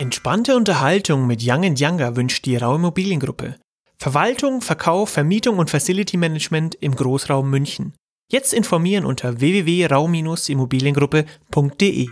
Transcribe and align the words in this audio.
Entspannte 0.00 0.56
Unterhaltung 0.56 1.26
mit 1.26 1.42
Young 1.44 1.76
Younger 1.76 2.16
wünscht 2.16 2.46
die 2.46 2.56
Rau 2.56 2.76
Immobiliengruppe. 2.76 3.56
Verwaltung, 3.98 4.62
Verkauf, 4.62 5.10
Vermietung 5.10 5.58
und 5.58 5.68
Facility 5.68 6.16
Management 6.16 6.74
im 6.76 6.96
Großraum 6.96 7.50
München. 7.50 7.92
Jetzt 8.32 8.54
informieren 8.54 9.04
unter 9.04 9.40
www.rau-immobiliengruppe.de. 9.40 12.08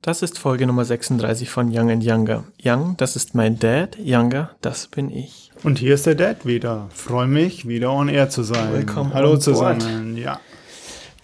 Das 0.00 0.22
ist 0.22 0.38
Folge 0.38 0.68
Nummer 0.68 0.84
36 0.84 1.50
von 1.50 1.76
Young 1.76 2.00
Younger. 2.00 2.44
Young, 2.64 2.96
das 2.98 3.16
ist 3.16 3.34
mein 3.34 3.58
Dad. 3.58 3.98
Younger, 3.98 4.54
das 4.60 4.86
bin 4.86 5.10
ich. 5.10 5.50
Und 5.64 5.80
hier 5.80 5.94
ist 5.94 6.06
der 6.06 6.14
Dad 6.14 6.46
wieder. 6.46 6.88
Freue 6.94 7.26
mich, 7.26 7.66
wieder 7.66 7.92
on 7.92 8.08
air 8.08 8.30
zu 8.30 8.44
sein. 8.44 8.72
Willkommen 8.72 9.12
Hallo 9.12 9.38
zusammen. 9.38 10.16
Ja. 10.16 10.38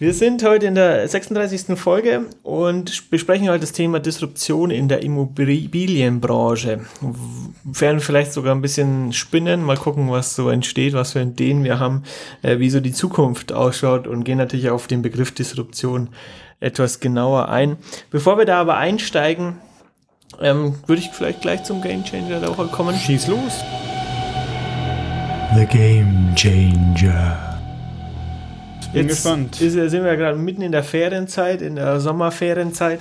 Wir 0.01 0.15
sind 0.15 0.45
heute 0.45 0.67
in 0.67 0.77
der 0.77 1.09
36. 1.09 1.77
Folge 1.77 2.27
und 2.45 3.11
besprechen 3.11 3.49
heute 3.49 3.63
das 3.63 3.73
Thema 3.73 3.99
Disruption 3.99 4.71
in 4.71 4.87
der 4.87 5.03
Immobilienbranche. 5.03 6.83
Wir 7.01 7.81
werden 7.81 7.99
vielleicht 7.99 8.33
sogar 8.33 8.55
ein 8.55 8.61
bisschen 8.61 9.13
spinnen, 9.13 9.65
mal 9.65 9.77
gucken, 9.77 10.09
was 10.09 10.37
so 10.37 10.51
entsteht, 10.51 10.93
was 10.93 11.15
für 11.15 11.23
Ideen 11.23 11.65
wir 11.65 11.81
haben, 11.81 12.05
äh, 12.43 12.61
wie 12.61 12.71
so 12.71 12.79
die 12.79 12.93
Zukunft 12.93 13.53
ausschaut 13.53 14.07
und 14.07 14.23
gehen 14.23 14.39
natürlich 14.39 14.71
auf 14.71 14.87
den 14.87 15.03
Begriff 15.03 15.33
Disruption 15.33 16.11
etwas 16.61 17.01
genauer 17.01 17.49
ein. 17.49 17.77
Bevor 18.13 18.39
wir 18.39 18.45
da 18.45 18.61
aber 18.61 18.77
einsteigen, 18.77 19.57
ähm, 20.41 20.77
würde 20.87 21.03
ich 21.03 21.11
vielleicht 21.11 21.41
gleich 21.41 21.65
zum 21.65 21.83
Game 21.83 22.05
Changer 22.05 22.41
kommen. 22.71 22.95
Schieß 22.95 23.27
los. 23.27 23.65
The 25.57 25.67
Game 25.67 26.33
Changer. 26.37 27.48
Bin 28.93 29.07
Jetzt 29.09 29.23
gespannt. 29.23 29.61
Ist, 29.61 29.73
sind 29.75 30.05
wir 30.05 30.17
gerade 30.17 30.39
mitten 30.39 30.63
in 30.63 30.73
der 30.73 30.83
Ferienzeit, 30.85 31.61
in 31.63 31.77
der 31.77 32.01
Sommerferienzeit. 32.01 33.01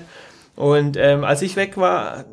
Und 0.56 0.98
ähm, 0.98 1.24
als 1.24 1.42
ich 1.42 1.56
weg 1.56 1.78
war, 1.78 2.26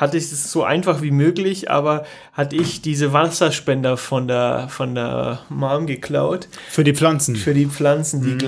hatte 0.00 0.16
ich 0.16 0.24
es 0.24 0.50
so 0.50 0.64
einfach 0.64 1.02
wie 1.02 1.10
möglich, 1.10 1.70
aber 1.70 2.04
hatte 2.32 2.56
ich 2.56 2.82
diese 2.82 3.12
Wasserspender 3.12 3.96
von 3.96 4.26
der, 4.28 4.66
von 4.68 4.94
der 4.94 5.40
Mom 5.48 5.86
geklaut 5.86 6.48
Für 6.68 6.84
die 6.84 6.94
Pflanzen. 6.94 7.36
für 7.36 7.54
die 7.54 7.66
Pflanzen, 7.66 8.20
Mhm. 8.20 8.24
die 8.24 8.38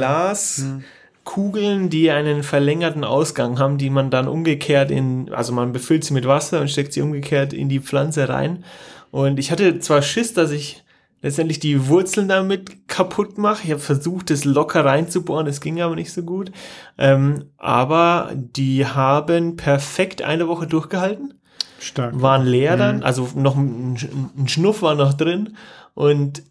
Glaskugeln, 1.25 1.91
die 1.91 2.11
einen 2.11 2.43
verlängerten 2.43 3.05
Ausgang 3.05 3.59
haben, 3.59 3.79
die 3.79 3.91
man 3.91 4.11
dann 4.11 4.29
umgekehrt 4.29 4.91
in, 4.91 5.33
also 5.33 5.53
man 5.53 5.73
befüllt 5.73 6.05
sie 6.05 6.15
mit 6.15 6.27
Wasser 6.27 6.61
und 6.61 6.71
steckt 6.71 6.93
sie 6.93 7.03
umgekehrt 7.03 7.53
in 7.53 7.69
die 7.69 7.81
Pflanze 7.81 8.29
rein. 8.29 8.65
Und 9.11 9.39
ich 9.39 9.51
hatte 9.51 9.81
zwar 9.81 10.03
Schiss, 10.03 10.33
dass 10.35 10.51
ich 10.53 10.83
letztendlich 11.23 11.59
die 11.59 11.89
Wurzeln 11.89 12.29
damit 12.29 12.89
kaputt 12.89 13.39
mache. 13.39 13.65
Ich 13.65 13.71
habe 13.71 13.81
versucht, 13.81 14.31
das 14.31 14.45
locker 14.45 14.85
reinzubohren, 14.85 15.47
es 15.47 15.61
ging 15.61 15.81
aber 15.81 15.95
nicht 15.95 16.13
so 16.13 16.23
gut. 16.23 16.51
Ähm, 16.99 17.45
aber 17.57 18.33
die 18.35 18.87
haben 18.87 19.57
perfekt 19.57 20.23
eine 20.23 20.49
Woche 20.49 20.67
durchgehalten 20.67 21.35
Stark. 21.79 22.21
waren 22.21 22.47
leer 22.47 22.77
dann, 22.77 23.03
also 23.03 23.29
noch 23.35 23.57
ein, 23.57 23.97
ein 24.37 24.49
Schnuff 24.49 24.83
war 24.83 24.95
noch 24.95 25.15
drin 25.15 25.57
und 25.95 26.43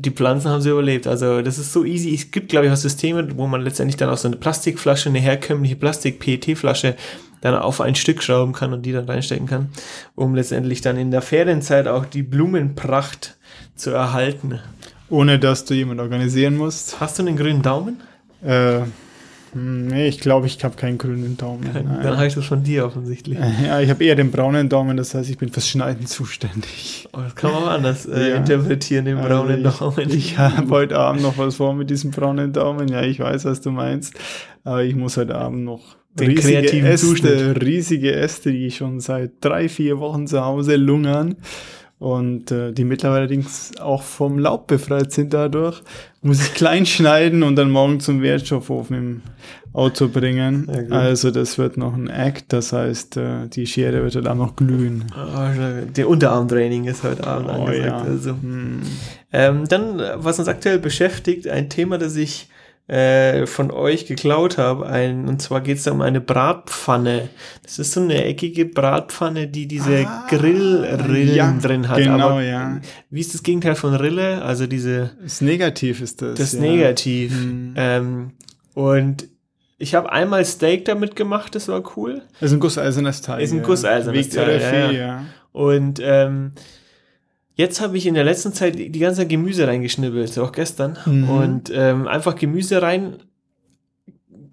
die 0.00 0.12
Pflanzen 0.12 0.50
haben 0.50 0.62
sie 0.62 0.70
überlebt. 0.70 1.08
Also 1.08 1.42
das 1.42 1.58
ist 1.58 1.72
so 1.72 1.84
easy. 1.84 2.14
Es 2.14 2.30
gibt, 2.30 2.50
glaube 2.50 2.66
ich, 2.66 2.72
auch 2.72 2.76
Systeme, 2.76 3.36
wo 3.36 3.48
man 3.48 3.62
letztendlich 3.62 3.96
dann 3.96 4.08
aus 4.08 4.22
so 4.22 4.28
eine 4.28 4.36
Plastikflasche, 4.36 5.08
eine 5.08 5.18
herkömmliche 5.18 5.74
Plastik-PET-Flasche 5.74 6.94
dann 7.40 7.54
auf 7.54 7.80
ein 7.80 7.94
Stück 7.94 8.22
schrauben 8.22 8.52
kann 8.52 8.72
und 8.72 8.82
die 8.82 8.92
dann 8.92 9.04
reinstecken 9.06 9.46
kann, 9.46 9.68
um 10.14 10.34
letztendlich 10.34 10.80
dann 10.80 10.96
in 10.96 11.10
der 11.10 11.22
Ferienzeit 11.22 11.86
auch 11.88 12.04
die 12.04 12.22
Blumenpracht 12.22 13.36
zu 13.74 13.90
erhalten. 13.90 14.58
Ohne 15.10 15.38
dass 15.38 15.64
du 15.64 15.74
jemand 15.74 16.00
organisieren 16.00 16.56
musst. 16.56 17.00
Hast 17.00 17.18
du 17.18 17.22
einen 17.22 17.36
grünen 17.36 17.62
Daumen? 17.62 18.00
Äh, 18.44 18.80
nee, 19.54 20.06
ich 20.08 20.20
glaube, 20.20 20.46
ich 20.46 20.62
habe 20.62 20.76
keinen 20.76 20.98
grünen 20.98 21.36
Daumen. 21.38 21.70
Dann 21.72 21.84
Nein. 21.86 22.16
habe 22.16 22.26
ich 22.26 22.34
das 22.34 22.44
von 22.44 22.62
dir 22.62 22.84
offensichtlich. 22.84 23.38
Ja, 23.64 23.80
ich 23.80 23.88
habe 23.88 24.04
eher 24.04 24.14
den 24.16 24.30
braunen 24.30 24.68
Daumen, 24.68 24.96
das 24.98 25.14
heißt, 25.14 25.30
ich 25.30 25.38
bin 25.38 25.48
fürs 25.50 25.66
Schneiden 25.68 26.06
zuständig. 26.06 27.08
Oh, 27.14 27.20
das 27.20 27.34
kann 27.34 27.52
man 27.52 27.62
auch 27.62 27.68
anders 27.68 28.04
äh, 28.06 28.30
Ja. 28.30 28.36
interpretieren, 28.36 29.06
den 29.06 29.16
Also 29.16 29.28
braunen 29.28 29.64
ich, 29.66 29.76
Daumen. 29.78 30.10
Ich 30.10 30.38
habe 30.38 30.68
heute 30.70 30.98
Abend 30.98 31.22
noch 31.22 31.38
was 31.38 31.56
vor 31.56 31.72
mit 31.74 31.88
diesem 31.88 32.10
braunen 32.10 32.52
Daumen. 32.52 32.88
Ja, 32.88 33.00
ich 33.02 33.18
weiß, 33.20 33.46
was 33.46 33.60
du 33.62 33.70
meinst. 33.70 34.12
Aber 34.64 34.82
ich 34.84 34.94
muss 34.94 35.16
heute 35.16 35.36
Abend 35.36 35.64
noch 35.64 35.96
Den 36.20 36.34
kreativen 36.34 36.86
Äste, 36.88 37.06
Zuschnitt. 37.06 37.62
riesige 37.64 38.12
Äste, 38.14 38.52
die 38.52 38.70
schon 38.70 39.00
seit 39.00 39.32
drei, 39.40 39.68
vier 39.68 39.98
Wochen 39.98 40.26
zu 40.26 40.44
Hause 40.44 40.76
lungern 40.76 41.36
und 41.98 42.52
äh, 42.52 42.72
die 42.72 42.84
mittlerweile 42.84 43.20
allerdings 43.22 43.72
auch 43.80 44.02
vom 44.02 44.38
Laub 44.38 44.68
befreit 44.68 45.10
sind 45.12 45.34
dadurch, 45.34 45.82
muss 46.22 46.40
ich 46.40 46.54
klein 46.54 46.86
schneiden 46.94 47.42
und 47.42 47.56
dann 47.56 47.70
morgen 47.70 47.98
zum 48.00 48.22
Wertstoffhof 48.22 48.90
im 48.90 49.22
Auto 49.72 50.08
bringen. 50.08 50.68
Ja, 50.90 50.96
also 50.96 51.30
das 51.30 51.58
wird 51.58 51.76
noch 51.76 51.94
ein 51.94 52.08
Act, 52.08 52.52
das 52.52 52.72
heißt, 52.72 53.16
äh, 53.16 53.48
die 53.48 53.66
Schere 53.66 54.02
wird 54.02 54.14
dann 54.14 54.26
auch 54.28 54.34
noch 54.36 54.56
glühen. 54.56 55.06
Oh, 55.14 55.84
der 55.96 56.08
Unterarmtraining 56.08 56.84
ist 56.84 57.02
heute 57.02 57.26
Abend 57.26 57.48
Oh, 57.48 57.64
angesagt. 57.64 57.86
ja. 57.86 57.98
Also. 57.98 58.30
Hm. 58.30 58.80
Ähm, 59.32 59.64
dann, 59.68 59.98
äh, 60.00 60.12
was 60.16 60.38
uns 60.38 60.48
aktuell 60.48 60.78
beschäftigt, 60.78 61.48
ein 61.48 61.68
Thema, 61.68 61.98
das 61.98 62.14
ich 62.16 62.48
äh, 62.88 63.46
von 63.46 63.70
euch 63.70 64.06
geklaut 64.06 64.56
habe. 64.58 64.86
Ein, 64.86 65.28
und 65.28 65.42
zwar 65.42 65.60
geht 65.60 65.76
es 65.78 65.86
um 65.86 66.00
eine 66.00 66.20
Bratpfanne. 66.20 67.28
Das 67.62 67.78
ist 67.78 67.92
so 67.92 68.00
eine 68.00 68.24
eckige 68.24 68.64
Bratpfanne, 68.64 69.46
die 69.46 69.68
diese 69.68 70.06
Ah, 70.06 70.26
Grillrillen 70.30 71.34
ja, 71.34 71.52
drin 71.60 71.88
hat. 71.88 71.98
genau, 71.98 72.30
Aber 72.30 72.42
ja. 72.42 72.80
wie 73.10 73.20
ist 73.20 73.34
das 73.34 73.42
Gegenteil 73.42 73.74
von 73.74 73.94
Rille? 73.94 74.42
Also 74.42 74.66
diese, 74.66 75.10
Das 75.22 75.40
Negativ 75.42 76.00
ist 76.00 76.22
das. 76.22 76.38
das 76.38 76.52
ja. 76.54 76.60
Negativ. 76.60 77.32
Hm. 77.32 77.74
Ähm, 77.76 78.30
und 78.74 79.28
ich 79.76 79.94
habe 79.94 80.10
einmal 80.10 80.44
Steak 80.44 80.86
damit 80.86 81.14
gemacht, 81.14 81.54
das 81.54 81.68
war 81.68 81.82
cool. 81.96 82.22
Das 82.40 82.50
ist 82.50 82.56
ein 82.56 82.60
gusseisernes 82.60 83.20
Teil. 83.22 83.42
Ist 83.42 83.52
ein 83.52 83.62
gusseisernes 83.62 84.30
Teil, 84.30 84.60
ja, 84.60 84.72
ja. 84.74 84.90
ja. 84.90 85.24
Und 85.52 86.00
ähm, 86.02 86.52
jetzt 87.58 87.80
habe 87.80 87.98
ich 87.98 88.06
in 88.06 88.14
der 88.14 88.24
letzten 88.24 88.54
Zeit 88.54 88.78
die 88.78 88.98
ganze 88.98 89.20
Zeit 89.20 89.28
Gemüse 89.28 89.66
reingeschnibbelt, 89.66 90.38
auch 90.38 90.52
gestern. 90.52 90.96
Mhm. 91.04 91.28
Und 91.28 91.72
ähm, 91.74 92.08
einfach 92.08 92.36
Gemüse 92.36 92.80
rein, 92.80 93.16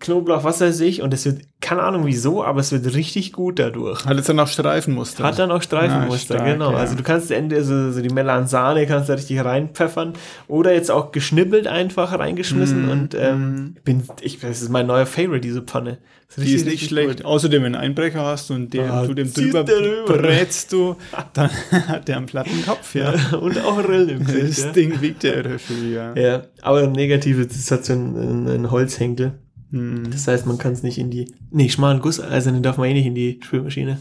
Knoblauch, 0.06 0.44
was 0.44 0.62
weiß 0.62 0.80
ich. 0.82 1.02
Und 1.02 1.14
es 1.14 1.26
wird, 1.26 1.42
keine 1.62 1.82
Ahnung 1.84 2.06
wieso, 2.06 2.44
aber 2.44 2.60
es 2.60 2.72
wird 2.72 2.94
richtig 2.96 3.34
gut 3.34 3.60
dadurch. 3.60 4.06
Hat 4.06 4.16
jetzt 4.16 4.30
dann 4.30 4.40
auch 4.40 4.48
Streifenmuster. 4.48 5.24
Hat 5.24 5.40
dann 5.40 5.52
auch 5.52 5.62
Streifenmuster, 5.62 6.36
stark, 6.36 6.46
genau. 6.54 6.72
ja. 6.72 6.78
Also 6.78 6.96
du 6.96 7.04
kannst 7.04 7.32
Ende 7.32 7.64
so, 7.64 7.92
so 7.92 8.02
die 8.02 8.10
Melanzane 8.14 8.86
kannst 8.88 9.10
du 9.10 9.14
richtig 9.14 9.44
reinpfeffern 9.44 10.14
oder 10.48 10.74
jetzt 10.74 10.92
auch 10.92 11.12
geschnibbelt 11.12 11.68
einfach 11.68 12.18
reingeschmissen 12.18 12.86
Mhm. 12.86 12.92
und 12.92 13.16
ähm, 13.16 13.76
bin 13.84 14.04
ich 14.22 14.40
das 14.40 14.62
ist 14.62 14.70
mein 14.70 14.88
neuer 14.88 15.06
Favorite 15.06 15.42
diese 15.42 15.62
Pfanne. 15.62 15.98
Die 16.38 16.42
richtig, 16.42 16.56
ist 16.56 16.66
nicht 16.66 16.88
schlecht. 16.88 17.18
gut. 17.18 17.26
Außerdem, 17.26 17.64
wenn 17.64 17.74
du 17.74 17.80
einen 17.80 17.92
Einbrecher 17.92 18.20
hast 18.26 18.50
und 18.52 18.74
den, 18.74 18.90
Ah, 18.90 19.06
du 19.06 19.14
dem 19.14 19.32
drüber 19.32 19.64
brätst 19.64 20.72
du, 20.74 20.96
dann 21.34 21.50
hat 21.88 22.08
der 22.08 22.18
einen 22.18 22.26
platten 22.26 22.66
Kopf, 22.66 22.94
ja. 22.96 23.14
und 23.40 23.58
auch 23.64 23.78
Rillen 23.88 24.10
im 24.10 24.26
Gesicht, 24.26 24.50
Das 24.58 24.64
ja. 24.66 24.72
Ding 24.72 25.02
wiegt 25.02 25.24
der 25.24 25.46
RFE, 25.46 25.74
ja. 25.94 26.14
Ja, 26.16 26.44
aber 26.62 26.88
negativ 26.88 27.40
ist, 27.40 27.52
es 27.56 27.72
hat 27.72 27.86
so 27.86 27.94
einen, 27.94 28.48
einen 28.50 28.72
Holzhenkel. 28.72 29.34
Hm. 29.75 30.09
Das 30.09 30.25
heißt, 30.28 30.46
man 30.46 30.58
kann 30.58 30.72
es 30.72 30.84
nicht 30.84 30.97
in 30.97 31.12
die. 31.12 31.28
Nee, 31.52 31.68
schmalen 31.68 32.00
Guss, 32.00 32.22
also 32.22 32.50
den 32.50 32.63
darf 32.63 32.78
man 32.78 32.90
eh 32.90 32.94
nicht 32.94 33.06
in 33.06 33.16
die 33.16 33.40
Spülmaschine. 33.44 33.97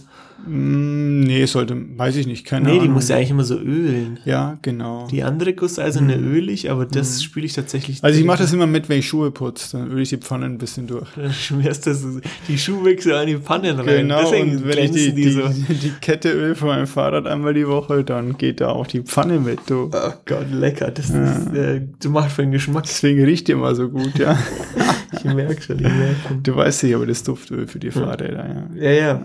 Mm, 0.46 1.20
Nee, 1.24 1.46
sollte, 1.46 1.76
weiß 1.96 2.16
ich 2.16 2.26
nicht, 2.26 2.44
keine 2.44 2.66
nee, 2.66 2.70
Ahnung. 2.72 2.82
die 2.84 2.88
muss 2.90 3.08
ja 3.08 3.16
eigentlich 3.16 3.30
immer 3.30 3.44
so 3.44 3.56
ölen. 3.58 4.20
Ja, 4.24 4.58
genau. 4.62 5.08
Die 5.10 5.22
andere 5.22 5.54
Gusseiserne 5.54 6.16
ölig, 6.16 6.70
aber 6.70 6.86
das 6.86 7.22
spüle 7.22 7.46
ich 7.46 7.54
tatsächlich. 7.54 8.04
also 8.04 8.18
ich 8.20 8.26
mache 8.26 8.38
das 8.38 8.52
immer 8.52 8.66
mit, 8.66 8.88
wenn 8.88 8.98
ich 8.98 9.08
Schuhe 9.08 9.30
putze, 9.30 9.78
dann 9.78 9.90
öle 9.90 10.02
ich 10.02 10.10
die 10.10 10.18
Pfanne 10.18 10.44
ein 10.46 10.58
bisschen 10.58 10.86
durch. 10.86 11.08
Dann 11.16 11.32
schmierst 11.32 11.86
du 11.86 12.20
die 12.46 12.58
Schuhwechsel 12.58 13.14
an 13.14 13.26
die 13.26 13.36
Pannen 13.36 13.78
rein. 13.80 13.86
Genau, 13.86 14.20
Deswegen 14.20 14.56
und 14.58 14.68
wenn 14.68 14.78
ich 14.78 14.90
die, 14.90 15.14
die, 15.14 15.30
so. 15.30 15.42
die 15.68 15.92
Kette 16.00 16.30
öl 16.30 16.54
von 16.54 16.68
meinem 16.68 16.86
Fahrrad 16.86 17.26
einmal 17.26 17.54
die 17.54 17.66
Woche, 17.66 18.04
dann 18.04 18.36
geht 18.36 18.60
da 18.60 18.68
auch 18.68 18.86
die 18.86 19.00
Pfanne 19.00 19.40
mit, 19.40 19.58
du. 19.66 19.90
Oh 19.92 20.12
Gott, 20.26 20.50
lecker. 20.52 20.90
Das 20.90 21.10
ist, 21.10 21.54
äh, 21.54 21.80
du 22.00 22.10
machst 22.10 22.36
für 22.36 22.42
den 22.42 22.52
Geschmack. 22.52 22.84
Deswegen 22.84 23.24
riecht 23.24 23.48
die 23.48 23.52
immer 23.52 23.74
so 23.74 23.88
gut, 23.88 24.18
ja. 24.18 24.38
Ich 25.24 25.24
merke 25.24 25.62
schon, 25.62 25.76
ich 25.76 25.82
merke 25.82 26.16
schon. 26.28 26.42
Du 26.42 26.56
weißt 26.56 26.82
ja, 26.84 26.96
aber 26.96 27.06
das 27.06 27.22
Duftöl 27.22 27.66
für 27.66 27.78
die 27.78 27.90
Fahrräder, 27.90 28.68
ja. 28.76 28.82
Ja, 28.82 28.90
ja. 28.90 29.20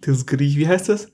Das 0.00 0.26
Griech, 0.26 0.56
wie 0.56 0.68
heißt 0.68 0.88
das? 0.88 1.06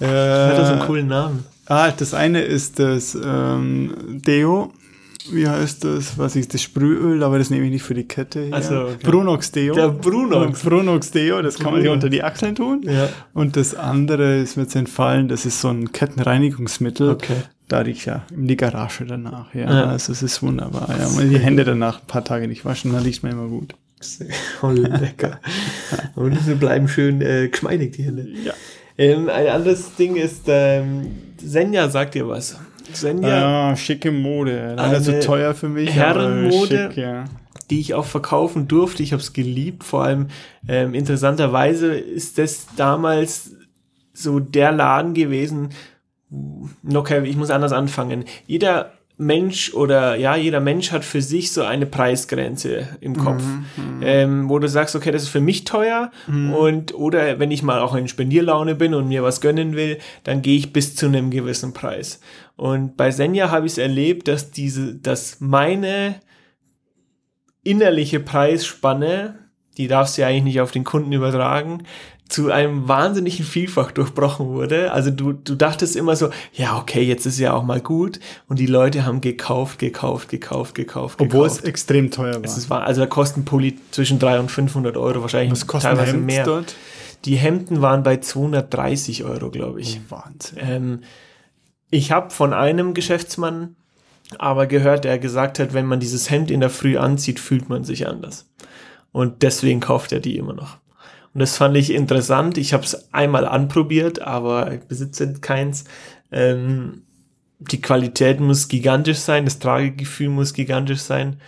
Äh, 0.00 0.06
Hat 0.06 0.58
das 0.58 0.70
einen 0.70 0.80
coolen 0.80 1.06
Namen? 1.06 1.44
Ah, 1.66 1.90
das 1.90 2.14
eine 2.14 2.42
ist 2.42 2.78
das 2.78 3.16
ähm, 3.22 4.20
Deo. 4.24 4.72
Wie 5.32 5.48
heißt 5.48 5.82
das? 5.84 6.16
Was 6.18 6.36
ist 6.36 6.54
das 6.54 6.62
Sprühöl? 6.62 7.24
Aber 7.24 7.38
das 7.38 7.50
nehme 7.50 7.64
ich 7.64 7.72
nicht 7.72 7.82
für 7.82 7.94
die 7.94 8.06
Kette. 8.06 8.44
Hier. 8.44 8.54
Ach 8.54 8.62
so, 8.62 8.80
okay. 8.82 8.96
Brunox 9.02 9.50
Deo. 9.50 9.74
Der 9.74 9.88
Brunox. 9.88 10.62
Brunox 10.62 11.10
Deo, 11.10 11.42
das 11.42 11.56
kann 11.58 11.72
man 11.72 11.80
sich 11.80 11.88
Brunox. 11.88 12.04
unter 12.04 12.10
die 12.10 12.22
Achseln 12.22 12.54
tun. 12.54 12.82
Ja. 12.84 13.08
Und 13.32 13.56
das 13.56 13.74
andere 13.74 14.36
ist 14.38 14.56
mir 14.56 14.62
jetzt 14.64 14.76
entfallen, 14.76 15.26
das 15.28 15.44
ist 15.44 15.60
so 15.60 15.68
ein 15.68 15.90
Kettenreinigungsmittel. 15.90 17.10
Okay. 17.10 17.42
Da 17.68 17.82
ich 17.82 18.04
ja 18.04 18.24
in 18.30 18.46
die 18.46 18.56
Garage 18.56 19.04
danach. 19.06 19.52
Ja, 19.54 19.62
Ja. 19.62 19.84
also 19.86 20.12
es 20.12 20.22
ist 20.22 20.42
wunderbar. 20.42 20.88
Ja, 20.98 21.08
man 21.08 21.30
die 21.30 21.38
Hände 21.38 21.64
danach 21.64 22.00
ein 22.00 22.06
paar 22.06 22.24
Tage 22.24 22.46
nicht 22.46 22.64
waschen, 22.64 22.92
dann 22.92 23.02
riecht 23.02 23.22
man 23.22 23.32
immer 23.32 23.48
gut. 23.48 23.74
Oh, 24.62 24.68
lecker. 24.70 25.40
Und 26.14 26.38
sie 26.40 26.54
bleiben 26.54 26.86
schön 26.86 27.20
äh, 27.22 27.48
geschmeidig, 27.48 27.92
die 27.92 28.04
Hände. 28.04 28.28
Ja. 28.44 28.52
Ähm, 28.98 29.28
ein 29.28 29.48
anderes 29.48 29.94
Ding 29.96 30.16
ist, 30.16 30.42
ähm, 30.46 31.08
Senja 31.38 31.88
sagt 31.88 32.14
dir 32.14 32.28
was. 32.28 32.56
Senja, 32.92 33.28
Ja, 33.70 33.76
schicke 33.76 34.12
Mode. 34.12 34.74
Leider 34.76 35.02
zu 35.02 35.18
teuer 35.20 35.54
für 35.54 35.68
mich. 35.68 35.90
Herrenmode. 35.90 36.88
Schick, 36.90 36.96
ja. 36.98 37.24
die 37.70 37.80
ich 37.80 37.94
auch 37.94 38.04
verkaufen 38.06 38.68
durfte. 38.68 39.02
Ich 39.02 39.12
habe 39.12 39.22
es 39.22 39.32
geliebt. 39.32 39.82
Vor 39.82 40.04
allem 40.04 40.28
ähm, 40.68 40.94
interessanterweise 40.94 41.94
ist 41.94 42.38
das 42.38 42.66
damals 42.76 43.50
so 44.12 44.38
der 44.40 44.72
Laden 44.72 45.14
gewesen. 45.14 45.70
Okay, 46.94 47.26
ich 47.26 47.36
muss 47.36 47.50
anders 47.50 47.72
anfangen. 47.72 48.24
Jeder 48.46 48.92
Mensch 49.18 49.72
oder 49.72 50.16
ja, 50.16 50.36
jeder 50.36 50.60
Mensch 50.60 50.92
hat 50.92 51.02
für 51.02 51.22
sich 51.22 51.50
so 51.50 51.62
eine 51.62 51.86
Preisgrenze 51.86 52.88
im 53.00 53.16
Kopf, 53.16 53.42
Mhm, 53.42 54.02
ähm, 54.02 54.48
wo 54.50 54.58
du 54.58 54.68
sagst, 54.68 54.94
okay, 54.94 55.10
das 55.10 55.22
ist 55.22 55.28
für 55.30 55.40
mich 55.40 55.64
teuer 55.64 56.10
und 56.52 56.92
oder 56.94 57.38
wenn 57.38 57.50
ich 57.50 57.62
mal 57.62 57.80
auch 57.80 57.94
in 57.94 58.08
Spendierlaune 58.08 58.74
bin 58.74 58.92
und 58.92 59.08
mir 59.08 59.22
was 59.22 59.40
gönnen 59.40 59.74
will, 59.74 59.96
dann 60.24 60.42
gehe 60.42 60.58
ich 60.58 60.74
bis 60.74 60.96
zu 60.96 61.06
einem 61.06 61.30
gewissen 61.30 61.72
Preis. 61.72 62.20
Und 62.56 62.98
bei 62.98 63.10
Senja 63.10 63.50
habe 63.50 63.64
ich 63.64 63.72
es 63.72 63.78
erlebt, 63.78 64.28
dass 64.28 64.50
diese, 64.50 64.96
dass 64.96 65.40
meine 65.40 66.16
innerliche 67.62 68.20
Preisspanne, 68.20 69.38
die 69.78 69.88
darfst 69.88 70.16
du 70.16 70.22
ja 70.22 70.28
eigentlich 70.28 70.44
nicht 70.44 70.60
auf 70.60 70.72
den 70.72 70.84
Kunden 70.84 71.12
übertragen, 71.12 71.84
zu 72.28 72.50
einem 72.50 72.88
wahnsinnigen 72.88 73.44
Vielfach 73.44 73.92
durchbrochen 73.92 74.46
wurde. 74.48 74.92
Also 74.92 75.10
du, 75.10 75.32
du 75.32 75.54
dachtest 75.54 75.94
immer 75.94 76.16
so, 76.16 76.30
ja, 76.52 76.76
okay, 76.76 77.02
jetzt 77.02 77.24
ist 77.24 77.38
ja 77.38 77.52
auch 77.52 77.62
mal 77.62 77.80
gut. 77.80 78.18
Und 78.48 78.58
die 78.58 78.66
Leute 78.66 79.04
haben 79.06 79.20
gekauft, 79.20 79.78
gekauft, 79.78 80.28
gekauft, 80.28 80.74
gekauft, 80.74 81.20
Obwohl 81.20 81.42
gekauft. 81.44 81.60
es 81.62 81.68
extrem 81.68 82.10
teuer 82.10 82.34
war. 82.34 82.44
Es 82.44 82.56
ist, 82.56 82.68
wahr- 82.68 82.82
also 82.82 83.00
da 83.00 83.06
kosten 83.06 83.44
Pulli 83.44 83.78
zwischen 83.92 84.18
300 84.18 84.40
und 84.42 84.50
500 84.50 84.96
Euro 84.96 85.22
wahrscheinlich. 85.22 85.52
Was 85.52 85.66
kostet 85.68 85.92
teilweise 85.92 86.12
Hemd 86.14 86.26
mehr. 86.26 86.44
dort? 86.44 86.74
Die 87.24 87.36
Hemden 87.36 87.80
waren 87.80 88.02
bei 88.02 88.16
230 88.18 89.24
Euro, 89.24 89.50
glaube 89.50 89.80
ich. 89.80 90.00
Wahnsinn. 90.08 90.58
Ähm, 90.60 91.00
ich 91.90 92.10
habe 92.10 92.30
von 92.30 92.52
einem 92.52 92.92
Geschäftsmann 92.94 93.76
aber 94.38 94.66
gehört, 94.66 95.04
der 95.04 95.20
gesagt 95.20 95.60
hat, 95.60 95.72
wenn 95.74 95.86
man 95.86 96.00
dieses 96.00 96.28
Hemd 96.30 96.50
in 96.50 96.58
der 96.60 96.70
Früh 96.70 96.96
anzieht, 96.98 97.38
fühlt 97.38 97.68
man 97.68 97.84
sich 97.84 98.08
anders. 98.08 98.48
Und 99.12 99.42
deswegen 99.42 99.78
kauft 99.80 100.10
er 100.12 100.18
die 100.20 100.36
immer 100.36 100.52
noch. 100.52 100.78
Und 101.36 101.40
das 101.40 101.58
fand 101.58 101.76
ich 101.76 101.92
interessant. 101.92 102.56
Ich 102.56 102.72
habe 102.72 102.82
es 102.82 103.12
einmal 103.12 103.46
anprobiert, 103.46 104.22
aber 104.22 104.72
ich 104.72 104.80
besitze 104.80 105.34
keins. 105.34 105.84
Ähm, 106.32 107.02
die 107.58 107.82
Qualität 107.82 108.40
muss 108.40 108.68
gigantisch 108.68 109.18
sein, 109.18 109.44
das 109.44 109.58
Tragegefühl 109.58 110.30
muss 110.30 110.54
gigantisch 110.54 111.00
sein. 111.00 111.38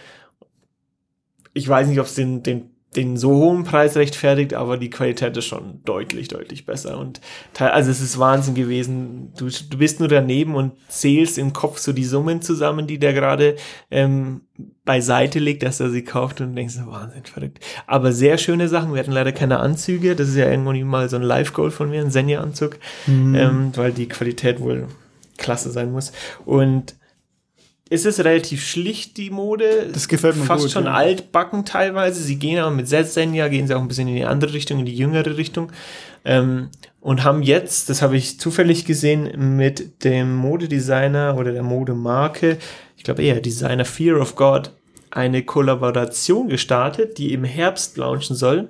Ich 1.54 1.66
weiß 1.66 1.88
nicht, 1.88 2.00
ob 2.00 2.04
es 2.04 2.16
den, 2.16 2.42
den, 2.42 2.68
den 2.96 3.18
so 3.18 3.30
hohen 3.30 3.64
Preis 3.64 3.96
rechtfertigt, 3.96 4.54
aber 4.54 4.78
die 4.78 4.88
Qualität 4.88 5.36
ist 5.36 5.44
schon 5.44 5.82
deutlich, 5.84 6.28
deutlich 6.28 6.64
besser. 6.64 6.98
Und 6.98 7.20
also 7.58 7.90
es 7.90 8.00
ist 8.00 8.18
Wahnsinn 8.18 8.54
gewesen. 8.54 9.32
Du, 9.36 9.48
du 9.48 9.78
bist 9.78 10.00
nur 10.00 10.08
daneben 10.08 10.54
und 10.54 10.72
zählst 10.88 11.36
im 11.36 11.52
Kopf 11.52 11.78
so 11.78 11.92
die 11.92 12.04
Summen 12.04 12.40
zusammen, 12.40 12.86
die 12.86 12.98
der 12.98 13.12
gerade 13.12 13.56
ähm, 13.90 14.40
beiseite 14.86 15.38
legt, 15.38 15.62
dass 15.64 15.80
er 15.80 15.90
sie 15.90 16.02
kauft 16.02 16.40
und 16.40 16.56
denkst, 16.56 16.76
Wahnsinn, 16.86 17.24
verrückt. 17.24 17.62
Aber 17.86 18.12
sehr 18.12 18.38
schöne 18.38 18.68
Sachen. 18.68 18.94
Wir 18.94 19.00
hatten 19.00 19.12
leider 19.12 19.32
keine 19.32 19.60
Anzüge. 19.60 20.16
Das 20.16 20.28
ist 20.28 20.36
ja 20.36 20.50
irgendwann 20.50 20.82
mal 20.84 21.10
so 21.10 21.16
ein 21.16 21.22
Live-Goal 21.22 21.70
von 21.70 21.90
mir, 21.90 22.00
ein 22.00 22.10
Senja-Anzug, 22.10 22.78
ähm, 23.06 23.70
weil 23.76 23.92
die 23.92 24.08
Qualität 24.08 24.60
wohl 24.60 24.88
klasse 25.36 25.70
sein 25.70 25.92
muss. 25.92 26.12
Und 26.46 26.97
es 27.90 28.04
ist 28.04 28.20
relativ 28.20 28.66
schlicht, 28.66 29.16
die 29.16 29.30
Mode. 29.30 29.88
Das 29.92 30.08
gefällt 30.08 30.36
mir 30.36 30.44
Fast 30.44 30.64
gut, 30.64 30.72
schon 30.72 30.84
ja. 30.84 30.94
altbacken 30.94 31.64
teilweise. 31.64 32.22
Sie 32.22 32.36
gehen 32.36 32.58
aber 32.58 32.70
mit 32.70 32.88
Senja, 32.88 33.48
gehen 33.48 33.66
sie 33.66 33.74
auch 33.74 33.80
ein 33.80 33.88
bisschen 33.88 34.08
in 34.08 34.16
die 34.16 34.24
andere 34.24 34.52
Richtung, 34.52 34.80
in 34.80 34.86
die 34.86 34.94
jüngere 34.94 35.36
Richtung. 35.36 35.72
Ähm, 36.24 36.68
und 37.00 37.24
haben 37.24 37.42
jetzt, 37.42 37.88
das 37.88 38.02
habe 38.02 38.16
ich 38.16 38.38
zufällig 38.38 38.84
gesehen, 38.84 39.56
mit 39.56 40.04
dem 40.04 40.34
Modedesigner 40.34 41.36
oder 41.38 41.52
der 41.52 41.62
Modemarke, 41.62 42.58
ich 42.96 43.04
glaube 43.04 43.22
eher 43.22 43.40
Designer 43.40 43.84
Fear 43.84 44.20
of 44.20 44.34
God, 44.34 44.72
eine 45.10 45.42
Kollaboration 45.42 46.48
gestartet, 46.48 47.16
die 47.16 47.32
im 47.32 47.44
Herbst 47.44 47.96
launchen 47.96 48.36
soll. 48.36 48.68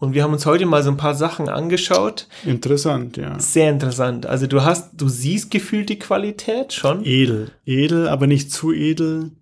Und 0.00 0.14
wir 0.14 0.22
haben 0.22 0.32
uns 0.32 0.46
heute 0.46 0.64
mal 0.64 0.82
so 0.84 0.90
ein 0.90 0.96
paar 0.96 1.14
Sachen 1.14 1.48
angeschaut. 1.48 2.28
Interessant, 2.46 3.16
ja. 3.16 3.38
Sehr 3.40 3.68
interessant. 3.70 4.26
Also 4.26 4.46
du 4.46 4.62
hast, 4.64 4.90
du 4.96 5.08
siehst 5.08 5.50
gefühlt 5.50 5.88
die 5.88 5.98
Qualität 5.98 6.72
schon. 6.72 7.04
Edel. 7.04 7.50
Edel, 7.66 8.08
aber 8.08 8.28
nicht 8.28 8.52
zu 8.52 8.72
edel. 8.72 9.32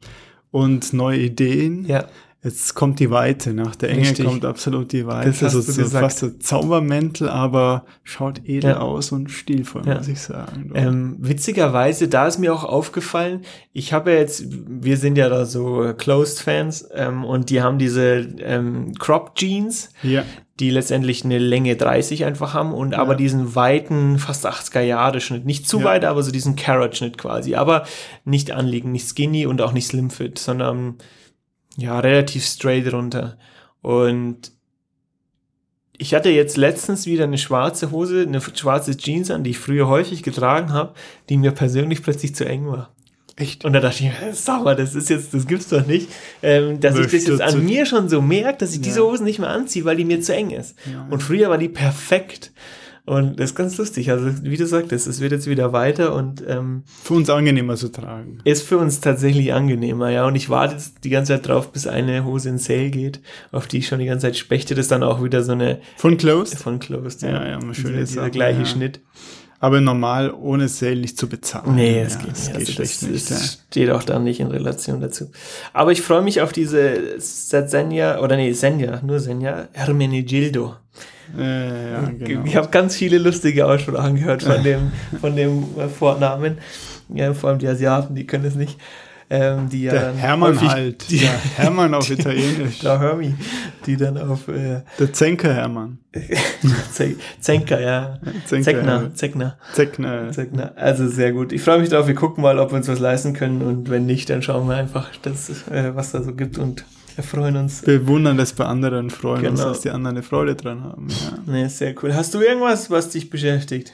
Und 0.50 0.94
neue 0.94 1.18
Ideen. 1.18 1.84
Ja. 1.86 2.06
Jetzt 2.42 2.74
kommt 2.74 3.00
die 3.00 3.10
Weite. 3.10 3.52
Nach 3.52 3.74
der 3.76 3.90
Enge 3.90 4.02
Richtig. 4.02 4.24
kommt 4.24 4.44
absolut 4.44 4.92
die 4.92 5.04
Weite. 5.06 5.28
Das 5.30 5.42
also 5.42 5.60
so 5.60 5.82
gesagt. 5.82 6.04
fast 6.04 6.18
so 6.20 6.30
Zaubermäntel, 6.30 7.28
aber 7.28 7.84
schaut 8.04 8.40
edel 8.48 8.70
Ja. 8.70 8.78
aus 8.78 9.10
und 9.12 9.30
stilvoll, 9.32 9.82
Ja. 9.84 9.96
muss 9.96 10.06
ich 10.08 10.20
sagen. 10.20 10.70
Ähm, 10.74 11.16
witzigerweise, 11.18 12.06
da 12.08 12.26
ist 12.28 12.38
mir 12.38 12.54
auch 12.54 12.62
aufgefallen, 12.64 13.40
ich 13.72 13.92
habe 13.92 14.12
ja 14.12 14.18
jetzt, 14.18 14.44
wir 14.48 14.96
sind 14.96 15.18
ja 15.18 15.28
da 15.28 15.44
so 15.44 15.82
äh, 15.82 15.92
Closed-Fans 15.92 16.88
ähm, 16.94 17.24
und 17.24 17.50
die 17.50 17.62
haben 17.62 17.78
diese 17.78 18.26
ähm, 18.38 18.94
Crop-Jeans, 18.94 19.90
ja. 20.04 20.22
Die 20.58 20.70
letztendlich 20.70 21.24
eine 21.24 21.38
Länge 21.38 21.76
30 21.76 22.24
einfach 22.24 22.54
haben 22.54 22.72
und 22.72 22.94
aber 22.94 23.14
diesen 23.14 23.54
weiten, 23.54 24.18
fast 24.18 24.46
80er-Jahre-Schnitt. 24.46 25.44
Nicht 25.44 25.68
zu 25.68 25.80
Ja. 25.80 25.84
weit, 25.84 26.04
aber 26.04 26.22
so 26.22 26.30
diesen 26.30 26.56
Carrot-Schnitt 26.56 27.18
quasi. 27.18 27.54
Aber 27.54 27.84
nicht 28.24 28.50
anliegen, 28.50 28.92
nicht 28.92 29.06
skinny 29.06 29.46
und 29.46 29.60
auch 29.60 29.72
nicht 29.72 29.86
slim-fit, 29.86 30.38
sondern 30.38 30.96
ja, 31.76 32.00
relativ 32.00 32.44
straight 32.46 32.90
runter. 32.90 33.36
Und 33.82 34.52
ich 35.98 36.14
hatte 36.14 36.30
jetzt 36.30 36.56
letztens 36.56 37.06
wieder 37.06 37.24
eine 37.24 37.38
schwarze 37.38 37.90
Hose, 37.90 38.22
eine 38.22 38.40
schwarze 38.40 38.96
Jeans 38.96 39.30
an, 39.30 39.44
die 39.44 39.50
ich 39.50 39.58
früher 39.58 39.88
häufig 39.88 40.22
getragen 40.22 40.72
habe, 40.72 40.94
die 41.28 41.36
mir 41.36 41.52
persönlich 41.52 42.02
plötzlich 42.02 42.34
zu 42.34 42.46
eng 42.46 42.66
war. 42.66 42.95
Echt? 43.38 43.64
Und 43.64 43.74
da 43.74 43.80
dachte 43.80 44.02
ich 44.04 44.10
mal, 44.64 44.74
das 44.76 44.94
ist 44.94 45.10
jetzt, 45.10 45.34
das 45.34 45.46
gibt's 45.46 45.68
doch 45.68 45.86
nicht, 45.86 46.08
ähm, 46.42 46.80
dass 46.80 46.94
ich 46.94 47.02
das 47.02 47.12
Möchtest 47.12 47.28
jetzt 47.28 47.40
an 47.42 47.64
mir 47.64 47.84
schon 47.86 48.08
so 48.08 48.22
merke, 48.22 48.58
dass 48.58 48.72
ich 48.74 48.80
diese 48.80 49.00
Ja. 49.00 49.04
Hose 49.06 49.24
nicht 49.24 49.38
mehr 49.38 49.50
anziehe, 49.50 49.84
weil 49.84 49.96
die 49.96 50.04
mir 50.04 50.20
zu 50.22 50.34
eng 50.34 50.50
ist. 50.50 50.74
Ja. 50.90 51.06
Und 51.10 51.22
früher 51.22 51.50
war 51.50 51.58
die 51.58 51.68
perfekt. 51.68 52.52
Und 53.04 53.38
das 53.38 53.50
ist 53.50 53.54
ganz 53.54 53.76
lustig. 53.78 54.10
Also, 54.10 54.26
wie 54.42 54.56
du 54.56 54.66
sagtest, 54.66 55.06
es 55.06 55.20
wird 55.20 55.30
jetzt 55.30 55.46
wieder 55.46 55.72
weiter 55.72 56.12
und 56.12 56.42
ähm, 56.48 56.82
Für 57.04 57.14
uns 57.14 57.30
angenehmer 57.30 57.76
zu 57.76 57.88
tragen. 57.88 58.38
ist 58.42 58.62
für 58.66 58.78
uns 58.78 59.00
tatsächlich 59.00 59.52
angenehmer, 59.52 60.10
ja. 60.10 60.26
Und 60.26 60.34
ich 60.34 60.50
warte 60.50 60.74
jetzt 60.74 61.04
die 61.04 61.10
ganze 61.10 61.34
Zeit 61.34 61.46
drauf, 61.46 61.70
bis 61.70 61.86
eine 61.86 62.24
Hose 62.24 62.48
in 62.48 62.58
Sale 62.58 62.90
geht, 62.90 63.20
auf 63.52 63.68
die 63.68 63.78
ich 63.78 63.86
schon 63.86 64.00
die 64.00 64.06
ganze 64.06 64.26
Zeit 64.26 64.36
spechte. 64.36 64.74
Das 64.74 64.86
ist 64.86 64.90
dann 64.90 65.04
auch 65.04 65.22
wieder 65.22 65.44
so 65.44 65.52
eine 65.52 65.78
Von 65.96 66.16
Closed? 66.16 66.58
von 66.58 66.80
Closed. 66.80 67.22
Ja, 67.22 67.46
ja, 67.46 67.60
mal 67.60 67.74
schöne 67.74 67.98
dieser, 67.98 68.06
dieser 68.22 68.30
gleiche 68.30 68.60
ja. 68.60 68.66
Schnitt. 68.66 69.00
Aber 69.58 69.80
normal 69.80 70.32
ohne 70.32 70.68
Sale 70.68 70.96
nicht 70.96 71.18
zu 71.18 71.28
bezahlen. 71.28 71.74
Nee, 71.74 72.00
es 72.00 72.14
ja, 72.14 72.20
geht 72.20 72.30
das 72.30 72.48
nicht. 72.48 72.52
geht 72.52 72.58
Also 72.58 72.82
das, 72.82 73.02
nicht. 73.02 73.30
das 73.30 73.58
steht 73.70 73.90
auch 73.90 74.02
dann 74.02 74.24
nicht 74.24 74.40
in 74.40 74.48
Relation 74.48 75.00
dazu. 75.00 75.30
Aber 75.72 75.92
ich 75.92 76.02
freue 76.02 76.22
mich 76.22 76.40
auf 76.40 76.52
diese 76.52 77.18
Senja, 77.18 78.20
oder 78.20 78.36
nee, 78.36 78.52
Senja, 78.52 79.00
nur 79.02 79.18
Senja, 79.20 79.68
Hermenegildo. 79.72 80.74
Äh, 81.38 81.92
ja, 81.92 82.10
genau. 82.18 82.44
Ich 82.44 82.56
habe 82.56 82.68
ganz 82.68 82.96
viele 82.96 83.18
lustige 83.18 83.66
Aussprachen 83.66 84.16
gehört 84.16 84.42
von 84.42 84.62
dem, 84.62 84.92
von 85.20 85.34
dem 85.34 85.64
Vornamen. 85.98 86.58
Ja, 87.08 87.34
vor 87.34 87.50
allem 87.50 87.58
die 87.58 87.68
Asiaten, 87.68 88.14
die 88.14 88.26
können 88.26 88.44
es 88.44 88.54
nicht. 88.54 88.78
Ähm, 89.28 89.68
die 89.68 89.82
ja 89.82 89.92
Der 89.92 90.02
dann 90.02 90.14
Hermann 90.16 90.50
häufig- 90.54 90.68
halt. 90.68 91.10
Die, 91.10 91.18
Der 91.18 91.32
Hermann 91.56 91.94
auf 91.94 92.08
Italienisch. 92.10 92.78
der 92.78 93.00
Hermi, 93.00 93.34
die 93.84 93.96
dann 93.96 94.16
auf 94.18 94.46
äh, 94.46 94.82
Der 95.00 95.12
Zenker 95.12 95.52
Hermann. 95.52 95.98
Ze- 96.92 97.16
Zenker, 97.40 97.80
ja. 97.80 98.20
Zenker, 98.46 98.62
Zegner, 98.64 99.02
ja. 99.02 99.14
Zegner, 99.14 99.58
Zeckner. 99.72 100.30
Zegner. 100.32 100.72
Also 100.76 101.08
sehr 101.08 101.32
gut. 101.32 101.52
Ich 101.52 101.62
freue 101.62 101.80
mich 101.80 101.88
drauf. 101.88 102.06
Wir 102.06 102.14
gucken 102.14 102.42
mal, 102.42 102.58
ob 102.60 102.70
wir 102.70 102.76
uns 102.76 102.86
was 102.88 103.00
leisten 103.00 103.32
können. 103.32 103.62
Und 103.62 103.90
wenn 103.90 104.06
nicht, 104.06 104.30
dann 104.30 104.42
schauen 104.42 104.68
wir 104.68 104.76
einfach, 104.76 105.10
das, 105.22 105.48
äh, 105.70 105.90
was 105.96 106.12
da 106.12 106.22
so 106.22 106.32
gibt 106.32 106.56
und 106.58 106.84
erfreuen 107.16 107.56
uns. 107.56 107.82
Bewundern 107.82 108.36
das 108.36 108.52
bei 108.52 108.64
anderen, 108.66 109.10
freuen 109.10 109.44
uns, 109.46 109.58
Genau. 109.60 109.70
dass 109.72 109.80
die 109.80 109.90
anderen 109.90 110.16
eine 110.18 110.22
Freude 110.22 110.54
dran 110.54 110.84
haben. 110.84 111.08
Ja. 111.08 111.38
Nee, 111.52 111.66
sehr 111.68 111.94
cool. 112.02 112.14
Hast 112.14 112.32
du 112.34 112.40
irgendwas, 112.40 112.90
was 112.90 113.08
dich 113.10 113.28
beschäftigt? 113.28 113.92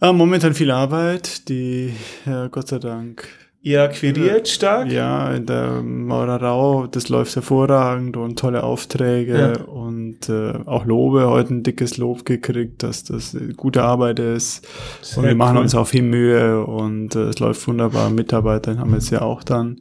Ah, 0.00 0.12
momentan 0.12 0.54
viel 0.54 0.70
Arbeit, 0.70 1.48
die 1.48 1.92
ja, 2.26 2.48
Gott 2.48 2.68
sei 2.68 2.78
Dank 2.78 3.28
Ihr 3.60 3.82
akquiriert 3.82 4.46
stark? 4.46 4.90
Ja, 4.90 5.32
in 5.32 5.44
der 5.46 5.82
Maurerau, 5.82 6.86
das 6.86 7.08
läuft 7.08 7.34
hervorragend 7.34 8.16
und 8.16 8.38
tolle 8.38 8.62
Aufträge 8.62 9.54
Ja. 9.58 9.64
und 9.64 10.28
äh, 10.28 10.52
auch 10.64 10.84
Lobe, 10.84 11.26
heute 11.28 11.54
ein 11.54 11.62
dickes 11.64 11.96
Lob 11.98 12.24
gekriegt, 12.24 12.84
dass 12.84 13.02
das 13.02 13.34
äh, 13.34 13.52
gute 13.56 13.82
Arbeit 13.82 14.20
ist. 14.20 14.64
Sehr 15.02 15.18
und 15.18 15.28
wir 15.28 15.34
machen 15.34 15.56
cool. 15.56 15.62
uns 15.64 15.74
auch 15.74 15.88
viel 15.88 16.02
Mühe 16.02 16.64
und 16.64 17.16
äh, 17.16 17.24
es 17.24 17.40
läuft 17.40 17.66
wunderbar. 17.66 18.10
Mitarbeiter 18.10 18.78
haben 18.78 18.90
wir 18.90 18.98
jetzt 18.98 19.10
ja 19.10 19.22
auch 19.22 19.42
dann, 19.42 19.80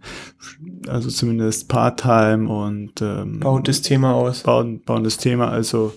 also 0.87 1.09
zumindest 1.09 1.69
Part-Time 1.69 2.49
und 2.49 2.99
ähm, 3.01 3.39
Baut 3.41 3.67
das 3.67 3.81
Thema 3.83 4.15
aus. 4.15 4.41
bauen, 4.41 4.81
bauen 4.83 5.03
das 5.03 5.17
Thema 5.17 5.49
also 5.51 5.93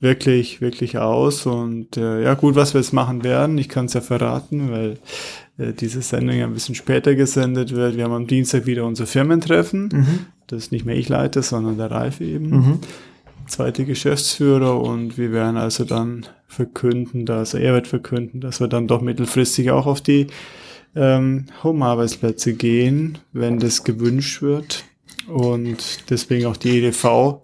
wirklich, 0.00 0.62
wirklich 0.62 0.96
aus. 0.96 1.44
Und 1.44 1.98
äh, 1.98 2.22
ja, 2.24 2.32
gut, 2.32 2.54
was 2.56 2.72
wir 2.72 2.80
jetzt 2.80 2.94
machen 2.94 3.22
werden, 3.22 3.58
ich 3.58 3.68
kann 3.68 3.84
es 3.84 3.92
ja 3.92 4.00
verraten, 4.00 4.70
weil 4.72 4.96
äh, 5.60 5.72
diese 5.72 6.02
Sendung 6.02 6.40
ein 6.40 6.54
bisschen 6.54 6.74
später 6.74 7.14
gesendet 7.14 7.74
wird. 7.74 7.96
Wir 7.96 8.04
haben 8.04 8.12
am 8.12 8.26
Dienstag 8.26 8.66
wieder 8.66 8.84
unser 8.84 9.06
Firmentreffen. 9.06 9.90
Mhm. 9.92 10.18
Das 10.46 10.70
nicht 10.70 10.84
mehr 10.84 10.96
ich 10.96 11.08
leite, 11.08 11.42
sondern 11.42 11.76
der 11.76 11.90
Ralf 11.90 12.20
eben. 12.20 12.50
Mhm. 12.50 12.78
Zweite 13.46 13.84
Geschäftsführer 13.84 14.80
und 14.80 15.18
wir 15.18 15.32
werden 15.32 15.56
also 15.56 15.84
dann 15.84 16.26
verkünden, 16.46 17.26
dass 17.26 17.54
er 17.54 17.74
wird 17.74 17.88
verkünden, 17.88 18.40
dass 18.40 18.60
wir 18.60 18.68
dann 18.68 18.86
doch 18.86 19.00
mittelfristig 19.02 19.70
auch 19.70 19.86
auf 19.86 20.00
die 20.00 20.28
ähm, 20.96 21.46
Home-Arbeitsplätze 21.62 22.54
gehen, 22.54 23.18
wenn 23.32 23.58
das 23.58 23.84
gewünscht 23.84 24.42
wird. 24.42 24.84
und 25.28 26.10
deswegen 26.10 26.46
auch 26.46 26.56
die 26.56 26.78
EDV 26.78 27.40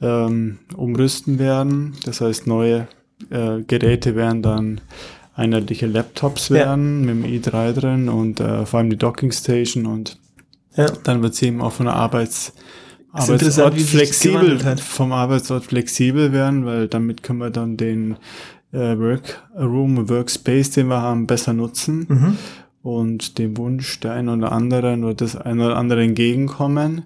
ähm, 0.00 0.58
umrüsten 0.76 1.38
werden. 1.38 1.94
Das 2.04 2.20
heißt, 2.20 2.46
neue 2.46 2.88
äh, 3.30 3.62
Geräte 3.62 4.14
werden 4.14 4.42
dann 4.42 4.80
einheitliche 5.40 5.86
Laptops 5.86 6.50
werden 6.50 7.06
ja. 7.06 7.14
mit 7.14 7.24
dem 7.24 7.52
i3 7.52 7.72
drin 7.72 8.08
und 8.08 8.40
äh, 8.40 8.66
vor 8.66 8.78
allem 8.78 8.90
die 8.90 8.96
Docking 8.96 9.32
Station 9.32 9.86
und 9.86 10.18
ja. 10.76 10.86
dann 11.04 11.22
wird 11.22 11.34
sie 11.34 11.46
eben 11.46 11.60
auch 11.60 11.72
von 11.72 11.86
der 11.86 11.96
Arbeits 11.96 12.52
Arbeitsort 13.12 13.80
flexibel 13.80 14.58
vom 14.76 15.12
Arbeitsort 15.12 15.64
flexibel 15.64 16.32
werden, 16.32 16.64
weil 16.64 16.86
damit 16.86 17.24
können 17.24 17.40
wir 17.40 17.50
dann 17.50 17.76
den 17.76 18.16
äh, 18.72 18.96
Workroom, 18.96 20.08
Workspace, 20.08 20.70
den 20.70 20.88
wir 20.88 21.02
haben, 21.02 21.26
besser 21.26 21.52
nutzen 21.52 22.06
mhm. 22.08 22.36
und 22.82 23.38
dem 23.38 23.56
Wunsch 23.56 23.98
der 23.98 24.12
einen 24.12 24.28
oder 24.28 24.52
anderen 24.52 25.02
oder 25.02 25.14
des 25.14 25.36
einen 25.36 25.60
oder 25.60 25.76
anderen 25.76 26.10
entgegenkommen. 26.10 27.02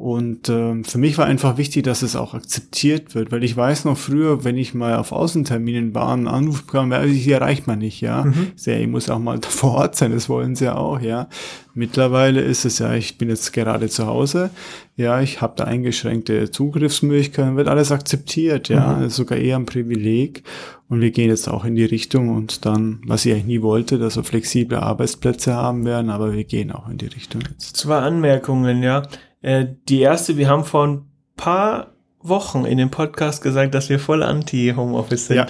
Und 0.00 0.48
äh, 0.48 0.82
für 0.82 0.96
mich 0.96 1.18
war 1.18 1.26
einfach 1.26 1.58
wichtig, 1.58 1.84
dass 1.84 2.00
es 2.00 2.16
auch 2.16 2.32
akzeptiert 2.32 3.14
wird, 3.14 3.32
weil 3.32 3.44
ich 3.44 3.54
weiß 3.54 3.84
noch 3.84 3.98
früher, 3.98 4.44
wenn 4.44 4.56
ich 4.56 4.72
mal 4.72 4.96
auf 4.96 5.12
Außenterminen 5.12 5.94
war, 5.94 6.14
einen 6.14 6.26
Anruf 6.26 6.64
bekam, 6.64 6.90
die 6.90 7.30
erreicht 7.30 7.66
man 7.66 7.80
nicht, 7.80 8.00
ja. 8.00 8.24
Mhm. 8.24 8.52
Sehr, 8.56 8.80
ich 8.80 8.88
muss 8.88 9.10
auch 9.10 9.18
mal 9.18 9.38
vor 9.46 9.72
Ort 9.72 9.96
sein, 9.96 10.12
das 10.12 10.30
wollen 10.30 10.56
sie 10.56 10.64
ja 10.64 10.76
auch, 10.76 11.02
ja. 11.02 11.28
Mittlerweile 11.74 12.40
ist 12.40 12.64
es 12.64 12.78
ja, 12.78 12.94
ich 12.94 13.18
bin 13.18 13.28
jetzt 13.28 13.52
gerade 13.52 13.90
zu 13.90 14.06
Hause, 14.06 14.48
ja, 14.96 15.20
ich 15.20 15.42
habe 15.42 15.52
da 15.56 15.64
eingeschränkte 15.64 16.50
Zugriffsmöglichkeiten, 16.50 17.58
wird 17.58 17.68
alles 17.68 17.92
akzeptiert, 17.92 18.70
ja, 18.70 18.94
mhm. 18.94 19.10
sogar 19.10 19.36
eher 19.36 19.56
ein 19.56 19.66
Privileg. 19.66 20.44
Und 20.88 21.02
wir 21.02 21.10
gehen 21.10 21.28
jetzt 21.28 21.46
auch 21.46 21.66
in 21.66 21.76
die 21.76 21.84
Richtung 21.84 22.30
und 22.30 22.64
dann, 22.64 23.00
was 23.06 23.26
ich 23.26 23.32
eigentlich 23.32 23.44
nie 23.44 23.62
wollte, 23.62 23.98
dass 23.98 24.16
wir 24.16 24.24
flexible 24.24 24.78
Arbeitsplätze 24.78 25.54
haben 25.54 25.84
werden, 25.84 26.08
aber 26.08 26.32
wir 26.32 26.44
gehen 26.44 26.72
auch 26.72 26.88
in 26.88 26.96
die 26.96 27.06
Richtung 27.06 27.42
jetzt. 27.42 27.76
Zwei 27.76 27.98
Anmerkungen, 27.98 28.82
ja. 28.82 29.02
Äh, 29.42 29.66
die 29.88 30.00
erste, 30.00 30.36
wir 30.36 30.48
haben 30.48 30.64
vor 30.64 30.86
ein 30.86 31.04
paar 31.36 31.94
Wochen 32.22 32.64
in 32.64 32.78
dem 32.78 32.90
Podcast 32.90 33.42
gesagt, 33.42 33.74
dass 33.74 33.88
wir 33.88 33.98
voll 33.98 34.22
anti-Homeoffice 34.22 35.26
sind. 35.26 35.36
Ja. 35.36 35.46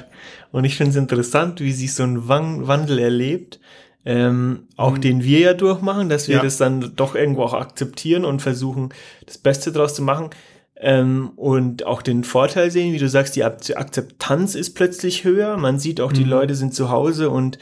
Und 0.52 0.64
ich 0.64 0.76
finde 0.76 0.90
es 0.90 0.96
interessant, 0.96 1.60
wie 1.60 1.72
sich 1.72 1.94
so 1.94 2.04
ein 2.04 2.28
Wandel 2.28 2.98
erlebt. 2.98 3.60
Ähm, 4.02 4.68
auch 4.76 4.92
mhm. 4.92 5.00
den 5.02 5.24
wir 5.24 5.40
ja 5.40 5.52
durchmachen, 5.52 6.08
dass 6.08 6.26
wir 6.26 6.36
ja. 6.36 6.42
das 6.42 6.56
dann 6.56 6.92
doch 6.96 7.14
irgendwo 7.14 7.42
auch 7.42 7.52
akzeptieren 7.52 8.24
und 8.24 8.40
versuchen, 8.40 8.94
das 9.26 9.36
Beste 9.36 9.72
draus 9.72 9.94
zu 9.94 10.02
machen. 10.02 10.30
Ähm, 10.76 11.32
und 11.36 11.84
auch 11.84 12.00
den 12.00 12.24
Vorteil 12.24 12.70
sehen, 12.70 12.94
wie 12.94 12.98
du 12.98 13.08
sagst, 13.08 13.36
die 13.36 13.44
Akzeptanz 13.44 14.54
ist 14.54 14.74
plötzlich 14.74 15.24
höher. 15.24 15.58
Man 15.58 15.78
sieht 15.78 16.00
auch, 16.00 16.12
die 16.12 16.24
mhm. 16.24 16.30
Leute 16.30 16.54
sind 16.54 16.72
zu 16.72 16.88
Hause 16.88 17.28
und 17.28 17.58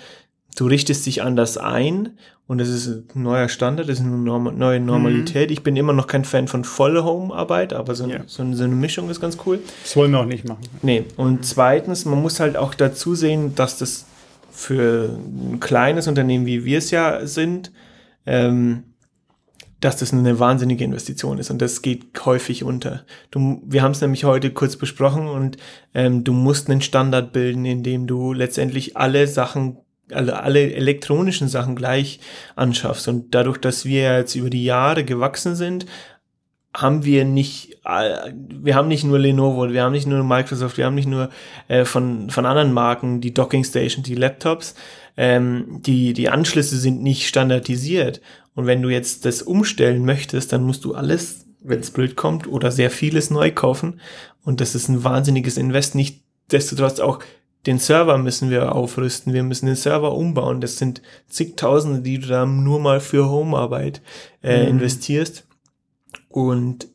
du 0.57 0.67
richtest 0.67 1.07
dich 1.07 1.23
anders 1.23 1.59
ein 1.59 2.19
und 2.47 2.61
es 2.61 2.69
ist 2.69 3.15
ein 3.15 3.23
neuer 3.23 3.49
Standard, 3.49 3.89
das 3.89 3.99
ist 3.99 4.05
eine 4.05 4.17
Norm 4.17 4.57
neue 4.57 4.81
Normalität. 4.81 5.51
Mhm. 5.51 5.53
Ich 5.53 5.63
bin 5.63 5.77
immer 5.77 5.93
noch 5.93 6.07
kein 6.07 6.25
Fan 6.25 6.49
von 6.49 6.65
voller 6.65 7.05
Home-Arbeit, 7.05 7.73
aber 7.73 7.95
so, 7.95 8.07
ja. 8.07 8.21
so, 8.27 8.51
so, 8.55 8.65
eine 8.65 8.75
Mischung 8.75 9.11
ist 9.11 9.21
ganz 9.21 9.37
cool. 9.45 9.61
Das 9.83 9.97
wollen 9.97 10.13
wir 10.13 10.21
auch 10.21 10.27
nicht 10.27 10.49
machen. 10.49 10.63
Nee. 10.83 11.05
Und 11.17 11.45
zweitens, 11.45 12.05
man 12.05 12.21
muss 12.23 12.41
halt 12.41 12.57
auch 12.57 12.75
dazu 12.75 13.15
sehen, 13.15 13.55
dass 13.55 13.79
das 13.79 14.07
für 14.51 15.11
ein 15.11 15.61
kleines 15.61 16.09
Unternehmen, 16.09 16.47
wie 16.47 16.65
wir 16.65 16.79
es 16.79 16.91
ja 16.91 17.27
sind, 17.27 17.71
ähm, 18.27 18.85
dass 19.81 19.97
das 19.97 20.13
eine 20.13 20.41
wahnsinnige 20.41 20.85
Investition 20.85 21.39
ist 21.39 21.51
und 21.51 21.63
das 21.63 21.83
geht 21.83 22.25
häufig 22.25 22.65
unter. 22.65 23.05
Du, 23.31 23.63
wir 23.65 23.83
haben 23.83 23.93
es 23.93 24.01
nämlich 24.01 24.25
heute 24.25 24.51
kurz 24.53 24.77
besprochen 24.77 25.29
und 25.29 25.57
ähm, 25.95 26.25
du 26.25 26.33
musst 26.33 26.69
einen 26.69 26.81
Standard 26.81 27.33
bilden, 27.33 27.65
in 27.65 27.83
dem 27.83 28.07
du 28.07 28.33
letztendlich 28.33 28.97
alle 28.97 29.27
Sachen 29.29 29.77
alle, 30.13 30.43
alle 30.43 30.75
elektronischen 30.75 31.49
Sachen 31.49 31.77
gleich 31.77 32.21
anschaffst. 32.57 33.09
Und 33.09 33.35
dadurch, 33.35 33.59
dass 33.59 33.85
wir 33.85 34.17
jetzt 34.17 34.35
über 34.35 34.51
die 34.51 34.65
Jahre 34.65 35.05
gewachsen 35.05 35.55
sind, 35.55 35.87
haben 36.75 37.05
wir 37.05 37.25
nicht, 37.25 37.79
äh, 37.85 38.33
wir 38.35 38.75
haben 38.75 38.89
nicht 38.89 39.05
nur 39.05 39.19
Lenovo, 39.19 39.73
wir 39.73 39.83
haben 39.83 39.93
nicht 39.93 40.07
nur 40.07 40.23
Microsoft, 40.23 40.77
wir 40.77 40.87
haben 40.87 40.95
nicht 40.95 41.09
nur 41.09 41.31
äh, 41.69 41.85
von, 41.85 42.31
von 42.31 42.47
anderen 42.47 42.73
Marken 42.73 43.21
die 43.21 43.35
Docking 43.35 43.65
Station, 43.65 44.05
die 44.05 44.15
Laptops, 44.15 44.75
ähm, 45.17 45.81
die, 45.83 46.13
die 46.13 46.29
Anschlüsse 46.29 46.77
sind 46.77 47.03
nicht 47.03 47.27
standardisiert. 47.27 48.21
Und 48.55 48.67
wenn 48.67 48.83
du 48.83 48.89
jetzt 48.89 49.25
das 49.25 49.43
umstellen 49.43 50.05
möchtest, 50.05 50.53
dann 50.53 50.63
musst 50.63 50.85
du 50.85 50.95
alles, 50.95 51.47
wenn 51.63 51.81
es 51.81 51.91
blöd 51.91 52.17
kommt, 52.17 52.47
oder 52.47 52.71
sehr 52.71 52.91
vieles 52.91 53.31
neu 53.31 53.51
kaufen. 53.51 54.01
Und 54.45 54.61
das 54.61 54.75
ist 54.75 54.89
ein 54.89 55.05
wahnsinniges 55.05 55.57
Invest. 55.57 55.95
Nicht 55.95 56.23
desto 56.51 56.77
trotz 56.77 57.01
auch 57.01 57.21
den 57.69 57.79
Server 57.79 58.17
müssen 58.17 58.49
wir 58.49 58.75
aufrüsten, 58.75 59.35
wir 59.35 59.43
müssen 59.43 59.67
den 59.67 59.77
Server 59.77 60.15
umbauen. 60.15 60.63
Das 60.63 60.79
sind 60.79 61.03
zigtausende, 61.29 62.01
die 62.01 62.19
du 62.19 62.27
da 62.27 62.47
nur 62.47 62.81
mal 62.81 62.99
für 62.99 63.29
Homearbeit 63.29 64.01
äh, 64.43 64.63
mhm. 64.63 64.69
investierst. 64.69 65.47
Und 66.31 66.89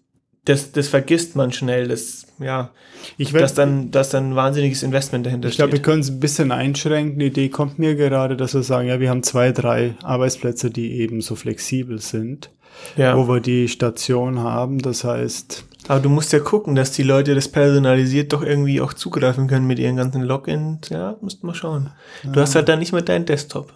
das, 0.46 0.72
das 0.72 0.88
vergisst 0.88 1.36
man 1.36 1.54
schnell, 1.54 1.88
das, 1.88 2.26
ja, 2.40 2.72
ich 3.20 3.34
werd, 3.34 3.44
dass 3.44 3.54
dann, 3.54 3.92
dass 3.92 4.10
dann 4.10 4.32
ein 4.32 4.36
wahnsinniges 4.36 4.82
Investment 4.82 5.28
dahinter 5.28 5.50
ich 5.50 5.54
steht. 5.54 5.66
Ich 5.66 5.70
glaube, 5.70 5.78
wir 5.78 5.84
können 5.84 6.02
es 6.02 6.10
ein 6.10 6.20
bisschen 6.20 6.52
einschränken. 6.52 7.20
Die 7.20 7.28
Idee 7.28 7.50
kommt 7.50 7.78
mir 7.78 7.94
gerade, 7.94 8.36
dass 8.36 8.56
wir 8.56 8.64
sagen, 8.64 8.88
ja, 8.88 9.00
wir 9.00 9.12
haben 9.12 9.22
zwei, 9.22 9.52
drei 9.52 9.94
Arbeitsplätze, 10.02 10.72
die 10.72 11.00
eben 11.02 11.22
so 11.22 11.36
flexibel 11.36 12.02
sind, 12.02 12.50
ja. 12.98 13.16
wo 13.16 13.28
wir 13.28 13.42
die 13.42 13.68
Station 13.68 14.40
haben. 14.40 14.80
Das 14.80 15.04
heißt, 15.04 15.66
aber 15.88 16.00
du 16.00 16.10
musst 16.10 16.34
ja 16.34 16.40
gucken, 16.40 16.76
dass 16.76 16.92
die 16.92 17.04
Leute 17.04 17.36
das 17.36 17.48
personalisiert 17.48 18.34
doch 18.34 18.42
irgendwie 18.42 18.82
auch 18.82 18.94
zugreifen 18.94 19.48
können 19.48 19.68
mit 19.68 19.80
ihren 19.80 19.98
ganzen 19.98 20.22
Logins. 20.22 20.90
Ja, 20.90 21.18
musst 21.22 21.44
mal 21.44 21.56
schauen. 21.56 21.90
Du 22.24 22.32
ja. 22.32 22.42
hast 22.42 22.56
halt 22.56 22.70
dann 22.70 22.80
nicht 22.80 22.94
mehr 22.94 23.02
deinen 23.02 23.26
Desktop. 23.26 23.74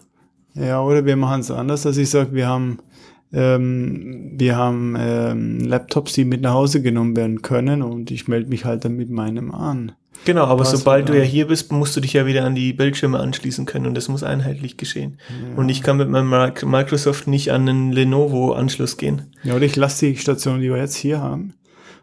Ja, 0.53 0.81
oder 0.81 1.05
wir 1.05 1.15
machen 1.15 1.41
es 1.41 1.51
anders, 1.51 1.83
dass 1.83 1.97
ich 1.97 2.09
sage, 2.09 2.33
wir 2.33 2.47
haben 2.47 2.79
ähm, 3.33 4.31
wir 4.37 4.55
haben 4.55 4.95
ähm, 4.97 5.59
Laptops, 5.59 6.13
die 6.13 6.25
mit 6.25 6.41
nach 6.41 6.53
Hause 6.53 6.81
genommen 6.81 7.15
werden 7.15 7.41
können 7.41 7.81
und 7.81 8.09
ich 8.09 8.27
melde 8.27 8.49
mich 8.49 8.63
halt 8.63 8.85
dann 8.85 8.95
mit 8.95 9.09
meinem 9.09 9.51
an. 9.51 9.91
Genau, 10.25 10.45
aber 10.45 10.61
Was 10.61 10.71
sobald 10.71 11.09
du 11.09 11.17
ja 11.17 11.23
hier 11.23 11.47
bist, 11.47 11.71
musst 11.71 11.95
du 11.95 12.01
dich 12.01 12.13
ja 12.13 12.25
wieder 12.25 12.43
an 12.43 12.55
die 12.55 12.73
Bildschirme 12.73 13.19
anschließen 13.19 13.65
können 13.65 13.85
und 13.85 13.95
das 13.95 14.07
muss 14.09 14.23
einheitlich 14.23 14.75
geschehen. 14.75 15.19
Ja. 15.29 15.57
Und 15.57 15.69
ich 15.69 15.83
kann 15.83 15.97
mit 15.97 16.09
meinem 16.09 16.29
Microsoft 16.29 17.27
nicht 17.27 17.51
an 17.51 17.69
einen 17.69 17.91
Lenovo-Anschluss 17.91 18.97
gehen. 18.97 19.23
Ja, 19.43 19.55
oder 19.55 19.65
ich 19.65 19.75
lasse 19.75 20.07
die 20.07 20.17
Station, 20.17 20.59
die 20.59 20.69
wir 20.69 20.77
jetzt 20.77 20.95
hier 20.95 21.21
haben, 21.21 21.53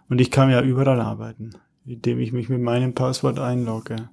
und 0.08 0.20
ich 0.20 0.30
kann 0.30 0.50
ja 0.50 0.62
überall 0.62 1.00
arbeiten, 1.00 1.50
indem 1.86 2.20
ich 2.20 2.32
mich 2.32 2.48
mit 2.48 2.60
meinem 2.60 2.94
Passwort 2.94 3.38
einlogge. 3.38 4.08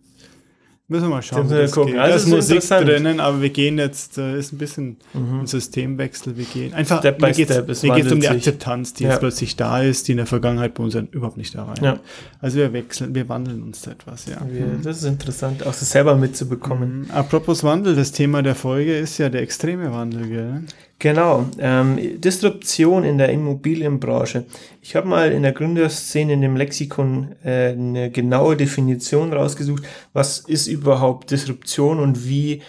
Müssen 0.91 1.05
wir 1.05 1.10
mal 1.10 1.21
schauen. 1.21 1.50
Wir 1.50 1.60
das 1.60 1.71
gucken. 1.71 1.98
Also 1.98 2.12
da 2.12 2.15
ist 2.17 2.50
Musik 2.51 2.67
drinnen, 2.67 3.21
aber 3.21 3.41
wir 3.41 3.50
gehen 3.50 3.77
jetzt, 3.77 4.17
äh, 4.17 4.38
ist 4.38 4.51
ein 4.51 4.57
bisschen 4.57 4.98
mhm. 5.13 5.39
ein 5.39 5.48
Systemwechsel. 5.48 6.36
Wir 6.36 6.43
gehen 6.43 6.74
einfach, 6.74 7.00
Step 7.00 7.17
by 7.17 7.27
mir 7.27 7.31
geht 7.31 7.50
es 8.05 8.12
um 8.12 8.19
die 8.19 8.27
Akzeptanz, 8.27 8.93
die 8.93 9.05
ja. 9.05 9.12
jetzt 9.12 9.19
plötzlich 9.21 9.55
da 9.55 9.81
ist, 9.81 10.10
die 10.10 10.12
in 10.12 10.17
der 10.17 10.25
Vergangenheit 10.25 10.74
bei 10.74 10.83
uns 10.83 10.95
überhaupt 10.95 11.38
nicht 11.38 11.55
da 11.55 11.65
war. 11.65 11.81
Ja. 11.81 12.01
Also 12.41 12.57
wir 12.57 12.74
wechseln, 12.74 13.15
wir 13.15 13.29
wandeln 13.29 13.63
uns 13.63 13.83
da 13.83 13.91
etwas, 13.91 14.25
ja. 14.25 14.45
Wir, 14.45 14.65
das 14.83 14.98
ist 14.98 15.05
interessant, 15.05 15.65
auch 15.65 15.67
das 15.67 15.89
selber 15.89 16.17
mitzubekommen. 16.17 17.03
Mhm. 17.03 17.12
Apropos 17.12 17.63
Wandel, 17.63 17.95
das 17.95 18.12
Thema 18.12 18.43
der 18.43 18.55
Folge 18.55 18.98
ist 18.98 19.17
ja 19.17 19.29
der 19.29 19.43
extreme 19.43 19.93
Wandel, 19.93 20.27
gell? 20.27 20.63
Genau, 21.01 21.48
ähm, 21.58 22.22
Disruption 22.22 23.03
in 23.03 23.17
der 23.17 23.29
Immobilienbranche. 23.29 24.46
Ich 24.84 24.96
habe 24.96 25.08
mal 25.08 25.31
in 25.31 25.41
der 25.41 25.51
Gründerszene 25.51 26.34
in 26.34 26.41
dem 26.41 26.55
Lexikon 26.55 27.29
äh, 27.43 27.70
eine 27.70 28.12
genaue 28.12 28.55
Definition 28.55 29.34
rausgesucht, 29.34 29.81
was 30.13 30.41
ist 30.41 30.67
überhaupt 30.67 31.31
Disruption 31.31 32.00
und 32.00 32.27
wie 32.27 32.62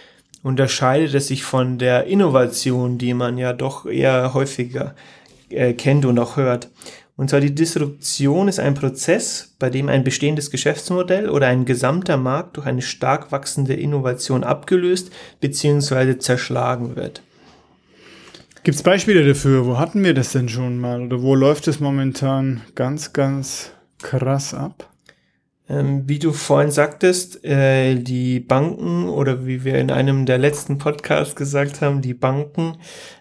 unterscheidet 0.43 1.13
es 1.13 1.27
sich 1.27 1.45
von 1.45 1.77
der 1.77 2.07
Innovation, 2.07 2.97
die 2.97 3.13
man 3.13 3.37
ja 3.37 3.53
doch 3.53 3.85
eher 3.85 4.33
häufiger 4.33 4.95
äh, 5.51 5.75
kennt 5.75 6.07
und 6.07 6.19
auch 6.19 6.39
hört. 6.39 6.71
Und 7.19 7.29
zwar 7.29 7.41
die 7.41 7.55
Disruption 7.55 8.49
ist 8.49 8.61
ein 8.61 8.73
Prozess, 8.73 9.53
bei 9.59 9.69
dem 9.69 9.91
ein 9.91 10.05
bestehendes 10.05 10.51
Geschäftsmodell 10.51 11.29
oder 11.29 11.49
ein 11.49 11.67
gesamter 11.67 12.17
Markt 12.17 12.57
durch 12.57 12.67
eine 12.67 12.81
stark 12.81 13.31
wachsende 13.31 13.75
Innovation 13.75 14.43
abgelöst 14.43 15.13
bzw. 15.43 16.17
zerschlagen 16.17 16.97
wird. 16.97 17.21
Gibt 18.65 18.77
es 18.77 18.85
Beispiele 18.85 19.27
dafür? 19.27 19.67
Wo 19.67 19.77
hatten 19.77 20.05
wir 20.05 20.15
das 20.15 20.31
denn 20.31 20.49
schon 20.49 20.79
mal? 20.79 21.03
Oder 21.03 21.21
wo 21.21 21.35
läuft 21.35 21.67
es 21.67 21.81
momentan 21.81 22.61
ganz, 22.77 23.13
ganz 23.13 23.73
krass 24.01 24.55
ab? 24.55 24.89
Ähm, 25.69 26.05
wie 26.07 26.21
du 26.21 26.33
vorhin 26.33 26.71
sagtest, 26.71 27.45
äh, 27.45 27.97
die 27.97 28.39
Banken 28.39 29.09
oder 29.09 29.47
wie 29.47 29.65
wir 29.65 29.79
in 29.79 29.91
einem 29.91 30.27
der 30.27 30.39
letzten 30.39 30.79
Podcasts 30.79 31.35
gesagt 31.35 31.81
haben, 31.81 32.03
die 32.03 32.15
Banken 32.15 32.77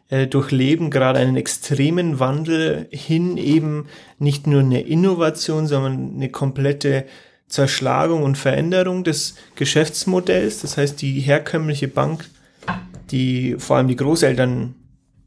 äh, 0.10 0.28
durchleben 0.28 0.92
gerade 0.92 1.18
einen 1.18 1.38
extremen 1.38 2.20
Wandel 2.20 2.88
hin 2.92 3.38
eben 3.38 3.88
nicht 4.20 4.46
nur 4.46 4.60
eine 4.60 4.82
Innovation, 4.82 5.66
sondern 5.66 6.18
eine 6.18 6.30
komplette 6.30 7.06
Zerschlagung 7.48 8.22
und 8.22 8.38
Veränderung 8.38 9.04
des 9.04 9.34
Geschäftsmodells. 9.56 10.62
Das 10.62 10.78
heißt, 10.78 11.02
die 11.02 11.20
herkömmliche 11.20 11.88
Bank, 11.88 12.30
die 13.10 13.56
vor 13.58 13.78
allem 13.78 13.88
die 13.88 13.96
Großeltern 13.96 14.76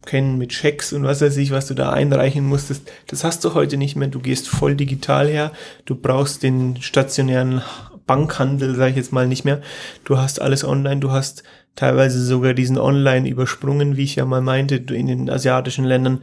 kennen 0.06 0.38
mit 0.38 0.50
Checks 0.50 0.92
und 0.92 1.04
was 1.04 1.20
weiß 1.20 1.36
ich, 1.38 1.50
was 1.50 1.66
du 1.66 1.74
da 1.74 1.90
einreichen 1.90 2.46
musstest. 2.46 2.90
Das 3.06 3.24
hast 3.24 3.44
du 3.44 3.54
heute 3.54 3.76
nicht 3.76 3.96
mehr. 3.96 4.08
Du 4.08 4.20
gehst 4.20 4.48
voll 4.48 4.74
digital 4.74 5.28
her. 5.28 5.52
Du 5.84 5.94
brauchst 5.94 6.42
den 6.42 6.80
stationären 6.80 7.62
Bankhandel, 8.06 8.74
sage 8.74 8.90
ich 8.90 8.96
jetzt 8.96 9.12
mal, 9.12 9.26
nicht 9.26 9.44
mehr. 9.44 9.62
Du 10.04 10.18
hast 10.18 10.40
alles 10.40 10.64
online. 10.64 11.00
Du 11.00 11.10
hast 11.10 11.42
teilweise 11.76 12.22
sogar 12.24 12.54
diesen 12.54 12.78
Online 12.78 13.28
übersprungen, 13.28 13.96
wie 13.96 14.04
ich 14.04 14.16
ja 14.16 14.24
mal 14.24 14.42
meinte, 14.42 14.76
in 14.76 15.06
den 15.06 15.30
asiatischen 15.30 15.84
Ländern. 15.84 16.22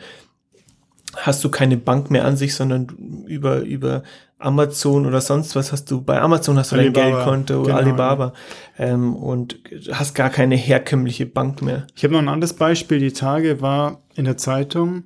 hast 1.17 1.43
du 1.43 1.49
keine 1.49 1.77
Bank 1.77 2.09
mehr 2.09 2.25
an 2.25 2.37
sich, 2.37 2.55
sondern 2.55 2.87
über, 3.27 3.61
über 3.61 4.03
Amazon 4.41 5.05
oder 5.05 5.21
sonst 5.21 5.55
was 5.55 5.71
hast 5.71 5.89
du, 5.91 6.01
bei 6.01 6.19
Amazon 6.19 6.57
hast 6.57 6.71
du 6.71 6.75
dein 6.75 6.85
Alibaba, 6.85 7.09
Geldkonto 7.09 7.61
oder 7.61 7.65
genau, 7.67 7.77
Alibaba 7.77 8.33
ähm, 8.77 9.15
und 9.15 9.59
hast 9.91 10.15
gar 10.15 10.29
keine 10.29 10.55
herkömmliche 10.55 11.25
Bank 11.25 11.61
mehr. 11.61 11.87
Ich 11.95 12.03
habe 12.03 12.13
noch 12.13 12.21
ein 12.21 12.29
anderes 12.29 12.53
Beispiel. 12.53 12.99
Die 12.99 13.13
Tage 13.13 13.61
war 13.61 14.01
in 14.15 14.25
der 14.25 14.37
Zeitung, 14.37 15.03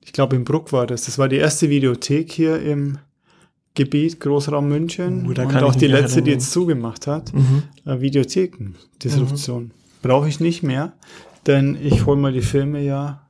ich 0.00 0.12
glaube 0.12 0.36
in 0.36 0.44
Bruck 0.44 0.72
war 0.72 0.86
das. 0.86 1.04
Das 1.04 1.18
war 1.18 1.28
die 1.28 1.36
erste 1.36 1.68
Videothek 1.70 2.32
hier 2.32 2.60
im 2.60 2.98
Gebiet 3.74 4.20
Großraum 4.20 4.68
München 4.68 5.24
Oh, 5.26 5.28
und 5.28 5.56
auch 5.62 5.74
die 5.74 5.86
letzte, 5.86 6.22
die 6.22 6.32
jetzt 6.32 6.50
zugemacht 6.50 7.06
hat. 7.06 7.32
Mhm. 7.32 7.62
Äh, 7.84 8.00
Videotheken, 8.00 8.74
Disruption. 9.02 9.70
Brauche 10.02 10.28
ich 10.28 10.40
nicht 10.40 10.62
mehr, 10.62 10.94
denn 11.46 11.78
ich 11.80 12.06
hole 12.06 12.16
mal 12.16 12.32
die 12.32 12.42
Filme 12.42 12.82
ja 12.82 13.27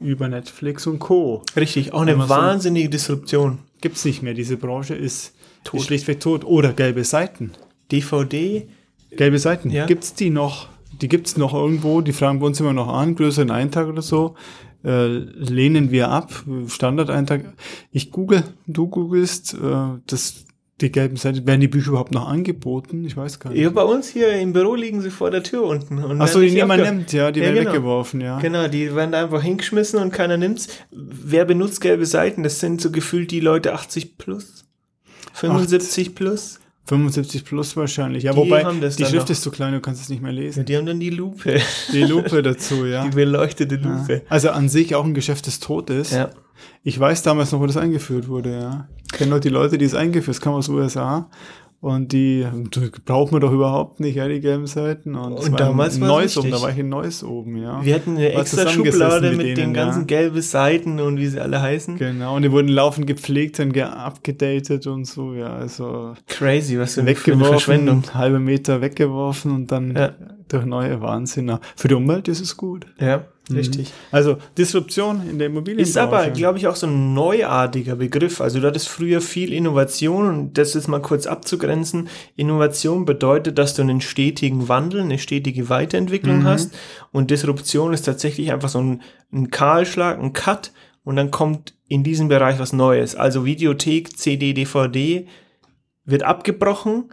über 0.00 0.28
Netflix 0.28 0.86
und 0.86 0.98
Co. 0.98 1.42
Richtig, 1.56 1.92
auch 1.92 2.02
eine 2.02 2.14
Amazon. 2.14 2.36
wahnsinnige 2.36 2.88
Disruption. 2.88 3.58
Gibt's 3.80 4.04
nicht 4.04 4.22
mehr. 4.22 4.34
Diese 4.34 4.56
Branche 4.56 4.94
ist, 4.94 5.34
Tot. 5.64 5.80
ist 5.80 5.86
schlichtweg 5.86 6.20
tot. 6.20 6.44
Oder 6.44 6.72
gelbe 6.72 7.04
Seiten. 7.04 7.52
DVD, 7.90 8.68
Gelbe 9.10 9.38
Seiten. 9.38 9.70
Ja. 9.70 9.86
Gibt's 9.86 10.14
die 10.14 10.30
noch? 10.30 10.68
Die 11.00 11.08
gibt's 11.08 11.36
noch 11.36 11.54
irgendwo. 11.54 12.00
Die 12.00 12.12
fragen 12.12 12.40
wir 12.40 12.46
uns 12.46 12.60
immer 12.60 12.72
noch 12.72 12.88
an. 12.88 13.14
Größeren 13.16 13.50
Eintag 13.50 13.88
oder 13.88 14.02
so. 14.02 14.34
Äh, 14.84 15.06
lehnen 15.06 15.90
wir 15.90 16.10
ab. 16.10 16.44
Standard-Eintag. 16.68 17.54
Ich 17.90 18.10
google, 18.10 18.44
du 18.66 18.86
googelst, 18.88 19.54
äh, 19.54 19.98
das, 20.06 20.44
die 20.80 20.92
gelben 20.92 21.16
Seiten. 21.16 21.46
Werden 21.46 21.60
die 21.60 21.68
Bücher 21.68 21.88
überhaupt 21.90 22.12
noch 22.12 22.28
angeboten? 22.28 23.04
Ich 23.04 23.16
weiß 23.16 23.40
gar 23.40 23.50
nicht. 23.50 23.60
ja, 23.60 23.70
bei 23.70 23.82
uns 23.82 24.08
hier 24.08 24.30
im 24.38 24.52
Büro 24.52 24.74
liegen 24.74 25.00
sie 25.00 25.10
vor 25.10 25.30
der 25.30 25.42
Tür 25.42 25.64
unten. 25.64 25.98
Und 26.04 26.20
Achso, 26.20 26.40
werden 26.40 26.50
die 26.50 26.54
niemand 26.56 26.82
nimmt, 26.84 27.12
ja, 27.12 27.30
die 27.32 27.40
Ja, 27.40 27.46
werden 27.46 27.58
genau. 27.58 27.70
weggeworfen, 27.72 28.20
ja. 28.20 28.38
Genau, 28.38 28.68
die 28.68 28.94
werden 28.94 29.12
da 29.12 29.22
einfach 29.24 29.42
hingeschmissen 29.42 29.98
und 30.00 30.12
keiner 30.12 30.36
nimmt's. 30.36 30.68
Wer 30.90 31.44
benutzt 31.44 31.80
gelbe 31.80 32.06
Seiten? 32.06 32.42
Das 32.42 32.60
sind 32.60 32.80
so 32.80 32.90
gefühlt 32.92 33.30
die 33.30 33.40
Leute 33.40 33.72
80 33.74 34.18
plus, 34.18 34.64
75 35.34 36.14
plus. 36.14 36.60
75 36.86 37.44
plus 37.44 37.76
wahrscheinlich. 37.76 38.22
Ja, 38.22 38.32
Die 38.32 38.38
wobei 38.38 38.62
die 38.64 38.90
Schrift 39.04 39.14
noch. 39.14 39.28
ist 39.30 39.42
so 39.42 39.50
klein, 39.50 39.74
du 39.74 39.80
kannst 39.80 40.00
es 40.00 40.08
nicht 40.08 40.22
mehr 40.22 40.32
Ja, 40.32 40.40
lesen. 40.40 40.64
die 40.64 40.74
haben 40.74 40.86
dann 40.86 40.98
die 41.00 41.10
Lupe, 41.10 41.60
Die 41.92 42.02
Lupe 42.02 42.42
dazu, 42.42 42.86
ja. 42.86 43.04
die 43.08 43.10
beleuchtete 43.10 43.74
ja. 43.74 43.80
Lupe. 43.82 44.22
Also 44.30 44.50
an 44.50 44.70
sich 44.70 44.94
auch 44.94 45.04
ein 45.04 45.12
Geschäft 45.12 45.46
des 45.46 45.60
Todes. 45.60 46.12
Ja. 46.12 46.30
Ich 46.82 46.98
weiß 46.98 47.22
damals 47.22 47.52
noch, 47.52 47.60
wo 47.60 47.66
das 47.66 47.76
eingeführt 47.76 48.28
wurde, 48.28 48.52
ja. 48.52 48.88
Ich 49.06 49.12
kenne 49.12 49.30
noch 49.30 49.40
die 49.40 49.48
Leute, 49.48 49.78
die 49.78 49.84
es 49.84 49.94
eingeführt 49.94 50.26
haben, 50.26 50.32
das 50.34 50.40
kam 50.40 50.54
aus 50.54 50.66
den 50.66 50.74
USA. 50.76 51.28
Und 51.80 52.12
die 52.12 52.44
braucht 53.04 53.30
man 53.30 53.40
doch 53.40 53.52
überhaupt 53.52 54.00
nicht, 54.00 54.16
ja, 54.16 54.26
die 54.26 54.40
gelben 54.40 54.66
Seiten. 54.66 55.14
Und, 55.14 55.34
Und 55.34 55.52
war 55.52 55.58
damals 55.58 55.94
in 55.94 56.00
war's 56.00 56.10
Neuss 56.10 56.36
oben, 56.38 56.50
da 56.50 56.60
war 56.60 56.70
ich 56.70 56.78
in 56.78 56.88
Neuss 56.88 57.22
oben, 57.22 57.56
ja. 57.56 57.84
Wir 57.84 57.94
hatten 57.94 58.16
eine 58.16 58.34
War 58.34 58.40
extra 58.40 58.68
Schublade 58.68 59.28
mit 59.28 59.36
mit, 59.38 59.46
denen, 59.46 59.56
den 59.56 59.74
ganzen 59.74 60.00
ja. 60.00 60.06
gelben 60.06 60.42
Seiten 60.42 60.98
und 60.98 61.18
wie 61.18 61.28
sie 61.28 61.38
alle 61.38 61.62
heißen. 61.62 61.96
Genau, 61.96 62.34
und 62.34 62.42
die 62.42 62.50
wurden 62.50 62.66
laufend 62.66 63.06
gepflegt, 63.06 63.60
dann 63.60 63.72
ge 63.72 63.84
abgedatet 63.84 64.88
und 64.88 65.04
so, 65.04 65.34
ja, 65.34 65.54
also 65.54 66.14
Crazy, 66.26 66.80
was 66.80 66.94
für 66.94 67.02
eine 67.02 67.10
weggeworfen, 67.10 67.46
Verschwendung. 67.52 68.02
halbe 68.12 68.40
Meter 68.40 68.80
weggeworfen 68.80 69.52
und 69.52 69.70
dann 69.70 69.94
Ja. 69.94 70.12
Durch 70.48 70.64
neue 70.64 71.00
Wahnsinn. 71.00 71.58
Für 71.76 71.88
die 71.88 71.94
Umwelt 71.94 72.28
ist 72.28 72.40
es 72.40 72.56
gut. 72.56 72.86
Ja, 72.98 73.24
richtig. 73.52 73.92
Also 74.10 74.36
Disruption 74.56 75.28
in 75.28 75.38
der 75.38 75.48
Immobilienbranche. 75.48 75.90
Ist 75.90 75.98
aber, 75.98 76.30
glaube 76.30 76.58
ich, 76.58 76.66
auch 76.66 76.76
so 76.76 76.86
ein 76.86 77.14
neuartiger 77.14 77.96
Begriff. 77.96 78.40
Also 78.40 78.60
du 78.60 78.66
hattest 78.66 78.88
früher 78.88 79.20
viel 79.20 79.52
Innovation 79.52 80.28
und 80.28 80.58
das 80.58 80.74
ist 80.74 80.88
mal 80.88 81.00
kurz 81.02 81.26
abzugrenzen. 81.26 82.08
Innovation 82.36 83.04
bedeutet, 83.04 83.58
dass 83.58 83.74
du 83.74 83.82
einen 83.82 84.00
stetigen 84.00 84.68
Wandel, 84.68 85.02
eine 85.02 85.18
stetige 85.18 85.68
Weiterentwicklung 85.68 86.44
hast 86.44 86.76
und 87.12 87.30
Disruption 87.30 87.92
ist 87.92 88.02
tatsächlich 88.02 88.52
einfach 88.52 88.68
so 88.68 88.80
ein, 88.80 89.02
ein 89.32 89.50
Kahlschlag, 89.50 90.18
ein 90.18 90.32
Cut 90.32 90.72
und 91.04 91.16
dann 91.16 91.30
kommt 91.30 91.74
in 91.88 92.04
diesem 92.04 92.28
Bereich 92.28 92.58
was 92.58 92.72
Neues. 92.72 93.16
Also 93.16 93.44
Videothek, 93.44 94.16
CD, 94.18 94.52
DVD 94.52 95.26
wird 96.04 96.22
abgebrochen, 96.22 97.10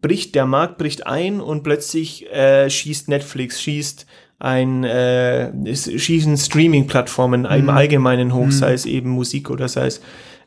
bricht, 0.00 0.34
der 0.34 0.46
Markt 0.46 0.78
bricht 0.78 1.06
ein 1.06 1.40
und 1.40 1.62
plötzlich 1.62 2.30
äh, 2.32 2.68
schießt 2.68 3.08
Netflix, 3.08 3.60
schießt 3.60 4.06
ein, 4.38 4.84
äh, 4.84 5.52
schießen 5.74 6.36
Streaming-Plattformen 6.36 7.44
im 7.44 7.70
Allgemeinen 7.70 8.34
hoch, 8.34 8.50
sei 8.50 8.74
es 8.74 8.84
eben 8.84 9.10
Musik 9.10 9.48
oder 9.48 9.68
sei 9.68 9.86
es 9.86 10.00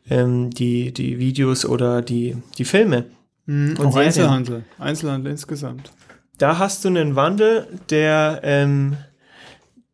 ähm, 0.09 0.49
die, 0.51 0.93
die 0.93 1.19
Videos 1.19 1.65
oder 1.65 2.01
die, 2.01 2.37
die 2.57 2.65
Filme. 2.65 3.05
Mhm, 3.45 3.75
Und 3.79 3.87
auch. 3.87 3.95
Einzelhandel. 3.95 4.63
Einzelhandel 4.77 5.31
insgesamt. 5.31 5.91
Da 6.37 6.59
hast 6.59 6.85
du 6.85 6.89
einen 6.89 7.15
Wandel, 7.15 7.67
der, 7.89 8.41
ähm, 8.43 8.97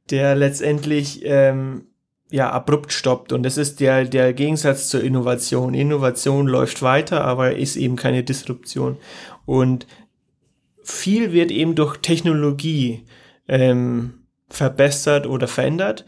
der 0.09 0.35
letztendlich 0.35 1.21
ähm, 1.23 1.85
ja, 2.29 2.49
abrupt 2.49 2.91
stoppt. 2.91 3.31
Und 3.31 3.43
das 3.43 3.57
ist 3.57 3.79
der, 3.79 4.05
der 4.05 4.33
Gegensatz 4.33 4.89
zur 4.89 5.03
Innovation. 5.03 5.73
Innovation 5.73 6.47
läuft 6.47 6.81
weiter, 6.81 7.23
aber 7.23 7.55
ist 7.55 7.75
eben 7.75 7.95
keine 7.95 8.23
Disruption. 8.23 8.97
Und 9.45 9.87
viel 10.83 11.31
wird 11.31 11.51
eben 11.51 11.75
durch 11.75 11.97
Technologie 11.97 13.03
ähm, 13.47 14.25
verbessert 14.49 15.27
oder 15.27 15.47
verändert. 15.47 16.05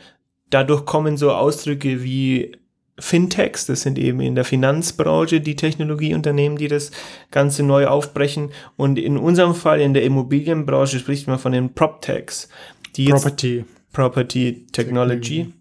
Dadurch 0.49 0.85
kommen 0.85 1.17
so 1.17 1.31
Ausdrücke 1.31 2.03
wie 2.03 2.55
Fintechs, 2.97 3.65
das 3.65 3.81
sind 3.81 3.99
eben 3.99 4.21
in 4.21 4.35
der 4.35 4.45
Finanzbranche 4.45 5.41
die 5.41 5.57
Technologieunternehmen, 5.57 6.57
die 6.57 6.69
das 6.69 6.91
Ganze 7.29 7.63
neu 7.63 7.87
aufbrechen. 7.87 8.51
Und 8.77 8.97
in 8.97 9.17
unserem 9.17 9.53
Fall 9.53 9.81
in 9.81 9.93
der 9.93 10.03
Immobilienbranche 10.03 10.99
spricht 10.99 11.27
man 11.27 11.39
von 11.39 11.51
den 11.51 11.73
PropTechs, 11.73 12.47
die 12.95 13.09
Property. 13.09 13.65
Property 13.91 14.65
Technology, 14.71 15.53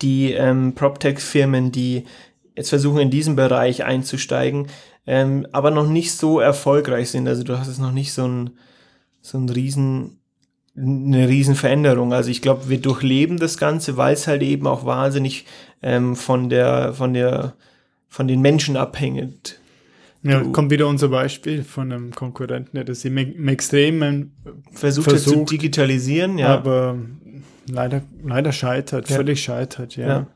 die 0.00 0.32
ähm, 0.32 0.74
PropTech-Firmen, 0.74 1.70
die 1.70 2.04
jetzt 2.56 2.70
versuchen, 2.70 3.00
in 3.00 3.10
diesem 3.10 3.36
Bereich 3.36 3.84
einzusteigen, 3.84 4.68
ähm, 5.08 5.46
aber 5.52 5.70
noch 5.70 5.88
nicht 5.88 6.12
so 6.12 6.38
erfolgreich 6.38 7.08
sind. 7.10 7.26
Also 7.26 7.42
du 7.42 7.58
hast 7.58 7.68
es 7.68 7.78
noch 7.78 7.92
nicht 7.92 8.12
so 8.12 8.28
ein, 8.28 8.50
so 9.22 9.38
ein 9.38 9.48
riesen, 9.48 10.18
eine 10.76 11.26
riesen 11.28 11.54
Veränderung. 11.54 12.12
Also 12.12 12.30
ich 12.30 12.42
glaube, 12.42 12.68
wir 12.68 12.78
durchleben 12.80 13.38
das 13.38 13.56
Ganze, 13.56 13.96
weil 13.96 14.12
es 14.12 14.26
halt 14.26 14.42
eben 14.42 14.66
auch 14.66 14.84
wahnsinnig 14.84 15.46
ähm, 15.82 16.14
von 16.14 16.50
der, 16.50 16.92
von 16.92 17.14
der, 17.14 17.54
von 18.08 18.28
den 18.28 18.40
Menschen 18.42 18.76
abhängt. 18.76 19.58
Ja, 20.22 20.40
Du- 20.40 20.52
kommt 20.52 20.70
wieder 20.70 20.86
unser 20.88 21.08
Beispiel 21.08 21.62
von 21.64 21.90
einem 21.90 22.10
Konkurrenten, 22.12 22.76
der 22.76 22.84
das 22.84 23.04
im, 23.04 23.16
im 23.16 23.48
Extremen, 23.48 24.32
Versucht, 24.72 25.12
es 25.12 25.22
zu 25.24 25.30
Versucht, 25.30 25.52
digitalisieren, 25.52 26.38
ja. 26.38 26.48
aber 26.48 26.98
leider, 27.68 28.02
leider 28.24 28.52
scheitert, 28.52 29.08
Ja. 29.08 29.16
völlig 29.16 29.42
scheitert, 29.42 29.96
ja. 29.96 30.06
Ja. 30.06 30.26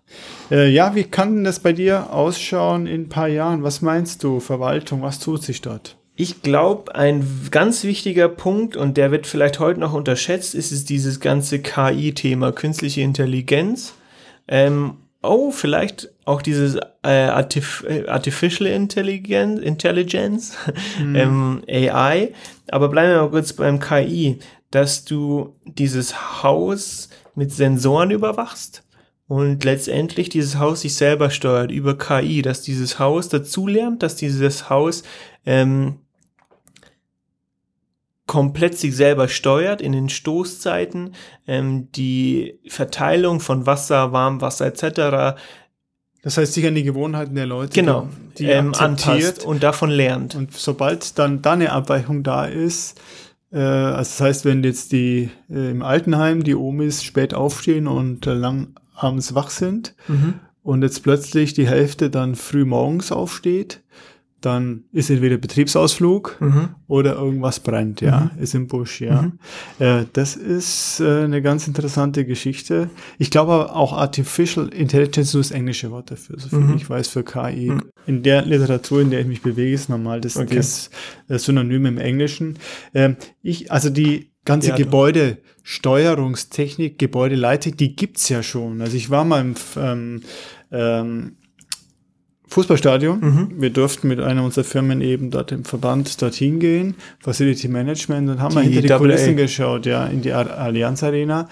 Äh, 0.50 0.68
ja, 0.70 0.94
wie 0.94 1.04
kann 1.04 1.34
denn 1.36 1.44
das 1.44 1.60
bei 1.60 1.72
dir 1.72 2.12
ausschauen 2.12 2.86
in 2.86 3.02
ein 3.02 3.08
paar 3.08 3.28
Jahren? 3.28 3.62
Was 3.62 3.82
meinst 3.82 4.22
du, 4.24 4.40
Verwaltung, 4.40 5.02
was 5.02 5.18
tut 5.18 5.42
sich 5.42 5.60
dort? 5.62 5.96
Ich 6.14 6.42
glaube, 6.42 6.94
ein 6.94 7.26
ganz 7.50 7.84
wichtiger 7.84 8.28
Punkt, 8.28 8.76
und 8.76 8.96
der 8.96 9.10
wird 9.10 9.26
vielleicht 9.26 9.58
heute 9.60 9.80
noch 9.80 9.94
unterschätzt, 9.94 10.54
ist 10.54 10.70
es 10.70 10.84
dieses 10.84 11.20
ganze 11.20 11.60
KI-Thema, 11.60 12.52
künstliche 12.52 13.00
Intelligenz. 13.00 13.94
Ähm, 14.46 14.98
oh, 15.22 15.50
vielleicht 15.50 16.10
auch 16.26 16.42
dieses 16.42 16.76
äh, 17.02 17.08
Artif 17.08 17.84
äh, 17.88 18.06
Artificial 18.06 18.68
Intelligence, 18.68 19.60
Intelligence 19.62 20.54
ähm, 21.00 21.62
AI. 21.68 22.32
Aber 22.70 22.88
bleiben 22.88 23.12
wir 23.14 23.22
mal 23.22 23.30
kurz 23.30 23.54
beim 23.54 23.80
KI, 23.80 24.38
dass 24.70 25.04
du 25.04 25.54
dieses 25.64 26.42
Haus 26.42 27.08
mit 27.34 27.52
Sensoren 27.52 28.10
überwachst 28.10 28.84
und 29.28 29.64
letztendlich 29.64 30.28
dieses 30.28 30.58
Haus 30.58 30.82
sich 30.82 30.94
selber 30.94 31.30
steuert 31.30 31.70
über 31.70 31.96
KI, 31.96 32.42
dass 32.42 32.62
dieses 32.62 32.98
Haus 32.98 33.28
dazulernt, 33.28 34.02
dass 34.02 34.16
dieses 34.16 34.68
Haus 34.68 35.04
ähm, 35.46 36.00
komplett 38.26 38.78
sich 38.78 38.94
selber 38.94 39.28
steuert 39.28 39.80
in 39.80 39.92
den 39.92 40.08
Stoßzeiten, 40.08 41.14
ähm, 41.46 41.90
die 41.92 42.58
Verteilung 42.68 43.40
von 43.40 43.66
Wasser, 43.66 44.12
Warmwasser 44.12 44.66
etc. 44.66 45.38
Das 46.22 46.36
heißt, 46.36 46.52
sich 46.52 46.66
an 46.66 46.74
die 46.74 46.84
Gewohnheiten 46.84 47.34
der 47.34 47.46
Leute, 47.46 47.72
genau 47.72 48.08
die 48.38 48.46
ähm, 48.46 48.74
anpasst 48.74 49.44
und 49.44 49.62
davon 49.62 49.90
lernt. 49.90 50.34
Und 50.34 50.54
sobald 50.54 51.18
dann 51.18 51.42
da 51.42 51.52
eine 51.52 51.72
Abweichung 51.72 52.22
da 52.22 52.46
ist, 52.46 53.00
also 53.58 53.96
das 53.98 54.20
heißt, 54.20 54.44
wenn 54.44 54.64
jetzt 54.64 54.92
die 54.92 55.30
äh, 55.50 55.70
im 55.70 55.82
Altenheim 55.82 56.42
die 56.42 56.54
Omis 56.54 57.02
spät 57.02 57.34
aufstehen 57.34 57.86
und 57.86 58.26
äh, 58.26 58.34
lang 58.34 58.68
abends 58.94 59.34
wach 59.34 59.50
sind 59.50 59.94
Mhm. 60.08 60.34
und 60.62 60.82
jetzt 60.82 61.02
plötzlich 61.02 61.52
die 61.54 61.66
Hälfte 61.66 62.08
dann 62.10 62.34
früh 62.34 62.64
morgens 62.64 63.12
aufsteht, 63.12 63.80
dann 64.44 64.84
ist 64.92 65.08
entweder 65.10 65.36
Betriebsausflug 65.38 66.36
Mhm. 66.40 66.68
oder 66.88 67.14
irgendwas 67.14 67.60
brennt, 67.60 68.00
ja, 68.00 68.30
ist 68.38 68.54
im 68.54 68.66
Busch, 68.66 69.00
ja. 69.00 69.30
Äh, 69.78 70.04
das 70.12 70.34
ist 70.36 71.00
äh, 71.00 71.22
eine 71.24 71.40
ganz 71.42 71.66
interessante 71.68 72.24
Geschichte. 72.24 72.90
Ich 73.18 73.30
glaube 73.30 73.52
aber 73.52 73.76
auch 73.76 73.92
Artificial 73.94 74.68
Intelligence 74.68 75.34
ist 75.34 75.50
das 75.50 75.56
englische 75.56 75.90
Wort 75.90 76.10
dafür, 76.10 76.38
so 76.38 76.48
viel 76.48 76.58
Mhm. 76.58 76.74
ich 76.76 76.88
weiß 76.90 77.08
für 77.08 77.22
KI. 77.24 77.72
In 78.06 78.22
der 78.22 78.44
Literatur, 78.44 79.00
in 79.00 79.10
der 79.10 79.20
ich 79.20 79.26
mich 79.26 79.42
bewege, 79.42 79.72
ist 79.74 79.88
normal 79.88 80.20
das, 80.20 80.36
Okay. 80.36 80.56
das 80.56 80.90
äh, 81.28 81.38
Synonym 81.38 81.86
im 81.86 81.98
Englischen. 81.98 82.58
Ähm, 82.94 83.16
ich, 83.42 83.70
also 83.72 83.90
die 83.90 84.30
ganze 84.44 84.70
Ja, 84.70 84.76
Gebäudesteuerungstechnik, 84.76 86.98
Gebäudeleitung, 86.98 87.76
die 87.76 87.94
gibt's 87.96 88.28
ja 88.28 88.42
schon. 88.42 88.80
Also 88.80 88.96
ich 88.96 89.10
war 89.10 89.24
mal 89.24 89.40
im 89.40 89.54
ähm, 89.76 90.22
ähm, 90.70 91.36
Fußballstadion. 92.52 93.20
Mhm. 93.20 93.48
Wir 93.58 93.70
durften 93.70 94.08
mit 94.08 94.20
einer 94.20 94.44
unserer 94.44 94.64
Firmen 94.64 95.00
eben 95.00 95.30
dort 95.30 95.52
im 95.52 95.64
Verband 95.64 96.20
dorthin 96.20 96.60
gehen, 96.60 96.94
Facility 97.20 97.68
Management, 97.68 98.28
und 98.30 98.40
haben 98.40 98.54
mal 98.54 98.64
Die 98.64 98.70
hinter 98.70 98.98
die. 98.98 99.00
Kulissen 99.00 99.36
geschaut, 99.36 99.86
ja, 99.86 100.06
in 100.06 100.22
die 100.22 100.32
Allianz 100.32 101.02
Arena. 101.02 101.48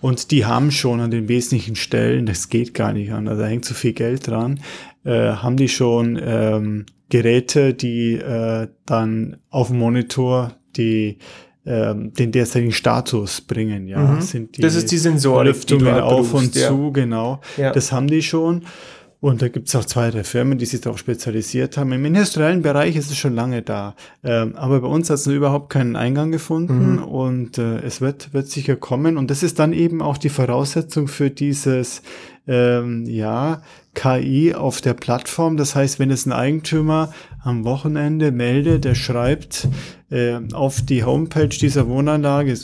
Und 0.00 0.30
die 0.30 0.46
haben 0.46 0.70
schon 0.70 1.00
an 1.00 1.10
den 1.10 1.28
wesentlichen 1.28 1.76
Stellen, 1.76 2.26
das 2.26 2.48
geht 2.48 2.74
gar 2.74 2.92
nicht 2.92 3.12
an, 3.12 3.28
also 3.28 3.42
da 3.42 3.48
hängt 3.48 3.64
zu 3.64 3.74
viel 3.74 3.92
Geld 3.92 4.26
dran, 4.26 4.60
äh, 5.04 5.32
haben 5.32 5.56
die 5.56 5.68
schon 5.68 6.20
ähm, 6.22 6.86
Geräte, 7.08 7.74
die 7.74 8.14
äh, 8.14 8.68
dann 8.86 9.36
auf 9.50 9.68
dem 9.68 9.78
Monitor 9.78 10.54
die 10.76 11.18
ähm, 11.66 12.12
den 12.12 12.30
derzeitigen 12.30 12.72
Status 12.72 13.40
bringen, 13.40 13.86
ja. 13.88 13.98
Mhm. 13.98 14.20
Sind 14.20 14.56
die 14.56 14.60
Das 14.60 14.74
ist 14.74 14.90
die 14.90 14.98
Sensorik, 14.98 15.66
die 15.66 15.82
auf 15.86 16.34
und 16.34 16.54
ja. 16.54 16.68
zu, 16.68 16.92
genau. 16.92 17.40
Ja. 17.56 17.72
Das 17.72 17.90
haben 17.90 18.06
die 18.06 18.22
schon. 18.22 18.64
Und 19.24 19.40
da 19.40 19.48
gibt 19.48 19.68
es 19.68 19.74
auch 19.74 19.86
zwei, 19.86 20.10
drei 20.10 20.22
Firmen, 20.22 20.58
die 20.58 20.66
sich 20.66 20.82
darauf 20.82 20.98
spezialisiert 20.98 21.78
haben. 21.78 21.92
Im 21.92 22.04
industriellen 22.04 22.60
Bereich 22.60 22.94
ist 22.94 23.10
es 23.10 23.16
schon 23.16 23.34
lange 23.34 23.62
da. 23.62 23.94
Ähm, 24.22 24.54
aber 24.54 24.82
bei 24.82 24.86
uns 24.86 25.08
hat 25.08 25.16
es 25.16 25.26
überhaupt 25.26 25.70
keinen 25.70 25.96
Eingang 25.96 26.30
gefunden 26.30 26.96
Mhm. 26.96 27.04
und 27.04 27.56
äh, 27.56 27.78
es 27.78 28.02
wird, 28.02 28.34
wird 28.34 28.48
sicher 28.48 28.76
kommen. 28.76 29.16
Und 29.16 29.30
das 29.30 29.42
ist 29.42 29.58
dann 29.58 29.72
eben 29.72 30.02
auch 30.02 30.18
die 30.18 30.28
Voraussetzung 30.28 31.08
für 31.08 31.30
dieses, 31.30 32.02
ähm, 32.46 33.06
ja, 33.06 33.62
KI 33.94 34.54
auf 34.54 34.82
der 34.82 34.92
Plattform. 34.92 35.56
Das 35.56 35.74
heißt, 35.74 35.98
wenn 35.98 36.10
es 36.10 36.26
ein 36.26 36.32
Eigentümer 36.32 37.10
am 37.42 37.64
Wochenende 37.64 38.30
meldet, 38.30 38.84
der 38.84 38.94
schreibt 38.94 39.68
äh, 40.10 40.38
auf 40.52 40.82
die 40.82 41.02
Homepage 41.02 41.48
dieser 41.48 41.88
Wohnanlage, 41.88 42.58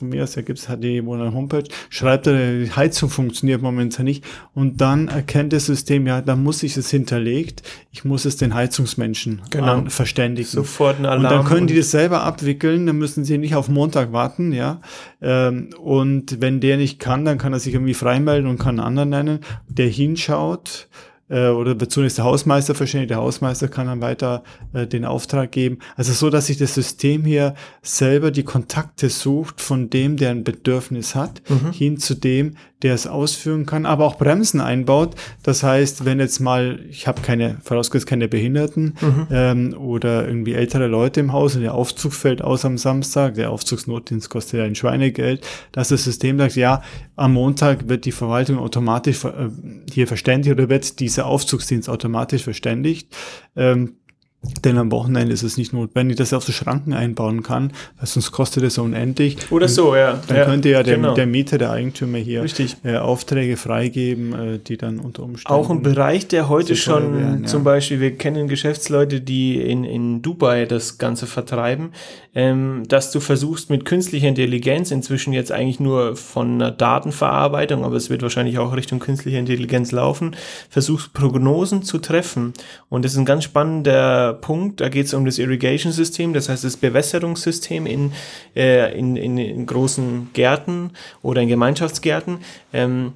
von 0.00 0.08
mir 0.08 0.24
aus, 0.24 0.32
da 0.32 0.42
gibt's 0.42 0.68
hat 0.68 0.82
die 0.82 1.04
Wohnanlage 1.04 1.36
Homepage, 1.36 1.64
schreibt 1.88 2.26
er, 2.26 2.64
die 2.64 2.70
Heizung 2.72 3.08
funktioniert 3.08 3.62
momentan 3.62 4.04
nicht 4.04 4.24
und 4.54 4.80
dann 4.80 5.08
erkennt 5.08 5.52
das 5.52 5.66
System, 5.66 6.06
ja, 6.06 6.20
da 6.20 6.34
muss 6.36 6.62
ich 6.62 6.76
es 6.76 6.90
hinterlegt, 6.90 7.62
ich 7.92 8.04
muss 8.04 8.24
es 8.24 8.36
den 8.36 8.54
Heizungsmenschen 8.54 9.42
Genau. 9.50 9.84
verständigen. 9.88 10.48
Sofort 10.48 10.98
ein 10.98 11.06
Alarm. 11.06 11.24
Und 11.24 11.30
dann 11.30 11.44
können 11.44 11.66
die 11.68 11.76
das 11.76 11.90
selber 11.90 12.22
abwickeln, 12.22 12.86
dann 12.86 12.98
müssen 12.98 13.24
sie 13.24 13.38
nicht 13.38 13.54
auf 13.54 13.68
Montag 13.68 14.12
warten, 14.12 14.52
ja. 14.52 14.80
Ähm, 15.22 15.70
und 15.80 16.40
wenn 16.40 16.60
der 16.60 16.76
nicht 16.76 16.98
kann, 16.98 17.24
dann 17.24 17.38
kann 17.38 17.52
er 17.52 17.60
sich 17.60 17.74
irgendwie 17.74 17.94
freimelden 17.94 18.50
und 18.50 18.58
kann 18.58 18.80
einen 18.80 18.86
anderen 18.86 19.10
nennen, 19.10 19.38
der 19.68 19.88
hinschaut. 19.88 20.88
Äh, 21.30 21.48
oder 21.48 21.78
zunächst 21.88 22.18
der 22.18 22.24
Hausmeister 22.24 22.74
verständigt, 22.74 23.10
der 23.10 23.18
Hausmeister 23.18 23.68
kann 23.68 23.86
dann 23.86 24.00
weiter 24.00 24.42
äh, 24.72 24.86
den 24.86 25.04
Auftrag 25.04 25.52
geben. 25.52 25.78
Also 25.96 26.12
so, 26.12 26.28
dass 26.28 26.46
sich 26.48 26.58
das 26.58 26.74
System 26.74 27.24
hier 27.24 27.54
selber 27.82 28.30
die 28.30 28.42
Kontakte 28.42 29.08
sucht 29.08 29.60
von 29.60 29.88
dem, 29.90 30.16
der 30.16 30.30
ein 30.30 30.44
Bedürfnis 30.44 31.14
hat, 31.14 31.40
Mhm. 31.48 31.72
hin 31.72 31.98
zu 31.98 32.14
dem, 32.14 32.56
der 32.82 32.94
es 32.94 33.06
ausführen 33.06 33.66
kann, 33.66 33.86
aber 33.86 34.06
auch 34.06 34.16
Bremsen 34.16 34.60
einbaut. 34.60 35.14
Das 35.42 35.62
heißt, 35.62 36.04
wenn 36.04 36.18
jetzt 36.20 36.40
mal, 36.40 36.80
ich 36.88 37.06
habe 37.06 37.20
keine, 37.22 37.58
vorausgesetzt 37.62 38.08
keine 38.08 38.28
Behinderten 38.28 38.94
Mhm. 39.00 39.26
ähm, 39.30 39.74
oder 39.78 40.26
irgendwie 40.26 40.54
ältere 40.54 40.86
Leute 40.86 41.20
im 41.20 41.32
Haus 41.32 41.56
und 41.56 41.62
der 41.62 41.74
Aufzug 41.74 42.12
fällt 42.12 42.42
aus 42.42 42.64
am 42.64 42.78
Samstag, 42.78 43.34
der 43.34 43.50
Aufzugsnotdienst 43.50 44.30
kostet 44.30 44.60
ja 44.60 44.64
ein 44.64 44.74
Schweinegeld, 44.74 45.46
dass 45.72 45.88
das 45.88 46.04
System 46.04 46.38
sagt, 46.38 46.56
ja, 46.56 46.82
am 47.16 47.34
Montag 47.34 47.88
wird 47.88 48.04
die 48.04 48.12
Verwaltung 48.12 48.58
automatisch 48.58 49.24
äh, 49.24 49.48
hier 49.92 50.06
verständigt 50.06 50.52
oder 50.54 50.68
wird 50.68 51.00
dieser 51.00 51.26
Aufzugsdienst 51.26 51.88
automatisch 51.88 52.42
verständigt. 52.42 53.14
Ähm, 53.56 53.94
denn 54.42 54.78
am 54.78 54.90
Wochenende 54.90 55.34
ist 55.34 55.42
es 55.42 55.58
nicht 55.58 55.74
notwendig, 55.74 56.16
dass 56.16 56.32
er 56.32 56.38
auf 56.38 56.44
so 56.44 56.52
Schranken 56.52 56.94
einbauen 56.94 57.42
kann, 57.42 57.72
weil 57.98 58.06
sonst 58.06 58.32
kostet 58.32 58.62
es 58.62 58.78
unendlich. 58.78 59.36
Oder 59.50 59.68
so, 59.68 59.94
ja. 59.94 60.18
Dann 60.28 60.46
könnte 60.46 60.70
ja 60.70 60.82
der, 60.82 60.96
genau. 60.96 61.14
der 61.14 61.26
Mieter, 61.26 61.58
der 61.58 61.70
Eigentümer 61.70 62.16
hier 62.16 62.42
Richtig. 62.42 62.78
äh, 62.82 62.96
Aufträge 62.96 63.58
freigeben, 63.58 64.32
äh, 64.32 64.58
die 64.58 64.78
dann 64.78 64.98
unter 64.98 65.24
Umständen 65.24 65.52
Auch 65.52 65.68
ein 65.68 65.82
Bereich, 65.82 66.26
der 66.26 66.48
heute 66.48 66.74
schon 66.74 67.18
wären, 67.18 67.42
ja. 67.42 67.46
zum 67.48 67.64
Beispiel, 67.64 68.00
wir 68.00 68.16
kennen 68.16 68.48
Geschäftsleute, 68.48 69.20
die 69.20 69.60
in, 69.60 69.84
in 69.84 70.22
Dubai 70.22 70.64
das 70.64 70.96
Ganze 70.96 71.26
vertreiben, 71.26 71.90
ähm, 72.34 72.84
dass 72.88 73.12
du 73.12 73.20
versuchst 73.20 73.68
mit 73.68 73.84
künstlicher 73.84 74.28
Intelligenz, 74.28 74.90
inzwischen 74.90 75.34
jetzt 75.34 75.52
eigentlich 75.52 75.80
nur 75.80 76.16
von 76.16 76.54
einer 76.54 76.70
Datenverarbeitung, 76.70 77.84
aber 77.84 77.96
es 77.96 78.08
wird 78.08 78.22
wahrscheinlich 78.22 78.58
auch 78.58 78.74
Richtung 78.74 79.00
künstliche 79.00 79.36
Intelligenz 79.36 79.92
laufen, 79.92 80.34
versuchst 80.70 81.12
Prognosen 81.12 81.82
zu 81.82 81.98
treffen. 81.98 82.54
Und 82.88 83.04
das 83.04 83.12
ist 83.12 83.18
ein 83.18 83.26
ganz 83.26 83.44
spannender 83.44 84.29
Punkt, 84.32 84.80
da 84.80 84.88
geht 84.88 85.06
es 85.06 85.14
um 85.14 85.24
das 85.24 85.38
Irrigation-System, 85.38 86.32
das 86.32 86.48
heißt 86.48 86.64
das 86.64 86.76
Bewässerungssystem 86.76 87.86
in, 87.86 88.12
äh, 88.54 88.96
in, 88.98 89.16
in, 89.16 89.38
in 89.38 89.66
großen 89.66 90.30
Gärten 90.32 90.92
oder 91.22 91.42
in 91.42 91.48
Gemeinschaftsgärten. 91.48 92.38
Ähm, 92.72 93.12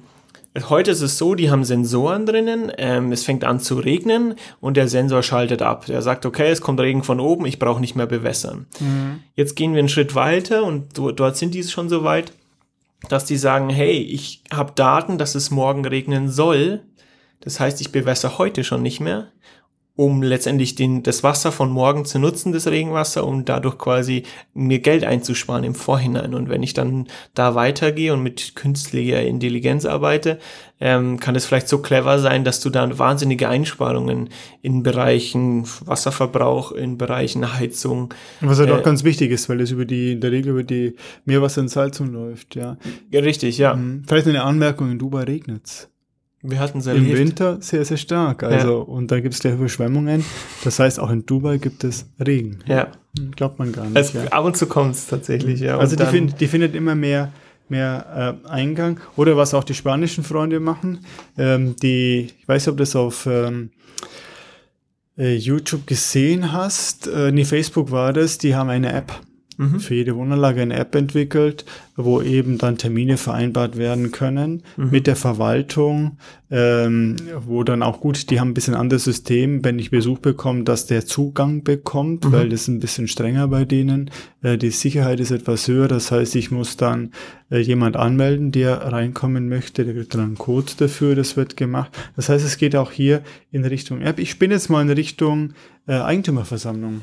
Heute 0.69 0.91
ist 0.91 1.01
es 1.01 1.17
so, 1.17 1.35
die 1.35 1.51
haben 1.51 1.65
Sensoren 1.65 2.25
drinnen, 2.25 2.71
ähm, 2.77 3.11
es 3.11 3.25
fängt 3.25 3.43
an 3.43 3.59
zu 3.59 3.75
regnen 3.75 4.35
und 4.61 4.77
der 4.77 4.87
Sensor 4.87 5.21
schaltet 5.21 5.61
ab. 5.61 5.85
Der 5.87 6.01
sagt, 6.01 6.25
okay, 6.25 6.49
es 6.49 6.61
kommt 6.61 6.79
Regen 6.79 7.03
von 7.03 7.19
oben, 7.19 7.45
ich 7.45 7.59
brauche 7.59 7.81
nicht 7.81 7.97
mehr 7.97 8.05
bewässern. 8.05 8.65
Jetzt 9.35 9.57
gehen 9.57 9.73
wir 9.73 9.79
einen 9.79 9.89
Schritt 9.89 10.15
weiter 10.15 10.63
und 10.63 10.97
do, 10.97 11.11
dort 11.11 11.35
sind 11.35 11.53
die 11.53 11.63
schon 11.63 11.89
so 11.89 12.05
weit, 12.05 12.31
dass 13.09 13.25
die 13.25 13.35
sagen, 13.35 13.69
hey, 13.69 13.97
ich 13.97 14.43
habe 14.49 14.71
Daten, 14.73 15.17
dass 15.17 15.35
es 15.35 15.51
morgen 15.51 15.85
regnen 15.85 16.29
soll. 16.29 16.83
Das 17.41 17.59
heißt, 17.59 17.81
ich 17.81 17.91
bewässer 17.91 18.37
heute 18.37 18.63
schon 18.63 18.81
nicht 18.81 19.01
mehr, 19.01 19.27
um 19.97 20.21
letztendlich 20.21 20.75
den, 20.75 21.03
das 21.03 21.23
Wasser 21.23 21.53
von 21.53 21.69
morgen 21.69 22.03
zu 22.03 22.19
nutzen, 22.19 22.51
das 22.51 22.67
Regenwasser, 22.67 23.25
um 23.25 23.45
dadurch 23.45 23.77
quasi 23.77 24.23
mir 24.53 24.79
Geld 24.79 25.05
einzusparen 25.05 25.63
im 25.63 25.73
Vorhinein. 25.73 26.33
Und 26.33 26.49
wenn 26.49 26.63
ich 26.63 26.73
dann 26.73 27.07
da 27.33 27.55
weitergehe 27.55 28.13
und 28.13 28.21
mit 28.21 28.55
künstlicher 28.55 29.21
Intelligenz 29.21 29.85
arbeite, 29.85 30.39
ähm, 30.81 31.17
kann 31.21 31.35
es 31.35 31.45
vielleicht 31.45 31.69
so 31.69 31.77
clever 31.77 32.19
sein, 32.19 32.43
dass 32.43 32.59
du 32.59 32.69
dann 32.69 32.99
wahnsinnige 32.99 33.47
Einsparungen 33.47 34.29
in 34.61 34.83
Bereichen 34.83 35.65
Wasserverbrauch, 35.85 36.73
in 36.73 36.97
Bereichen 36.97 37.57
Heizung. 37.57 38.13
Was 38.41 38.59
halt 38.59 38.69
Äh, 38.69 38.73
auch 38.73 38.83
ganz 38.83 39.05
wichtig 39.05 39.31
ist, 39.31 39.47
weil 39.47 39.61
es 39.61 39.71
über 39.71 39.85
die, 39.85 40.11
in 40.13 40.19
der 40.19 40.31
Regel 40.31 40.51
über 40.51 40.63
die 40.63 40.95
Meerwasserentsalzung 41.23 42.11
läuft, 42.11 42.55
ja. 42.55 42.75
Ja, 43.11 43.21
richtig, 43.21 43.57
ja. 43.57 43.75
Mhm. 43.75 44.03
Vielleicht 44.05 44.27
eine 44.27 44.43
Anmerkung, 44.43 44.91
in 44.91 44.99
Dubai 44.99 45.23
regnet's. 45.23 45.89
Wir 46.49 46.59
hatten 46.59 46.79
es 46.79 46.87
Im. 46.87 47.07
Winter 47.07 47.57
sehr, 47.61 47.83
sehr 47.85 47.97
stark. 47.97 48.43
Also, 48.43 48.81
und 48.81 49.11
da 49.11 49.19
gibt 49.19 49.33
es 49.33 49.39
gleich 49.39 49.53
Überschwemmungen. 49.53 50.23
Das 50.63 50.79
heißt, 50.79 50.99
auch 50.99 51.09
in 51.09 51.25
Dubai 51.25 51.57
gibt 51.57 51.83
es 51.83 52.05
Regen. 52.25 52.59
Ja. 52.67 52.91
Glaubt 53.35 53.59
man 53.59 53.71
gar 53.71 53.85
nicht. 53.85 53.95
Also, 53.95 54.19
ja. 54.19 54.25
Ab 54.25 54.45
und 54.45 54.57
zu 54.57 54.67
kommt 54.67 54.95
es 54.95 55.07
tatsächlich, 55.07 55.59
ja. 55.61 55.77
Also 55.77 55.95
die, 55.95 56.05
find, 56.05 56.39
die 56.39 56.47
findet 56.47 56.75
immer 56.75 56.95
mehr, 56.95 57.31
mehr 57.69 58.37
äh, 58.45 58.47
Eingang. 58.49 58.99
Oder 59.15 59.37
was 59.37 59.53
auch 59.53 59.63
die 59.63 59.73
spanischen 59.73 60.23
Freunde 60.23 60.59
machen, 60.59 60.99
ähm, 61.37 61.75
die, 61.81 62.31
ich 62.39 62.47
weiß 62.47 62.63
nicht, 62.63 62.71
ob 62.71 62.77
du 62.77 62.81
das 62.81 62.95
auf 62.95 63.25
ähm, 63.25 63.69
äh, 65.17 65.35
YouTube 65.35 65.87
gesehen 65.87 66.51
hast, 66.51 67.07
äh, 67.07 67.31
nee, 67.31 67.45
Facebook 67.45 67.91
war 67.91 68.13
das, 68.13 68.37
die 68.37 68.55
haben 68.55 68.69
eine 68.69 68.91
App. 68.91 69.13
Mhm. 69.57 69.79
Für 69.79 69.95
jede 69.95 70.15
Wohnanlage 70.15 70.61
eine 70.61 70.75
App 70.75 70.93
entwickelt, 70.95 71.65
wo 71.95 72.21
eben 72.21 72.57
dann 72.57 72.77
Termine 72.77 73.17
vereinbart 73.17 73.77
werden 73.77 74.11
können 74.11 74.63
Mhm. 74.75 74.89
mit 74.91 75.07
der 75.07 75.15
Verwaltung, 75.15 76.17
ähm, 76.51 77.15
wo 77.45 77.63
dann 77.63 77.81
auch 77.81 78.01
gut, 78.01 78.29
die 78.29 78.39
haben 78.39 78.49
ein 78.49 78.53
bisschen 78.53 78.75
anderes 78.75 79.05
System, 79.05 79.63
wenn 79.63 79.79
ich 79.79 79.91
Besuch 79.91 80.19
bekomme, 80.19 80.63
dass 80.63 80.85
der 80.87 81.05
Zugang 81.05 81.63
bekommt, 81.63 82.25
Mhm. 82.25 82.31
weil 82.33 82.49
das 82.49 82.61
ist 82.63 82.67
ein 82.67 82.79
bisschen 82.79 83.07
strenger 83.07 83.47
bei 83.47 83.65
denen. 83.65 84.11
Äh, 84.43 84.57
die 84.57 84.69
Sicherheit 84.71 85.19
ist 85.19 85.31
etwas 85.31 85.67
höher, 85.67 85.87
das 85.87 86.11
heißt, 86.11 86.35
ich 86.35 86.51
muss 86.51 86.77
dann 86.77 87.11
äh, 87.49 87.59
jemand 87.59 87.95
anmelden, 87.95 88.51
der 88.51 88.77
reinkommen 88.91 89.47
möchte, 89.49 89.85
der 89.85 89.93
kriegt 89.93 90.13
dann 90.15 90.21
einen 90.21 90.37
Code 90.37 90.71
dafür, 90.77 91.15
das 91.15 91.37
wird 91.37 91.55
gemacht. 91.57 91.91
Das 92.15 92.27
heißt, 92.29 92.43
es 92.45 92.57
geht 92.57 92.75
auch 92.75 92.91
hier 92.91 93.21
in 93.51 93.63
Richtung 93.65 94.01
App. 94.01 94.19
Ich 94.19 94.37
bin 94.39 94.51
jetzt 94.51 94.69
mal 94.69 94.81
in 94.81 94.89
Richtung 94.89 95.53
äh, 95.87 95.93
Eigentümerversammlung. 95.93 97.01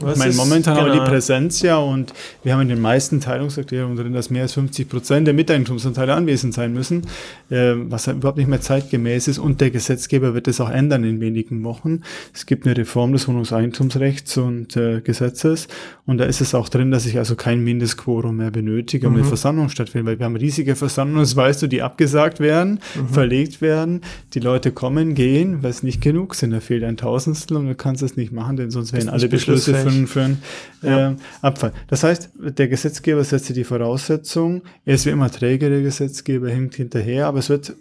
Was 0.00 0.14
Ich 0.14 0.18
meine, 0.18 0.34
momentan 0.34 0.76
haben 0.76 0.86
wir 0.86 0.92
genau. 0.92 1.04
die 1.04 1.10
Präsenz 1.10 1.60
ja 1.62 1.76
und 1.76 2.12
wir 2.42 2.54
haben 2.54 2.62
in 2.62 2.68
den 2.68 2.80
meisten 2.80 3.20
Teilungserklärungen 3.20 3.96
drin, 3.96 4.12
dass 4.12 4.30
mehr 4.30 4.42
als 4.42 4.54
50 4.54 4.88
Prozent 4.88 5.26
der 5.26 5.34
Miteigentumsanteile 5.34 6.14
anwesend 6.14 6.54
sein 6.54 6.72
müssen, 6.72 7.02
äh, 7.50 7.74
was 7.76 8.06
halt 8.06 8.16
überhaupt 8.18 8.38
nicht 8.38 8.48
mehr 8.48 8.60
zeitgemäß 8.60 9.28
ist 9.28 9.38
und 9.38 9.60
der 9.60 9.70
Gesetzgeber 9.70 10.34
wird 10.34 10.48
es 10.48 10.60
auch 10.60 10.70
ändern 10.70 11.04
in 11.04 11.20
wenigen 11.20 11.62
Wochen. 11.64 12.00
Es 12.34 12.46
gibt 12.46 12.66
eine 12.66 12.76
Reform 12.76 13.12
des 13.12 13.28
Wohnungseigentumsrechts 13.28 14.36
und 14.38 14.76
äh, 14.76 15.00
Gesetzes 15.02 15.68
und 16.06 16.18
da 16.18 16.24
ist 16.24 16.40
es 16.40 16.54
auch 16.54 16.68
drin, 16.68 16.90
dass 16.90 17.06
ich 17.06 17.18
also 17.18 17.36
kein 17.36 17.62
Mindestquorum 17.62 18.36
mehr 18.38 18.50
benötige, 18.50 19.06
um 19.06 19.12
Mhm. 19.12 19.18
eine 19.20 19.28
Versammlung 19.28 19.68
stattfinden, 19.68 20.06
weil 20.06 20.18
wir 20.18 20.24
haben 20.26 20.36
riesige 20.36 20.74
Versammlungen, 20.74 21.22
das 21.22 21.36
weißt 21.36 21.62
du, 21.62 21.66
die 21.66 21.82
abgesagt 21.82 22.40
werden, 22.40 22.80
Mhm. 22.94 23.08
verlegt 23.08 23.60
werden, 23.60 24.00
die 24.34 24.40
Leute 24.40 24.72
kommen, 24.72 25.14
gehen, 25.14 25.62
weil 25.62 25.70
es 25.70 25.82
nicht 25.82 26.00
genug 26.00 26.34
sind, 26.34 26.50
da 26.52 26.60
fehlt 26.60 26.82
ein 26.84 26.96
Tausendstel 26.96 27.56
und 27.58 27.66
du 27.68 27.74
kannst 27.74 28.02
es 28.02 28.16
nicht 28.16 28.32
machen, 28.32 28.56
denn 28.56 28.70
sonst 28.70 28.92
wären 28.92 29.08
alle 29.08 29.28
Beschlüsse 29.28 29.81
für, 29.90 30.06
für 30.06 30.22
einen 30.22 30.42
Ja. 30.82 31.08
ähm, 31.08 31.16
Abfall. 31.40 31.72
Das 31.88 32.02
heißt, 32.04 32.30
der 32.58 32.68
Gesetzgeber 32.68 33.22
setzt 33.24 33.54
die 33.54 33.64
Voraussetzung, 33.64 34.62
er 34.84 34.94
ist 34.94 35.06
wie 35.06 35.10
immer 35.10 35.30
Träger, 35.30 35.68
der 35.68 35.82
Gesetzgeber 35.82 36.50
hängt 36.50 36.74
hinterher, 36.74 37.26
aber 37.26 37.38
es 37.38 37.48
wird 37.48 37.74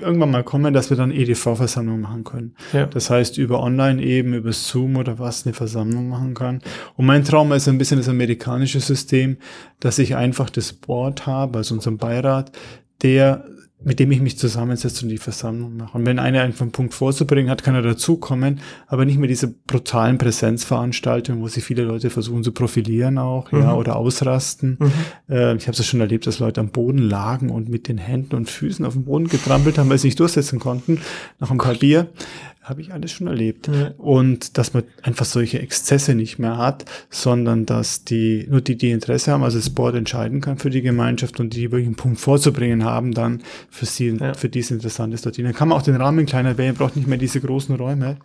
irgendwann 0.00 0.30
mal 0.30 0.44
kommen, 0.44 0.74
dass 0.74 0.90
wir 0.90 0.96
dann 0.96 1.10
EDV-Versammlungen 1.10 2.02
machen 2.02 2.24
können. 2.24 2.54
Ja. 2.72 2.86
Das 2.86 3.08
heißt, 3.08 3.38
über 3.38 3.62
online 3.62 4.02
eben, 4.02 4.34
über 4.34 4.52
Zoom 4.52 4.96
oder 4.96 5.18
was, 5.18 5.46
eine 5.46 5.54
Versammlung 5.54 6.08
machen 6.08 6.34
kann. 6.34 6.60
Und 6.96 7.06
mein 7.06 7.24
Traum 7.24 7.52
ist 7.52 7.66
ein 7.68 7.78
bisschen 7.78 7.98
das 7.98 8.08
amerikanische 8.08 8.80
System, 8.80 9.38
dass 9.80 9.98
ich 9.98 10.14
einfach 10.16 10.50
das 10.50 10.72
Board 10.74 11.26
habe, 11.26 11.58
also 11.58 11.74
unseren 11.74 11.96
Beirat, 11.96 12.52
der 13.02 13.44
mit 13.86 14.00
dem 14.00 14.10
ich 14.10 14.20
mich 14.20 14.36
zusammensetze 14.36 15.04
und 15.04 15.10
die 15.10 15.18
Versammlung 15.18 15.76
mache. 15.76 15.96
Und 15.96 16.04
wenn 16.06 16.18
einer 16.18 16.42
einfach 16.42 16.62
einen 16.62 16.72
Punkt 16.72 16.92
vorzubringen 16.92 17.48
hat, 17.48 17.62
kann 17.62 17.76
er 17.76 17.82
dazukommen, 17.82 18.58
aber 18.88 19.04
nicht 19.04 19.16
mehr 19.16 19.28
diese 19.28 19.46
brutalen 19.46 20.18
Präsenzveranstaltungen, 20.18 21.40
wo 21.40 21.46
sich 21.46 21.62
viele 21.62 21.84
Leute 21.84 22.10
versuchen 22.10 22.42
zu 22.42 22.50
profilieren 22.50 23.16
auch, 23.16 23.52
ja, 23.52 23.72
Mhm. 23.72 23.78
oder 23.78 23.94
ausrasten. 23.96 24.76
Äh, 25.30 25.54
ich 25.56 25.68
habe 25.68 25.78
es 25.78 25.86
schon 25.86 26.00
erlebt, 26.00 26.26
dass 26.26 26.40
Leute 26.40 26.60
am 26.60 26.70
Boden 26.70 26.98
lagen 26.98 27.48
und 27.50 27.68
mit 27.68 27.86
den 27.86 27.98
Händen 27.98 28.34
und 28.34 28.50
Füßen 28.50 28.84
auf 28.84 28.94
dem 28.94 29.04
Boden 29.04 29.28
getrampelt 29.28 29.78
haben, 29.78 29.88
weil 29.88 29.98
sie 29.98 30.08
nicht 30.08 30.18
durchsetzen 30.18 30.58
konnten, 30.58 31.00
nach 31.38 31.52
ein 31.52 31.58
paar 31.58 31.74
Bier. 31.74 32.08
Habe 32.68 32.80
ich 32.80 32.92
alles 32.92 33.12
schon 33.12 33.28
erlebt. 33.28 33.68
Ja. 33.68 33.92
Und 33.96 34.58
dass 34.58 34.74
man 34.74 34.82
einfach 35.02 35.24
solche 35.24 35.60
Exzesse 35.60 36.16
nicht 36.16 36.40
mehr 36.40 36.58
hat, 36.58 36.84
sondern 37.10 37.64
dass 37.64 38.02
die, 38.02 38.44
nur 38.50 38.60
die, 38.60 38.74
die 38.76 38.90
Interesse 38.90 39.30
haben, 39.30 39.44
also 39.44 39.56
das 39.58 39.70
Board 39.70 39.94
entscheiden 39.94 40.40
kann 40.40 40.58
für 40.58 40.68
die 40.68 40.82
Gemeinschaft 40.82 41.38
und 41.38 41.54
die 41.54 41.70
wirklich 41.70 41.86
einen 41.86 41.94
Punkt 41.94 42.18
vorzubringen 42.18 42.84
haben, 42.84 43.12
dann 43.14 43.40
für 43.70 43.86
sie, 43.86 44.08
Ja. 44.20 44.34
für 44.34 44.48
die 44.48 44.58
es 44.58 44.72
interessant 44.72 45.14
ist 45.14 45.24
dort. 45.24 45.38
Dann 45.38 45.54
kann 45.54 45.68
man 45.68 45.78
auch 45.78 45.82
den 45.82 45.94
Rahmen 45.94 46.26
kleiner 46.26 46.58
wählen, 46.58 46.74
braucht 46.74 46.96
nicht 46.96 47.06
mehr 47.06 47.18
diese 47.18 47.40
großen 47.40 47.72
Räume. 47.76 48.16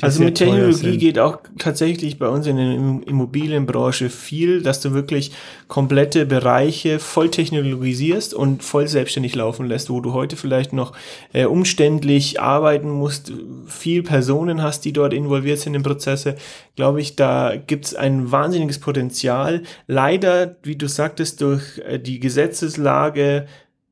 die 0.00 0.04
Also 0.04 0.22
mit 0.22 0.36
Technologie 0.36 0.96
geht 0.96 1.18
auch 1.18 1.38
tatsächlich 1.58 2.20
bei 2.20 2.28
uns 2.28 2.46
in 2.46 2.56
der 2.56 2.74
Im- 2.74 3.02
Immobilienbranche 3.02 4.10
viel, 4.10 4.62
dass 4.62 4.80
du 4.80 4.92
wirklich 4.92 5.32
komplette 5.66 6.24
Bereiche 6.24 7.00
voll 7.00 7.30
technologisierst 7.30 8.32
und 8.32 8.62
voll 8.62 8.86
selbstständig 8.86 9.34
laufen 9.34 9.66
lässt, 9.66 9.90
wo 9.90 10.00
du 10.00 10.12
heute 10.12 10.36
vielleicht 10.36 10.72
noch 10.72 10.92
äh, 11.32 11.46
umständlich 11.46 12.40
arbeiten 12.40 12.90
musst, 12.90 13.32
viel 13.66 13.87
Personen 14.02 14.62
hast, 14.62 14.84
die 14.84 14.92
dort 14.92 15.12
involviert 15.12 15.58
sind 15.58 15.74
in 15.74 15.82
Prozesse, 15.82 16.36
glaube 16.76 17.00
ich, 17.00 17.16
da 17.16 17.56
gibt 17.56 17.86
es 17.86 17.94
ein 17.94 18.30
wahnsinniges 18.30 18.78
Potenzial. 18.78 19.62
Leider, 19.86 20.56
wie 20.62 20.76
du 20.76 20.88
sagtest, 20.88 21.40
durch 21.40 21.78
äh, 21.78 21.98
die 21.98 22.20
Gesetzeslage 22.20 23.46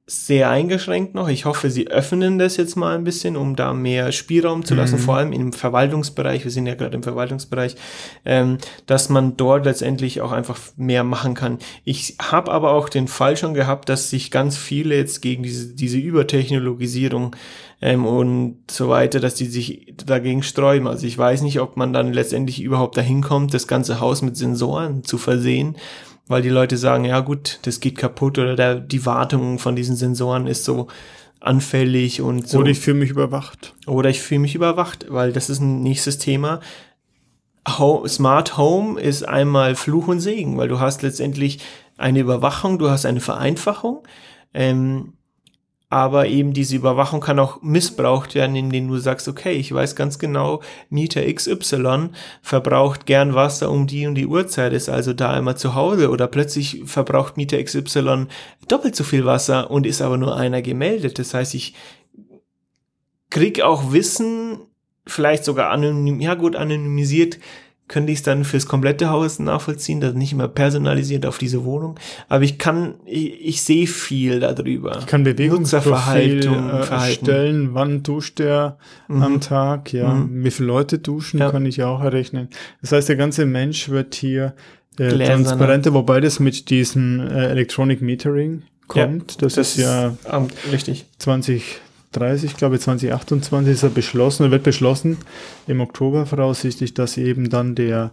sehr 0.09 0.51
eingeschränkt 0.51 1.15
noch. 1.17 1.29
Ich 1.29 1.47
hoffe, 1.47 1.69
sie 1.69 1.89
öffnen 1.89 2.39
das 2.39 2.57
jetzt 2.57 2.77
mal 2.77 2.95
ein 2.95 3.03
bisschen, 3.03 3.37
um 3.37 3.57
da 3.57 3.73
mehr 3.73 4.13
Spielraum 4.13 4.65
zu 4.65 4.77
lassen, 4.77 4.97
Mhm. 4.97 5.01
vor 5.01 5.17
allem 5.17 5.33
im 5.33 5.53
Verwaltungsbereich. 5.53 6.45
Wir 6.45 6.53
sind 6.53 6.67
ja 6.67 6.77
gerade 6.77 6.95
im 6.95 7.03
Verwaltungsbereich, 7.03 7.75
ähm, 8.25 8.59
dass 8.87 9.09
man 9.09 9.37
dort 9.37 9.65
letztendlich 9.65 10.21
auch 10.21 10.31
einfach 10.31 10.61
mehr 10.77 11.03
machen 11.03 11.35
kann. 11.35 11.59
Ich 11.83 12.17
habe 12.23 12.53
aber 12.53 12.71
auch 12.71 12.89
den 12.89 13.09
Fall 13.09 13.37
schon 13.37 13.53
gehabt, 13.55 13.89
dass 13.89 14.09
sich 14.09 14.31
ganz 14.31 14.57
viele 14.57 14.95
jetzt 14.95 15.23
gegen 15.23 15.43
diese, 15.43 15.75
diese 15.75 15.99
Übertechnologisierung 15.99 17.35
ähm, 17.83 18.07
und 18.07 18.59
so 18.71 18.89
weiter, 18.89 19.19
dass 19.19 19.35
die 19.35 19.47
sich 19.47 19.93
dagegen 20.07 20.45
sträuben. 20.45 20.87
Also 20.87 21.05
ich 21.07 21.19
weiß 21.19 21.43
nicht, 21.43 21.61
ob 21.61 21.77
man 21.77 21.93
dann 21.93 22.13
letztendlich 22.13 22.63
überhaupt 22.63 22.97
dahin 22.97 23.23
kommt, 23.23 23.53
das 23.55 23.67
ganze 23.67 23.99
Haus 23.99 24.23
mit 24.23 24.37
Sensoren 24.37 25.03
zu 25.03 25.19
versehen, 25.19 25.77
weil 26.29 26.43
die 26.43 26.49
Leute 26.49 26.77
sagen, 26.77 27.05
ja 27.05 27.21
gut, 27.21 27.61
das 27.63 27.81
geht 27.81 27.99
kaputt 27.99 28.39
oder 28.39 28.57
der, 28.57 28.75
die 28.77 29.07
Wartung 29.07 29.59
von 29.59 29.77
diesen 29.77 29.97
Sensoren 29.97 30.47
ist 30.47 30.65
so 30.65 30.89
anfällig 31.41 32.21
und 32.21 32.49
so. 32.49 32.59
Oder 32.59 32.71
ich 32.71 32.81
fühle 32.81 32.99
mich 32.99 33.11
überwacht. 33.11 33.75
Oder 33.87 34.11
ich 34.11 34.21
fühle 34.21 34.41
mich 34.41 34.55
überwacht, 34.55 35.07
weil 35.09 35.33
das 35.33 35.49
ist 35.51 35.61
ein 35.61 35.83
nächstes 35.83 36.19
Thema. 36.19 36.61
Ho 37.79 38.07
Smart 38.07 38.57
Home 38.57 39.01
ist 39.01 39.27
einmal 39.27 39.75
Fluch 39.75 40.09
und 40.09 40.21
Segen, 40.21 40.57
weil 40.57 40.69
du 40.69 40.81
hast 40.81 41.03
letztendlich 41.03 41.61
eine 41.97 42.21
Überwachung, 42.21 42.79
du 42.79 42.91
hast 42.91 43.07
eine 43.07 43.21
Vereinfachung, 43.21 44.03
ähm, 44.55 45.15
aber 45.89 46.27
eben 46.27 46.53
diese 46.53 46.75
Überwachung 46.75 47.21
kann 47.21 47.39
auch 47.39 47.63
missbraucht 47.63 48.35
werden, 48.35 48.57
indem 48.57 48.89
du 48.89 48.99
sagst, 48.99 49.29
okay, 49.29 49.53
ich 49.53 49.73
weiß 49.73 49.95
ganz 49.95 50.19
genau, 50.19 50.61
Mieter 50.91 51.33
XY 51.33 52.11
verbraucht 52.43 53.07
gern 53.07 53.35
Wasser 53.35 53.71
um 53.71 53.87
die 53.87 54.07
und 54.07 54.17
die 54.17 54.27
Uhrzeit, 54.27 54.73
ist 54.73 54.89
also 54.89 55.13
da 55.13 55.39
immer 55.39 55.55
zu 55.55 55.77
Hause 55.77 56.11
oder 56.11 56.27
plötzlich 56.27 56.83
verbraucht 56.87 57.37
Mieter 57.37 57.63
XY 57.63 58.27
doppelt 58.67 58.97
so 58.97 59.05
viel 59.05 59.25
Wasser 59.25 59.71
und 59.71 59.87
ist 59.87 60.03
aber 60.03 60.17
nur 60.17 60.37
einer 60.37 60.61
gemeldet. 60.61 61.21
Das 61.21 61.35
heißt, 61.35 61.55
ich 61.55 61.75
krieg 63.31 63.61
auch 63.61 63.93
Wissen, 63.93 64.59
vielleicht 65.07 65.45
sogar 65.45 65.71
anonym, 65.71 66.21
ja 66.21 66.35
gut, 66.35 66.57
anonymisiert, 66.57 67.39
könnte 67.89 68.11
ich 68.13 68.19
es 68.19 68.23
dann 68.25 68.45
fürs 68.45 68.67
komplette 68.67 69.11
Haus 69.11 69.39
nachvollziehen, 69.39 70.01
das 70.01 70.15
nicht 70.15 70.33
immer 70.33 70.49
personalisiert 70.49 71.25
auf 71.25 71.39
diese 71.39 71.65
Wohnung. 71.65 71.95
Aber 72.29 72.43
ich 72.43 72.59
kann, 72.59 72.95
ich, 73.05 73.41
ich 73.47 73.63
sehe 73.63 73.87
viel 73.87 74.41
darüber. 74.41 74.99
Ich 74.99 75.07
kann 75.07 75.23
Bewegungsprofil 75.23 75.93
Nutzerverhaltung, 75.93 76.71
äh, 76.71 76.87
erstellen, 76.95 77.69
wann 77.75 78.03
duscht 78.03 78.41
er 78.41 78.79
am 79.09 79.41
Tag, 79.41 79.93
ja, 79.93 80.13
Mhm. 80.15 80.45
wie 80.45 80.51
viele 80.51 80.67
Leute 80.67 80.99
duschen, 80.99 81.39
Ja. 81.39 81.51
kann 81.51 81.65
ich 81.65 81.83
auch 81.85 82.01
errechnen. 82.03 82.49
Das 82.81 82.93
heißt, 82.93 83.09
der 83.09 83.17
ganze 83.17 83.47
Mensch 83.47 83.89
wird 83.89 84.15
hier 84.17 84.55
äh, 84.99 85.09
Gläserner. 85.09 85.45
transparenter, 85.45 85.95
wobei 85.95 86.21
das 86.21 86.41
mit 86.41 86.71
diesem 86.71 87.21
äh, 87.21 87.49
Electronic 87.51 88.03
Metering 88.03 88.63
kommt. 88.89 89.43
das, 89.43 89.57
ist 89.57 89.77
ja 89.77 90.15
richtig. 90.73 91.07
2030, 92.17 92.57
glaube 92.57 92.77
ich, 92.77 92.81
2028 92.83 93.73
ist 93.75 93.83
er 93.83 93.91
beschlossen, 93.91 94.51
wird 94.51 94.63
beschlossen 94.63 95.19
im 95.67 95.81
Oktober 95.81 96.25
voraussichtlich, 96.27 96.95
dass 96.95 97.17
eben 97.19 97.51
dann 97.51 97.75
der 97.75 98.13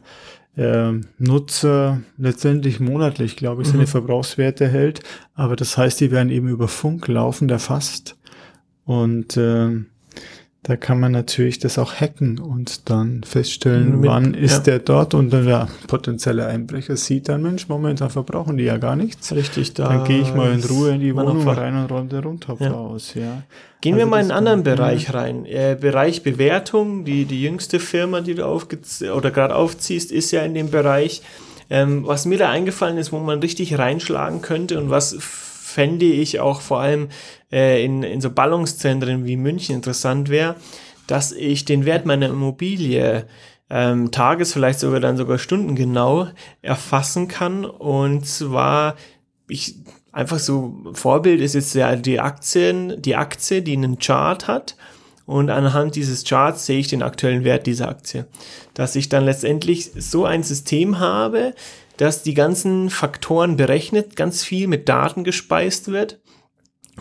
äh, 0.57 0.91
Nutzer 1.17 2.01
letztendlich 2.17 2.79
monatlich, 2.79 3.37
glaube 3.37 3.61
ich, 3.61 3.69
seine 3.69 3.83
Mhm. 3.83 3.87
Verbrauchswerte 3.87 4.67
hält. 4.67 4.99
Aber 5.35 5.55
das 5.55 5.77
heißt, 5.77 5.99
die 6.01 6.11
werden 6.11 6.29
eben 6.29 6.47
über 6.49 6.67
Funk 6.67 7.07
laufend 7.07 7.49
erfasst. 7.49 8.17
Und 8.85 9.37
ähm, 9.37 9.87
da 10.63 10.77
kann 10.77 10.97
man 10.99 11.11
natürlich 11.11 11.59
das 11.59 11.77
auch 11.77 11.93
hacken 11.93 12.39
und 12.39 12.89
dann 12.89 13.23
feststellen, 13.23 13.99
Mit- 13.99 14.09
wann 14.09 14.33
ist 14.33 14.53
ja. 14.59 14.59
der 14.63 14.79
dort 14.79 15.13
und 15.13 15.29
dann 15.33 15.45
der 15.45 15.67
potenzielle 15.87 16.45
Einbrecher 16.47 16.95
sieht 16.95 17.27
dann, 17.27 17.41
Mensch, 17.43 17.67
momentan 17.67 18.09
verbrauchen 18.09 18.55
die 18.57 18.63
ja 18.63 18.77
gar 18.77 18.95
nichts. 18.95 19.33
Richtig, 19.33 19.73
da 19.73 19.89
Dann 19.89 20.03
gehe 20.05 20.21
ich 20.21 20.33
mal 20.33 20.53
in 20.53 20.63
Ruhe 20.63 20.91
in 20.91 21.01
die 21.01 21.13
Wohnung 21.13 21.45
rein 21.47 21.75
und 21.75 21.91
räume 21.91 22.07
den 22.07 22.23
Rundtopf 22.23 22.61
Ja. 22.61 22.71
aus, 22.71 23.13
ja. 23.13 23.43
Gehen 23.81 23.95
Also 23.95 24.05
wir 24.05 24.09
mal 24.09 24.17
in 24.23 24.31
einen 24.31 24.37
anderen 24.37 24.63
Bereich 24.63 25.13
rein. 25.13 25.45
Äh, 25.45 25.77
Bereich 25.79 26.23
Bewertung, 26.23 27.03
die, 27.03 27.25
die 27.25 27.43
jüngste 27.43 27.81
Firma, 27.81 28.21
die 28.21 28.35
du 28.35 28.45
aufgez 28.47 29.01
oder 29.01 29.31
gerade 29.31 29.55
aufziehst, 29.55 30.13
ist 30.13 30.31
ja 30.31 30.43
in 30.43 30.53
dem 30.53 30.71
Bereich. 30.71 31.21
Ähm, 31.69 32.05
was 32.07 32.25
mir 32.25 32.37
da 32.37 32.49
eingefallen 32.49 32.97
ist, 32.97 33.11
wo 33.11 33.19
man 33.19 33.39
richtig 33.39 33.77
reinschlagen 33.77 34.41
könnte 34.41 34.79
und 34.79 34.89
was 34.89 35.17
fände 35.73 36.05
ich 36.05 36.39
auch 36.39 36.61
vor 36.61 36.79
allem 36.79 37.09
äh, 37.51 37.83
in, 37.83 38.03
in 38.03 38.21
so 38.21 38.29
Ballungszentren 38.29 39.25
wie 39.25 39.37
München 39.37 39.75
interessant 39.75 40.29
wäre, 40.29 40.55
dass 41.07 41.31
ich 41.31 41.65
den 41.65 41.85
Wert 41.85 42.05
meiner 42.05 42.27
Immobilie 42.27 43.25
ähm, 43.69 44.11
tages-, 44.11 44.53
vielleicht 44.53 44.79
sogar 44.79 44.99
dann 44.99 45.17
sogar 45.17 45.39
stundengenau 45.39 46.27
erfassen 46.61 47.27
kann. 47.27 47.65
Und 47.65 48.27
zwar, 48.27 48.95
ich 49.47 49.75
einfach 50.11 50.39
so 50.39 50.83
Vorbild 50.93 51.41
ist 51.41 51.55
jetzt 51.55 51.73
ja 51.73 51.95
die 51.95 52.19
Aktien, 52.19 53.01
die 53.01 53.15
Aktie, 53.15 53.63
die 53.63 53.73
einen 53.73 53.97
Chart 53.97 54.47
hat. 54.47 54.75
Und 55.25 55.49
anhand 55.49 55.95
dieses 55.95 56.25
Charts 56.25 56.65
sehe 56.65 56.79
ich 56.79 56.89
den 56.89 57.01
aktuellen 57.01 57.45
Wert 57.45 57.65
dieser 57.65 57.89
Aktie. 57.89 58.27
Dass 58.73 58.95
ich 58.95 59.09
dann 59.09 59.25
letztendlich 59.25 59.91
so 59.95 60.25
ein 60.25 60.43
System 60.43 60.99
habe, 60.99 61.55
dass 61.97 62.23
die 62.23 62.33
ganzen 62.33 62.89
Faktoren 62.89 63.55
berechnet, 63.55 64.15
ganz 64.15 64.43
viel 64.43 64.67
mit 64.67 64.89
Daten 64.89 65.23
gespeist 65.23 65.89
wird, 65.89 66.19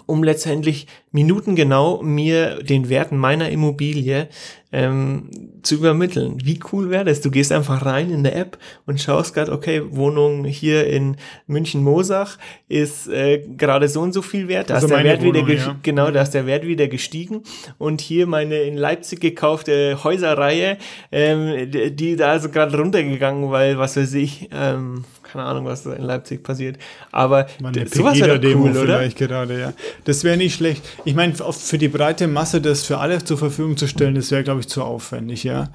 um 0.07 0.23
letztendlich 0.25 0.87
minutengenau 1.11 2.03
mir 2.03 2.63
den 2.63 2.89
Werten 2.89 3.19
meiner 3.19 3.51
Immobilie 3.51 4.29
ähm, 4.73 5.29
zu 5.63 5.75
übermitteln. 5.75 6.39
Wie 6.43 6.59
cool 6.73 6.89
wäre 6.89 7.05
das? 7.05 7.21
Du 7.21 7.31
gehst 7.31 7.53
einfach 7.53 7.85
rein 7.85 8.11
in 8.11 8.25
der 8.25 8.35
App 8.37 8.57
und 8.87 9.01
schaust 9.01 9.35
gerade, 9.35 9.53
okay, 9.53 9.83
Wohnung 9.91 10.45
hier 10.47 10.87
in 10.87 11.17
München-Mosach 11.47 12.39
ist 12.69 13.07
äh, 13.09 13.43
gerade 13.59 13.89
so 13.89 14.01
und 14.01 14.15
so 14.15 14.23
viel 14.23 14.49
wert. 14.49 14.71
Da 14.71 14.77
Also 14.77 14.87
ist 14.87 14.95
der 14.95 15.05
Wert 15.05 15.23
wieder 15.23 15.41
Wohnung, 15.41 15.51
ges- 15.57 15.67
ja. 15.67 15.77
genau, 15.83 16.11
da 16.11 16.23
ist 16.23 16.31
der 16.31 16.47
Wert 16.47 16.67
wieder 16.67 16.89
gestiegen. 16.89 17.43
Und 17.77 18.01
hier 18.01 18.27
meine 18.27 18.57
in 18.63 18.79
Leipzig 18.79 19.21
gekaufte 19.21 20.03
Häuserreihe, 20.03 20.79
ähm, 21.11 21.71
die, 21.71 21.95
die 21.95 22.17
da 22.17 22.35
ist 22.37 22.51
gerade 22.51 22.75
runtergegangen, 22.79 23.51
weil 23.51 23.77
was 23.77 23.99
weiß 23.99 24.15
ich, 24.15 24.49
ähm, 24.53 25.05
keine 25.33 25.45
Ahnung, 25.45 25.65
was 25.65 25.83
da 25.85 25.93
in 25.95 26.03
Leipzig 26.03 26.43
passiert. 26.43 26.79
Aber 27.11 27.45
d- 27.45 27.87
sowas 27.87 28.19
wäre 28.19 28.39
Pegida-Demo 28.39 28.65
cool, 28.65 28.71
oder? 28.77 28.99
vielleicht 28.99 29.19
gerade, 29.19 29.59
ja. 29.61 29.73
Das 30.05 30.25
wäre 30.25 30.37
nicht 30.37 30.55
schlecht. 30.55 30.83
Ich 31.05 31.15
meine, 31.15 31.35
für 31.35 31.79
die 31.79 31.89
breite 31.89 32.27
Masse 32.29 32.61
das 32.61 32.85
für 32.85 32.99
alle 32.99 33.23
zur 33.25 33.39
Verfügung 33.39 33.77
zu 33.77 33.87
stellen, 33.89 34.15
das 34.15 34.31
wäre, 34.31 34.43
glaube 34.43 34.61
ich, 34.61 34.69
zu 34.69 34.83
aufwendig, 34.83 35.45
ja. 35.45 35.71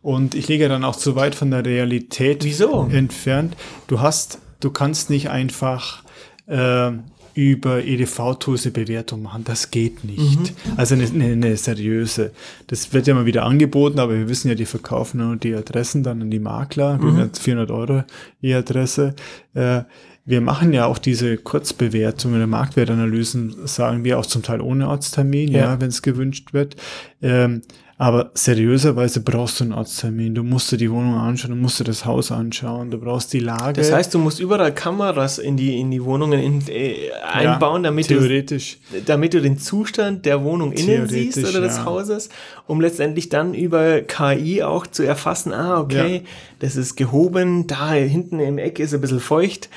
Und 0.00 0.34
ich 0.34 0.48
liege 0.48 0.68
dann 0.68 0.82
auch 0.84 0.96
zu 0.96 1.14
weit 1.14 1.34
von 1.34 1.50
der 1.50 1.64
Realität 1.64 2.42
Wieso? 2.44 2.88
entfernt. 2.90 3.56
Du 3.86 4.00
hast, 4.00 4.38
du 4.60 4.70
kannst 4.70 5.10
nicht 5.10 5.30
einfach 5.30 6.02
äh, 6.48 6.90
über 7.34 7.82
EDV-Tools 7.84 8.64
eine 8.66 8.72
Bewertung 8.72 9.22
machen. 9.22 9.44
Das 9.44 9.70
geht 9.70 10.04
nicht. 10.04 10.52
Also 10.76 10.94
eine, 10.94 11.04
eine, 11.04 11.24
eine 11.32 11.56
seriöse. 11.56 12.32
Das 12.66 12.92
wird 12.92 13.06
ja 13.06 13.14
mal 13.14 13.26
wieder 13.26 13.44
angeboten, 13.44 13.98
aber 13.98 14.14
wir 14.14 14.28
wissen 14.28 14.48
ja, 14.48 14.54
die 14.54 14.66
verkaufen 14.66 15.18
nur 15.18 15.36
die 15.36 15.54
Adressen 15.54 16.02
dann 16.02 16.22
an 16.22 16.30
die 16.30 16.38
Makler, 16.38 16.98
mhm. 16.98 17.30
400 17.32 17.70
Euro 17.70 18.04
je 18.40 18.54
Adresse. 18.54 19.14
Äh, 19.54 19.82
wir 20.24 20.40
machen 20.40 20.72
ja 20.72 20.86
auch 20.86 20.98
diese 20.98 21.36
Kurzbewertungen 21.36 22.36
oder 22.36 22.46
Marktwertanalysen, 22.46 23.66
sagen 23.66 24.04
wir 24.04 24.18
auch 24.18 24.26
zum 24.26 24.42
Teil 24.42 24.60
ohne 24.60 24.88
Ortstermin, 24.88 25.50
ja, 25.50 25.58
Ja. 25.72 25.80
wenn 25.80 25.88
es 25.88 26.02
gewünscht 26.02 26.52
wird. 26.52 26.76
Ähm, 27.20 27.62
aber 28.02 28.32
seriöserweise 28.34 29.20
brauchst 29.20 29.60
du 29.60 29.64
einen 29.64 29.74
Ortstermin. 29.74 30.34
Du 30.34 30.42
musst 30.42 30.72
dir 30.72 30.76
die 30.76 30.90
Wohnung 30.90 31.14
anschauen, 31.14 31.52
du 31.52 31.56
musst 31.56 31.78
dir 31.78 31.84
das 31.84 32.04
Haus 32.04 32.32
anschauen, 32.32 32.90
du 32.90 32.98
brauchst 32.98 33.32
die 33.32 33.38
Lage. 33.38 33.74
Das 33.74 33.92
heißt, 33.92 34.12
du 34.12 34.18
musst 34.18 34.40
überall 34.40 34.74
Kameras 34.74 35.38
in 35.38 35.56
die, 35.56 35.78
in 35.78 35.92
die 35.92 36.02
Wohnungen 36.02 36.40
in, 36.40 36.66
äh, 36.66 37.10
Ja, 37.10 37.52
einbauen, 37.52 37.84
damit 37.84 38.10
du, 38.10 38.18
theoretisch. 38.18 38.78
damit 39.06 39.34
du 39.34 39.40
den 39.40 39.56
Zustand 39.56 40.26
der 40.26 40.42
Wohnung 40.42 40.72
innen 40.72 41.08
siehst 41.08 41.38
oder 41.48 41.60
des 41.60 41.76
ja. 41.76 41.84
Hauses, 41.84 42.28
um 42.66 42.80
letztendlich 42.80 43.28
dann 43.28 43.54
über 43.54 44.00
KI 44.00 44.64
auch 44.64 44.88
zu 44.88 45.04
erfassen, 45.04 45.52
ah, 45.52 45.78
okay, 45.78 46.24
das 46.58 46.74
ist 46.74 46.96
gehoben, 46.96 47.68
da 47.68 47.92
hinten 47.92 48.40
im 48.40 48.58
Eck 48.58 48.80
ist 48.80 48.92
ein 48.94 49.00
bisschen 49.00 49.20
feucht. 49.20 49.68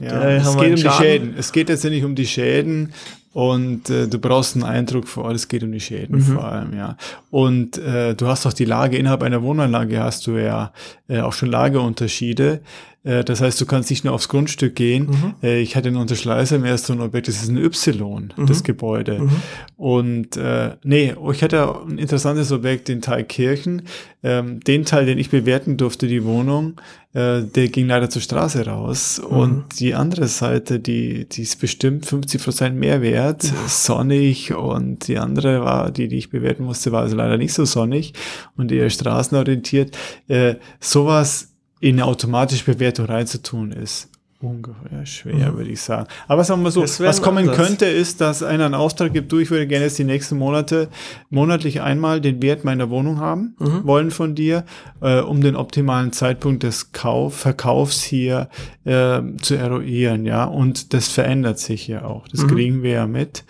Ja, 0.00 0.26
es 0.30 0.56
geht 0.56 0.70
um 0.70 0.76
die 0.76 0.82
Schaden. 0.82 1.04
Schäden. 1.04 1.34
Es 1.36 1.52
geht 1.52 1.68
jetzt 1.68 1.84
nicht 1.84 2.04
um 2.04 2.14
die 2.14 2.26
Schäden 2.26 2.94
und 3.34 3.90
äh, 3.90 4.08
du 4.08 4.18
brauchst 4.18 4.54
einen 4.54 4.64
Eindruck 4.64 5.06
vor 5.08 5.24
Ort, 5.24 5.34
es 5.34 5.48
geht 5.48 5.62
um 5.62 5.72
die 5.72 5.80
Schäden 5.80 6.16
Mhm. 6.18 6.22
vor 6.22 6.44
allem, 6.44 6.72
ja. 6.74 6.96
Und 7.30 7.76
äh, 7.78 8.14
du 8.14 8.26
hast 8.28 8.46
auch 8.46 8.52
die 8.54 8.64
Lage, 8.64 8.96
innerhalb 8.96 9.22
einer 9.22 9.42
Wohnanlage 9.42 10.00
hast 10.02 10.26
du 10.26 10.38
ja 10.38 10.72
äh, 11.08 11.20
auch 11.20 11.32
schon 11.32 11.50
Lageunterschiede. 11.50 12.60
Äh, 13.02 13.24
das 13.24 13.40
heißt, 13.40 13.60
du 13.60 13.66
kannst 13.66 13.90
nicht 13.90 14.04
nur 14.04 14.14
aufs 14.14 14.28
Grundstück 14.28 14.76
gehen. 14.76 15.06
Mhm. 15.06 15.34
Äh, 15.42 15.60
ich 15.60 15.74
hatte 15.74 15.88
einen 15.88 15.96
Unterschleißer 15.98 16.56
im 16.56 16.64
ersten 16.64 17.00
Objekt, 17.00 17.26
das 17.28 17.42
ist 17.42 17.48
ein 17.48 17.58
Y, 17.58 18.32
das 18.46 18.60
Mhm. 18.60 18.64
Gebäude. 18.64 19.28
Und 19.76 20.36
äh, 20.36 20.76
nee, 20.84 21.14
ich 21.32 21.42
hatte 21.42 21.74
ein 21.88 21.98
interessantes 21.98 22.52
Objekt 22.52 22.88
in 22.88 23.02
Thalkirchen. 23.02 23.82
Ähm, 24.22 24.60
den 24.60 24.84
Teil, 24.84 25.06
den 25.06 25.18
ich 25.18 25.28
bewerten 25.30 25.76
durfte, 25.76 26.06
die 26.06 26.24
Wohnung, 26.24 26.74
äh, 27.14 27.42
der 27.42 27.68
ging 27.68 27.86
leider 27.86 28.10
zur 28.10 28.20
Straße 28.20 28.66
raus. 28.66 29.22
Mhm. 29.22 29.36
Und 29.36 29.80
die 29.80 29.94
andere 29.94 30.28
Seite, 30.28 30.80
die, 30.80 31.28
die 31.28 31.42
ist 31.42 31.60
bestimmt 31.60 32.06
50 32.06 32.42
Prozent 32.42 32.76
mehr 32.76 33.00
wert, 33.02 33.42
sonnig. 33.68 34.52
Und 34.52 35.08
die 35.08 35.18
andere 35.18 35.62
war, 35.62 35.90
die, 35.90 36.08
die 36.08 36.18
ich 36.18 36.30
bewerten 36.30 36.64
musste, 36.64 36.92
war 36.92 37.02
also 37.02 37.16
leider 37.16 37.38
nicht 37.38 37.54
so 37.54 37.64
sonnig 37.64 38.12
und 38.56 38.72
eher 38.72 38.90
straßenorientiert. 38.90 39.96
Äh, 40.28 40.56
sowas 40.80 41.54
in 41.80 41.96
eine 41.96 42.06
automatische 42.06 42.64
Bewertung 42.64 43.06
reinzutun 43.06 43.72
ist 43.72 44.08
ungeheuer 44.44 45.04
schwer, 45.06 45.56
würde 45.56 45.70
ich 45.70 45.80
sagen. 45.80 46.06
Aber 46.28 46.44
sagen 46.44 46.60
wir 46.60 46.64
mal 46.64 46.70
so, 46.70 46.82
Mhm. 46.82 47.06
Was 47.06 47.22
kommen 47.22 47.48
Ansatz. 47.48 47.56
könnte, 47.66 47.86
ist, 47.86 48.20
dass 48.20 48.42
einer 48.42 48.66
einen 48.66 48.74
Auftrag 48.74 49.12
gibt, 49.12 49.32
du, 49.32 49.38
ich 49.38 49.50
würde 49.50 49.66
gerne 49.66 49.84
jetzt 49.86 49.98
die 49.98 50.04
nächsten 50.04 50.36
Monate 50.38 50.88
monatlich 51.30 51.80
einmal 51.80 52.20
den 52.20 52.40
Wert 52.42 52.64
meiner 52.64 52.90
Wohnung 52.90 53.18
haben 53.20 53.56
Mhm. 53.58 53.84
wollen 53.84 54.10
von 54.10 54.34
dir, 54.34 54.64
äh, 55.00 55.20
um 55.20 55.40
den 55.40 55.56
optimalen 55.56 56.12
Zeitpunkt 56.12 56.62
des 56.62 56.92
Kauf, 56.92 57.34
Verkaufs 57.36 58.02
hier 58.02 58.48
äh, 58.84 59.20
zu 59.42 59.54
eruieren, 59.56 60.24
ja. 60.26 60.44
Und 60.44 60.92
das 60.94 61.08
verändert 61.08 61.58
sich 61.58 61.88
ja 61.88 62.04
auch. 62.04 62.28
Das 62.28 62.42
Mhm. 62.42 62.48
kriegen 62.48 62.82
wir 62.82 62.90
ja 62.92 63.06
mit. 63.06 63.44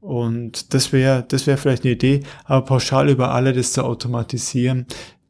Und 0.00 0.72
das 0.72 0.92
wäre, 0.92 1.24
das 1.28 1.46
wäre 1.46 1.58
vielleicht 1.58 1.84
eine 1.84 1.92
Idee, 1.92 2.22
aber 2.44 2.64
pauschal 2.64 3.10
über 3.10 3.32
alle 3.32 3.52
das 3.52 3.72
zu 3.72 3.84
automatisieren, 3.84 4.86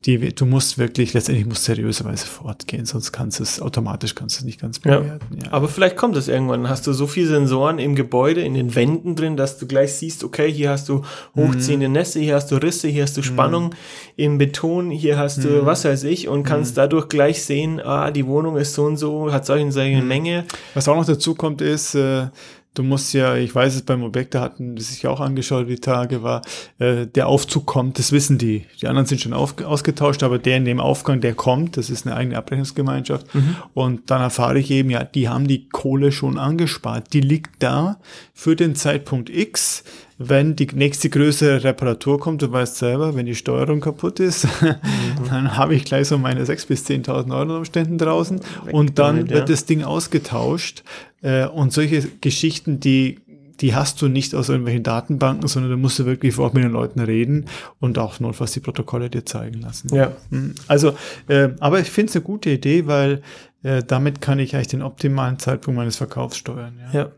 die, 0.06 0.34
du 0.34 0.46
musst 0.46 0.78
wirklich, 0.78 1.12
letztendlich 1.12 1.46
musst 1.46 1.64
seriöserweise 1.64 2.26
fortgehen, 2.26 2.86
sonst 2.86 3.12
kannst 3.12 3.38
du 3.38 3.42
es, 3.42 3.60
automatisch 3.60 4.14
kannst 4.14 4.36
du 4.36 4.40
es 4.40 4.44
nicht 4.46 4.58
ganz 4.58 4.80
Ja. 4.82 5.00
bewerten. 5.00 5.38
Ja. 5.44 5.52
Aber 5.52 5.68
vielleicht 5.68 5.96
kommt 5.96 6.16
es 6.16 6.26
irgendwann. 6.26 6.70
Hast 6.70 6.86
du 6.86 6.94
so 6.94 7.06
viele 7.06 7.26
Sensoren 7.26 7.78
im 7.78 7.94
Gebäude, 7.94 8.40
in 8.40 8.54
den 8.54 8.74
Wänden 8.74 9.14
drin, 9.14 9.36
dass 9.36 9.58
du 9.58 9.66
gleich 9.66 9.92
siehst, 9.92 10.24
okay, 10.24 10.50
hier 10.50 10.70
hast 10.70 10.88
du 10.88 11.02
hochziehende 11.36 11.88
Mhm. 11.88 11.92
Nässe, 11.92 12.18
hier 12.20 12.34
hast 12.36 12.50
du 12.50 12.56
Risse, 12.56 12.88
hier 12.88 13.02
hast 13.02 13.18
du 13.18 13.22
Spannung 13.22 13.74
im 14.16 14.38
Beton, 14.38 14.90
hier 14.90 15.18
hast 15.18 15.38
Mhm. 15.38 15.42
du 15.42 15.66
was 15.66 15.84
weiß 15.84 16.04
ich 16.04 16.28
und 16.28 16.44
kannst 16.44 16.78
dadurch 16.78 17.08
gleich 17.08 17.42
sehen, 17.44 17.78
ah, 17.78 18.10
die 18.10 18.26
Wohnung 18.26 18.56
ist 18.56 18.72
so 18.72 18.84
und 18.84 18.96
so, 18.96 19.30
hat 19.30 19.44
solche 19.44 19.66
und 19.66 19.72
solche 19.72 20.00
Mhm. 20.00 20.08
Menge. 20.08 20.44
Was 20.72 20.88
auch 20.88 20.96
noch 20.96 21.04
dazu 21.04 21.34
kommt, 21.34 21.60
ist, 21.60 21.94
äh, 21.94 22.28
du 22.74 22.82
musst 22.82 23.12
ja, 23.14 23.36
ich 23.36 23.54
weiß 23.54 23.74
es 23.74 23.82
beim 23.82 24.02
Objekt, 24.02 24.34
da 24.34 24.40
hatten 24.42 24.76
die 24.76 24.82
sich 24.82 25.06
auch 25.06 25.20
angeschaut, 25.20 25.68
die 25.68 25.76
Tage 25.76 26.22
war, 26.22 26.42
äh, 26.78 27.06
der 27.06 27.26
Aufzug 27.26 27.66
kommt, 27.66 27.98
das 27.98 28.12
wissen 28.12 28.38
die. 28.38 28.66
Die 28.80 28.86
anderen 28.86 29.06
sind 29.06 29.20
schon 29.20 29.32
auf, 29.32 29.60
ausgetauscht, 29.62 30.22
aber 30.22 30.38
der 30.38 30.56
in 30.56 30.64
dem 30.64 30.80
Aufgang, 30.80 31.20
der 31.20 31.34
kommt, 31.34 31.76
das 31.76 31.90
ist 31.90 32.06
eine 32.06 32.16
eigene 32.16 32.36
Abrechnungsgemeinschaft. 32.36 33.26
Und 33.74 34.10
dann 34.10 34.20
erfahre 34.20 34.58
ich 34.58 34.70
eben, 34.70 34.90
ja, 34.90 35.04
die 35.04 35.28
haben 35.28 35.48
die 35.48 35.68
Kohle 35.68 36.12
schon 36.12 36.38
angespart. 36.38 37.12
Die 37.12 37.20
liegt 37.20 37.62
da 37.62 37.98
für 38.40 38.56
den 38.56 38.74
Zeitpunkt 38.74 39.28
X. 39.28 39.84
Wenn 40.16 40.56
die 40.56 40.66
nächste 40.74 41.10
größere 41.10 41.62
Reparatur 41.62 42.18
kommt, 42.18 42.40
du 42.40 42.50
weißt 42.50 42.76
selber, 42.76 43.14
wenn 43.14 43.26
die 43.26 43.34
Steuerung 43.34 43.80
kaputt 43.80 44.18
ist, 44.18 44.48
dann 45.28 45.58
habe 45.58 45.74
ich 45.74 45.84
gleich 45.84 46.08
so 46.08 46.16
meine 46.16 46.42
6.000 46.44 46.66
bis 46.66 46.86
10.000 46.86 47.38
Euro 47.38 47.58
Umständen 47.58 47.98
draußen. 47.98 48.40
Und 48.72 48.98
dann 48.98 49.16
damit, 49.16 49.30
wird 49.30 49.40
ja. 49.40 49.44
das 49.44 49.66
Ding 49.66 49.82
ausgetauscht. 49.82 50.84
Äh, 51.20 51.48
und 51.48 51.74
solche 51.74 52.08
Geschichten, 52.22 52.80
die, 52.80 53.18
die 53.60 53.74
hast 53.74 54.00
du 54.00 54.08
nicht 54.08 54.34
aus 54.34 54.48
irgendwelchen 54.48 54.84
Datenbanken, 54.84 55.46
sondern 55.46 55.72
da 55.72 55.76
musst 55.76 55.98
du 55.98 56.06
wirklich 56.06 56.34
vor 56.34 56.44
Ort 56.46 56.54
mit 56.54 56.64
den 56.64 56.72
Leuten 56.72 57.00
reden 57.00 57.44
und 57.78 57.98
auch 57.98 58.20
notfalls 58.20 58.52
die 58.52 58.60
Protokolle 58.60 59.10
dir 59.10 59.26
zeigen 59.26 59.60
lassen. 59.60 59.94
Ja. 59.94 60.12
Mhm. 60.30 60.54
Also, 60.66 60.94
äh, 61.28 61.50
aber 61.60 61.80
ich 61.80 61.90
finde 61.90 62.08
es 62.08 62.16
eine 62.16 62.24
gute 62.24 62.48
Idee, 62.48 62.86
weil 62.86 63.20
äh, 63.62 63.82
damit 63.86 64.20
kann 64.20 64.38
ich 64.38 64.54
eigentlich 64.54 64.68
den 64.68 64.82
optimalen 64.82 65.38
Zeitpunkt 65.38 65.76
meines 65.76 65.96
Verkaufs 65.96 66.36
steuern. 66.36 66.78
Ja. 66.92 67.00
Ja. 67.00 67.10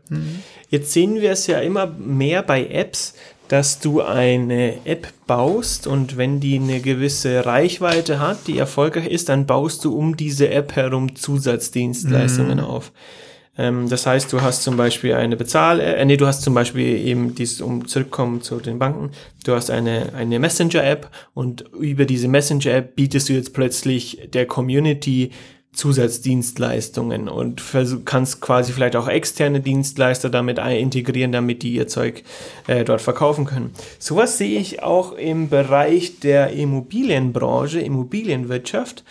Jetzt 0.69 0.91
sehen 0.91 1.21
wir 1.21 1.31
es 1.31 1.47
ja 1.47 1.59
immer 1.59 1.87
mehr 1.87 2.43
bei 2.43 2.65
Apps, 2.67 3.15
dass 3.47 3.79
du 3.79 4.01
eine 4.01 4.85
App 4.85 5.07
baust 5.27 5.85
und 5.85 6.17
wenn 6.17 6.39
die 6.39 6.55
eine 6.55 6.79
gewisse 6.79 7.45
Reichweite 7.45 8.19
hat, 8.19 8.47
die 8.47 8.57
erfolgreich 8.57 9.07
ist, 9.07 9.29
dann 9.29 9.45
baust 9.45 9.85
du 9.85 9.95
um 9.97 10.17
diese 10.17 10.49
App 10.49 10.75
herum 10.75 11.15
Zusatzdienstleistungen 11.15 12.59
auf. 12.59 12.91
Ähm, 13.57 13.87
das 13.89 14.05
heißt, 14.05 14.33
du 14.33 14.41
hast 14.41 14.63
zum 14.63 14.77
Beispiel 14.77 15.13
eine 15.13 15.37
Bezahl, 15.37 15.79
äh, 15.79 16.03
nee, 16.05 16.17
du 16.17 16.25
hast 16.25 16.41
zum 16.41 16.55
Beispiel 16.55 16.97
eben 17.05 17.35
dieses, 17.35 17.61
um 17.61 17.87
zurückkommen 17.87 18.41
zu 18.41 18.59
den 18.59 18.79
Banken, 18.79 19.11
du 19.45 19.53
hast 19.53 19.69
eine, 19.69 20.13
eine 20.15 20.39
Messenger-App 20.39 21.09
und 21.33 21.65
über 21.79 22.05
diese 22.05 22.27
Messenger-App 22.27 22.95
bietest 22.95 23.29
du 23.29 23.33
jetzt 23.33 23.53
plötzlich 23.53 24.29
der 24.33 24.47
Community 24.47 25.31
Zusatzdienstleistungen 25.73 27.27
und 27.27 27.61
kannst 28.05 28.41
quasi 28.41 28.71
vielleicht 28.71 28.95
auch 28.95 29.07
externe 29.07 29.59
Dienstleister 29.59 30.29
damit 30.29 30.59
integrieren, 30.59 31.31
damit 31.31 31.63
die 31.63 31.73
ihr 31.73 31.87
Zeug 31.87 32.23
äh, 32.67 32.85
dort 32.85 33.01
verkaufen 33.01 33.45
können. 33.45 33.71
Sowas 33.97 34.37
sehe 34.37 34.59
ich 34.59 34.83
auch 34.83 35.13
im 35.13 35.49
Bereich 35.49 36.19
der 36.19 36.51
Immobilienbranche, 36.51 37.79
Immobilienwirtschaft, 37.79 39.03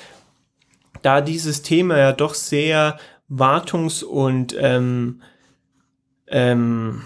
da 1.03 1.21
dieses 1.21 1.63
Thema 1.63 1.99
ja 1.99 2.13
doch 2.13 2.35
sehr 2.35 2.97
wartungs- 3.29 4.05
und 4.05 4.55
ähm, 4.59 5.21
ähm, 6.29 7.03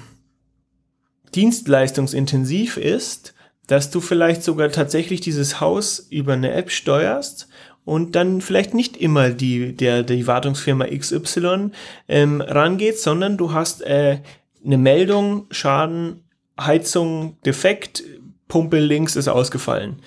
dienstleistungsintensiv 1.34 2.76
ist, 2.76 3.34
dass 3.66 3.90
du 3.90 4.00
vielleicht 4.00 4.42
sogar 4.44 4.70
tatsächlich 4.70 5.20
dieses 5.20 5.60
Haus 5.60 5.98
über 6.10 6.34
eine 6.34 6.52
App 6.52 6.70
steuerst 6.70 7.48
und 7.86 8.16
dann 8.16 8.42
vielleicht 8.42 8.74
nicht 8.74 8.98
immer 8.98 9.30
die, 9.30 9.74
der, 9.74 10.02
die 10.02 10.26
Wartungsfirma 10.26 10.86
XY 10.86 11.70
ähm, 12.08 12.40
rangeht, 12.42 12.98
sondern 12.98 13.38
du 13.38 13.52
hast 13.52 13.80
äh, 13.82 14.18
eine 14.64 14.76
Meldung, 14.76 15.46
Schaden, 15.50 16.24
Heizung, 16.60 17.38
defekt, 17.46 18.02
Pumpe 18.48 18.80
links 18.80 19.14
ist 19.16 19.28
ausgefallen. 19.28 20.02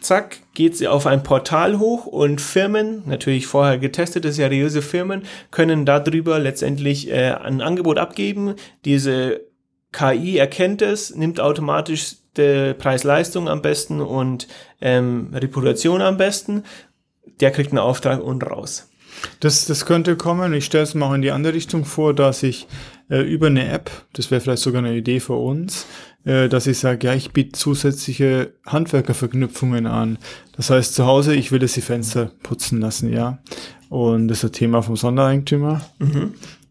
Zack, 0.00 0.38
geht 0.54 0.76
sie 0.76 0.88
auf 0.88 1.06
ein 1.06 1.22
Portal 1.22 1.78
hoch 1.78 2.06
und 2.06 2.40
Firmen, 2.40 3.02
natürlich 3.06 3.46
vorher 3.46 3.78
getestete, 3.78 4.32
seriöse 4.32 4.80
Firmen, 4.80 5.22
können 5.50 5.84
darüber 5.84 6.38
letztendlich 6.38 7.10
äh, 7.10 7.32
ein 7.32 7.60
Angebot 7.60 7.98
abgeben. 7.98 8.54
Diese 8.86 9.42
KI 9.92 10.38
erkennt 10.38 10.80
es, 10.80 11.14
nimmt 11.14 11.40
automatisch 11.40 12.16
die 12.38 12.74
Preis-Leistung 12.74 13.48
am 13.48 13.60
besten 13.60 14.00
und 14.00 14.48
ähm, 14.80 15.30
Reputation 15.34 16.00
am 16.00 16.16
besten. 16.16 16.62
Der 17.40 17.50
kriegt 17.50 17.70
einen 17.70 17.78
Auftrag 17.78 18.22
und 18.22 18.42
raus. 18.44 18.88
Das, 19.40 19.66
das 19.66 19.86
könnte 19.86 20.16
kommen. 20.16 20.52
Ich 20.52 20.64
stelle 20.64 20.84
es 20.84 20.94
mal 20.94 21.06
auch 21.06 21.14
in 21.14 21.22
die 21.22 21.30
andere 21.30 21.54
Richtung 21.54 21.84
vor, 21.84 22.14
dass 22.14 22.42
ich 22.42 22.66
äh, 23.10 23.20
über 23.20 23.48
eine 23.48 23.68
App, 23.68 23.90
das 24.12 24.30
wäre 24.30 24.40
vielleicht 24.40 24.62
sogar 24.62 24.82
eine 24.82 24.96
Idee 24.96 25.20
für 25.20 25.34
uns, 25.34 25.86
äh, 26.24 26.48
dass 26.48 26.66
ich 26.66 26.78
sage, 26.78 27.06
ja, 27.06 27.14
ich 27.14 27.32
biete 27.32 27.52
zusätzliche 27.52 28.52
Handwerkerverknüpfungen 28.66 29.86
an. 29.86 30.18
Das 30.56 30.70
heißt, 30.70 30.94
zu 30.94 31.06
Hause, 31.06 31.34
ich 31.34 31.52
will, 31.52 31.58
dass 31.58 31.72
die 31.72 31.80
Fenster 31.80 32.32
putzen 32.42 32.80
lassen, 32.80 33.12
ja. 33.12 33.38
Und 33.88 34.28
das 34.28 34.38
ist 34.38 34.50
ein 34.50 34.52
Thema 34.52 34.82
vom 34.82 34.96
Sondereigentümer. 34.96 35.80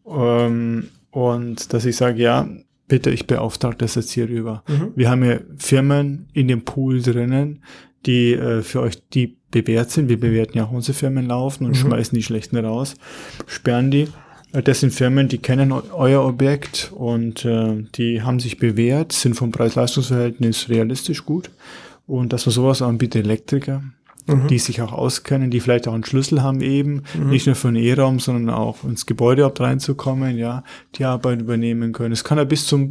Ähm, 0.08 0.90
und 1.12 1.74
dass 1.74 1.86
ich 1.86 1.96
sage, 1.96 2.22
ja, 2.22 2.48
bitte, 2.88 3.10
ich 3.10 3.28
beauftrage 3.28 3.78
das 3.78 3.96
jetzt 3.96 4.12
hier 4.12 4.30
rüber. 4.30 4.64
Wir 4.96 5.10
haben 5.10 5.24
ja 5.24 5.40
Firmen 5.58 6.30
in 6.34 6.48
dem 6.48 6.63
Pool 6.63 7.02
drinnen, 7.02 7.63
die 8.06 8.34
äh, 8.34 8.62
für 8.62 8.82
euch 8.82 9.02
die 9.10 9.37
bewährt 9.52 9.91
sind. 9.91 10.10
Wir 10.10 10.19
bewerten 10.19 10.58
ja 10.58 10.65
auch 10.65 10.71
unsere 10.71 10.98
Firmen 10.98 11.27
laufen 11.27 11.65
und 11.65 11.75
schmeißen 11.75 12.15
die 12.15 12.23
schlechten 12.23 12.58
raus, 12.58 12.95
sperren 13.45 13.91
die. 13.91 14.08
Das 14.52 14.79
sind 14.79 14.93
Firmen, 14.93 15.27
die 15.27 15.39
kennen 15.39 15.71
eu- 15.71 15.81
euer 15.93 16.25
Objekt 16.25 16.91
und 16.95 17.43
äh, 17.45 17.83
die 17.95 18.21
haben 18.21 18.39
sich 18.39 18.58
bewährt, 18.58 19.12
sind 19.12 19.35
vom 19.35 19.52
Preis-Leistungs-Verhältnis 19.52 20.69
realistisch 20.69 21.25
gut. 21.25 21.52
Und 22.08 22.31
dass 22.31 22.45
man 22.45 22.54
sowas 22.54 22.81
anbietet, 22.81 23.25
Elektriker, 23.25 23.83
die 24.50 24.60
sich 24.60 24.81
auch 24.81 24.91
auskennen, 24.91 25.52
die 25.52 25.62
vielleicht 25.62 25.87
auch 25.87 25.93
einen 25.93 26.04
Schlüssel 26.04 26.41
haben 26.43 26.60
eben, 26.60 27.04
nicht 27.29 27.45
nur 27.45 27.56
für 27.56 27.67
den 27.71 27.77
E-Raum, 27.81 28.19
sondern 28.19 28.54
auch 28.54 28.83
ins 28.83 29.06
Gebäude 29.06 29.41
überhaupt 29.41 29.62
reinzukommen, 29.62 30.37
ja, 30.37 30.63
die 30.95 31.06
Arbeit 31.06 31.39
übernehmen 31.39 31.93
können. 31.93 32.12
Es 32.12 32.25
kann 32.25 32.37
ja 32.37 32.43
bis 32.43 32.65
zum 32.65 32.89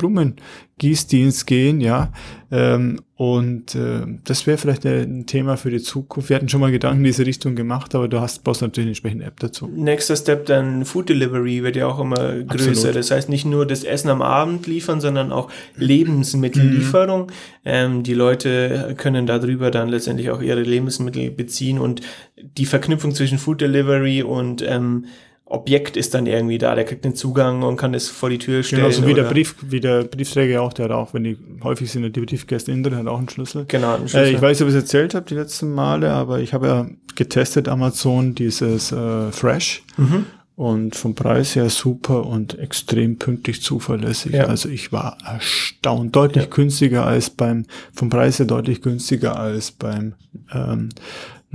Blumengießdienst 0.79 1.47
gehen, 1.47 1.81
ja, 1.81 2.13
ähm, 2.51 3.01
und 3.17 3.75
äh, 3.75 4.03
das 4.25 4.47
wäre 4.47 4.59
vielleicht 4.59 4.85
ein 4.85 5.25
Thema 5.27 5.57
für 5.57 5.71
die 5.71 5.81
Zukunft. 5.81 6.29
Wir 6.29 6.37
hatten 6.37 6.51
schon 6.51 6.61
mal 6.61 6.71
Gedanken 6.71 6.99
in 6.99 7.05
diese 7.05 7.25
Richtung 7.25 7.57
gemacht, 7.57 7.95
aber 7.95 8.09
du 8.09 8.21
hast 8.21 8.45
brauchst 8.45 8.61
natürlich 8.61 8.85
eine 8.85 8.91
entsprechende 8.91 9.25
App 9.25 9.41
dazu. 9.41 9.69
Nächster 9.75 10.17
Step 10.17 10.45
dann 10.47 10.85
Food 10.85 11.09
Delivery 11.09 11.63
wird 11.63 11.77
ja 11.77 11.87
auch 11.87 11.99
immer 11.99 12.35
größer. 12.35 12.71
Absolut. 12.71 12.97
Das 12.97 13.11
heißt 13.11 13.29
nicht 13.31 13.47
nur 13.47 13.67
das 13.67 13.85
Essen 13.85 14.11
am 14.11 14.21
Abend 14.21 14.67
liefern, 14.67 15.01
sondern 15.01 15.33
auch 15.33 15.51
Lebensmittellieferung. 15.77 17.33
Ähm, 17.65 18.03
die 18.03 18.15
Leute 18.15 18.95
können 18.99 19.27
darüber 19.27 19.71
dann 19.71 19.89
letztendlich 19.89 20.31
auch 20.31 20.43
ihre 20.43 20.63
Lebensmittel 20.63 21.31
beziehen 21.31 21.79
und 21.79 22.03
die 22.37 22.67
Verknüpfung 22.67 23.15
zwischen 23.15 23.39
Food 23.39 23.63
Delivery 23.63 24.23
und 24.23 24.63
ähm, 24.63 25.07
Objekt 25.49 25.97
ist 25.97 26.13
dann 26.15 26.27
irgendwie 26.27 26.59
da. 26.59 26.75
Der 26.75 26.85
kriegt 26.85 27.05
den 27.05 27.15
Zugang 27.15 27.63
und 27.63 27.77
kann 27.77 27.95
es 27.95 28.09
vor 28.09 28.31
die 28.31 28.39
Tür 28.39 28.65
stellen. 28.65 28.83
Genau, 28.83 28.93
so 28.93 29.07
wie 29.07 29.15
der 29.15 29.25
oder- 29.25 29.33
Brief, 29.33 29.55
wie 29.63 29.79
der 29.79 30.03
Briefträger 30.03 30.61
auch, 30.61 30.73
der 30.73 30.87
hat 30.87 30.93
auch, 30.93 31.15
wenn 31.15 31.23
die 31.23 31.39
häufig 31.63 31.91
sind, 31.91 32.15
die 32.17 32.21
Briefkästen 32.21 32.75
innen 32.75 32.83
drin, 32.83 32.97
hat 32.97 33.07
auch 33.07 33.19
einen 33.19 33.29
Schlüssel. 33.29 33.65
Genau, 33.69 33.95
einen 33.95 34.07
Äh, 34.07 34.09
Schlüssel. 34.09 34.35
ich 34.35 34.43
weiß 34.43 34.59
nicht, 34.59 34.63
ob 34.63 34.69
ich 34.71 34.75
es 34.77 34.83
erzählt 34.83 35.15
habe 35.15 35.25
die 35.27 35.35
letzten 35.35 35.73
Male, 35.73 36.11
aber 36.13 36.41
ich 36.41 36.53
habe 36.53 36.67
ja 36.67 36.87
getestet 37.15 37.69
Amazon 37.69 38.35
dieses 38.35 38.91
äh, 38.91 39.31
Fresh 39.31 39.85
Mhm. 39.97 40.27
und 40.57 40.97
vom 40.97 41.15
Preis 41.15 41.55
her 41.55 41.71
super 41.71 42.27
und 42.27 42.59
extrem 42.59 43.17
pünktlich 43.17 43.63
zuverlässig. 43.63 44.33
Ja. 44.33 44.47
Also 44.47 44.69
ich 44.69 44.91
war 44.91 45.17
erstaunt, 45.25 46.17
deutlich 46.17 46.45
Ja. 46.47 46.51
günstiger 46.53 47.07
als 47.07 47.31
beim, 47.31 47.67
vom 47.95 48.09
Preis 48.09 48.41
her 48.41 48.47
deutlich 48.47 48.83
günstiger 48.83 49.39
als 49.39 49.71
beim 49.71 50.15
ähm, 50.53 50.89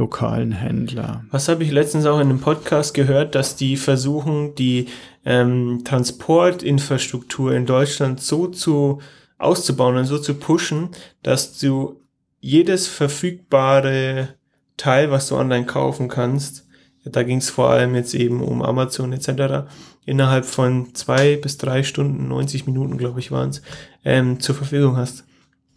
lokalen 0.01 0.51
Händler. 0.51 1.23
Was 1.29 1.47
habe 1.47 1.63
ich 1.63 1.71
letztens 1.71 2.07
auch 2.07 2.19
in 2.19 2.29
einem 2.29 2.39
Podcast 2.39 2.95
gehört, 2.95 3.35
dass 3.35 3.55
die 3.55 3.77
versuchen, 3.77 4.55
die 4.55 4.87
ähm, 5.25 5.83
Transportinfrastruktur 5.85 7.53
in 7.53 7.67
Deutschland 7.67 8.19
so 8.19 8.47
zu 8.47 8.99
auszubauen 9.37 9.97
und 9.97 10.05
so 10.05 10.17
zu 10.17 10.33
pushen, 10.33 10.89
dass 11.21 11.59
du 11.59 12.01
jedes 12.39 12.87
verfügbare 12.87 14.29
Teil, 14.75 15.11
was 15.11 15.27
du 15.27 15.35
online 15.35 15.67
kaufen 15.67 16.07
kannst, 16.07 16.65
da 17.05 17.21
ging 17.21 17.37
es 17.37 17.51
vor 17.51 17.69
allem 17.69 17.93
jetzt 17.93 18.15
eben 18.15 18.41
um 18.41 18.63
Amazon 18.63 19.13
etc., 19.13 19.69
innerhalb 20.05 20.45
von 20.45 20.95
zwei 20.95 21.35
bis 21.35 21.57
drei 21.57 21.83
Stunden, 21.83 22.27
90 22.27 22.65
Minuten, 22.65 22.97
glaube 22.97 23.19
ich, 23.19 23.31
waren 23.31 23.49
es, 23.49 23.61
ähm, 24.03 24.39
zur 24.39 24.55
Verfügung 24.55 24.97
hast. 24.97 25.25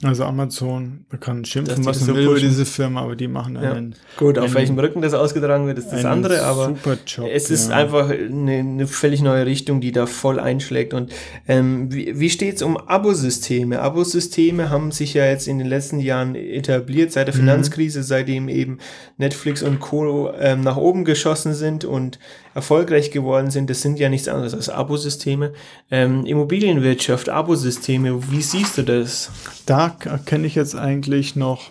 Also 0.03 0.25
Amazon, 0.25 1.07
man 1.11 1.21
kann 1.21 1.45
schimpfen, 1.45 1.85
was 1.87 2.01
man 2.07 2.17
will 2.17 2.25
über 2.27 2.39
diese 2.39 2.67
Firma, 2.67 3.03
aber 3.03 3.17
die 3.17 3.29
machen 3.29 3.57
einen, 3.57 3.95
Gut, 4.19 4.37
auf 4.39 4.47
Einen- 4.47 4.55
welchem 4.55 4.79
Rücken 4.79 5.01
das 5.01 5.15
ausgetragen 5.15 5.67
wird, 5.67 5.79
ist 5.79 5.91
das 5.91 6.05
andere, 6.05 6.43
aber 6.43 6.75
Job. 7.07 7.29
Es 7.33 7.49
ist 7.49 7.71
ja. 7.71 7.77
einfach 7.77 8.11
eine, 8.11 8.53
eine 8.59 8.87
völlig 8.87 9.23
neue 9.23 9.47
Richtung, 9.47 9.81
die 9.81 9.93
da 9.93 10.07
voll 10.07 10.41
einschlägt. 10.41 10.93
Und 10.93 11.13
ähm, 11.49 11.91
wie, 11.93 12.19
wie 12.19 12.29
steht 12.29 12.57
es 12.57 12.63
um 12.63 12.77
Abosysteme? 12.77 13.81
Abosysteme 13.81 14.69
haben 14.69 14.91
sich 14.91 15.15
ja 15.15 15.25
jetzt 15.27 15.47
in 15.49 15.59
den 15.59 15.69
letzten 15.69 16.01
Jahren 16.01 16.35
etabliert, 16.35 17.13
seit 17.13 17.29
Mhm. 17.29 17.31
der 17.33 17.35
Finanzkrise, 17.41 18.03
seitdem 18.03 18.49
eben 18.49 18.79
Netflix 19.17 19.63
und 19.63 19.81
Co. 19.81 20.33
Ähm, 20.39 20.61
nach 20.63 20.77
oben 20.77 21.05
geschossen 21.05 21.55
sind 21.55 21.85
und 21.85 22.19
erfolgreich 22.55 23.11
geworden 23.11 23.51
sind. 23.51 23.69
Das 23.69 23.83
sind 23.83 23.99
ja 23.99 24.09
nichts 24.09 24.29
anderes 24.29 24.55
als 24.55 24.69
Abosysteme. 24.69 25.53
Ähm, 25.91 26.25
Immobilienwirtschaft, 26.25 27.29
Abosysteme, 27.29 28.31
wie 28.31 28.43
siehst 28.43 28.79
du 28.79 28.83
das? 28.83 29.31
da 29.67 29.97
kenne 30.25 30.47
ich 30.47 30.55
jetzt 30.55 30.77
eigentlich 30.77 31.37
noch. 31.37 31.71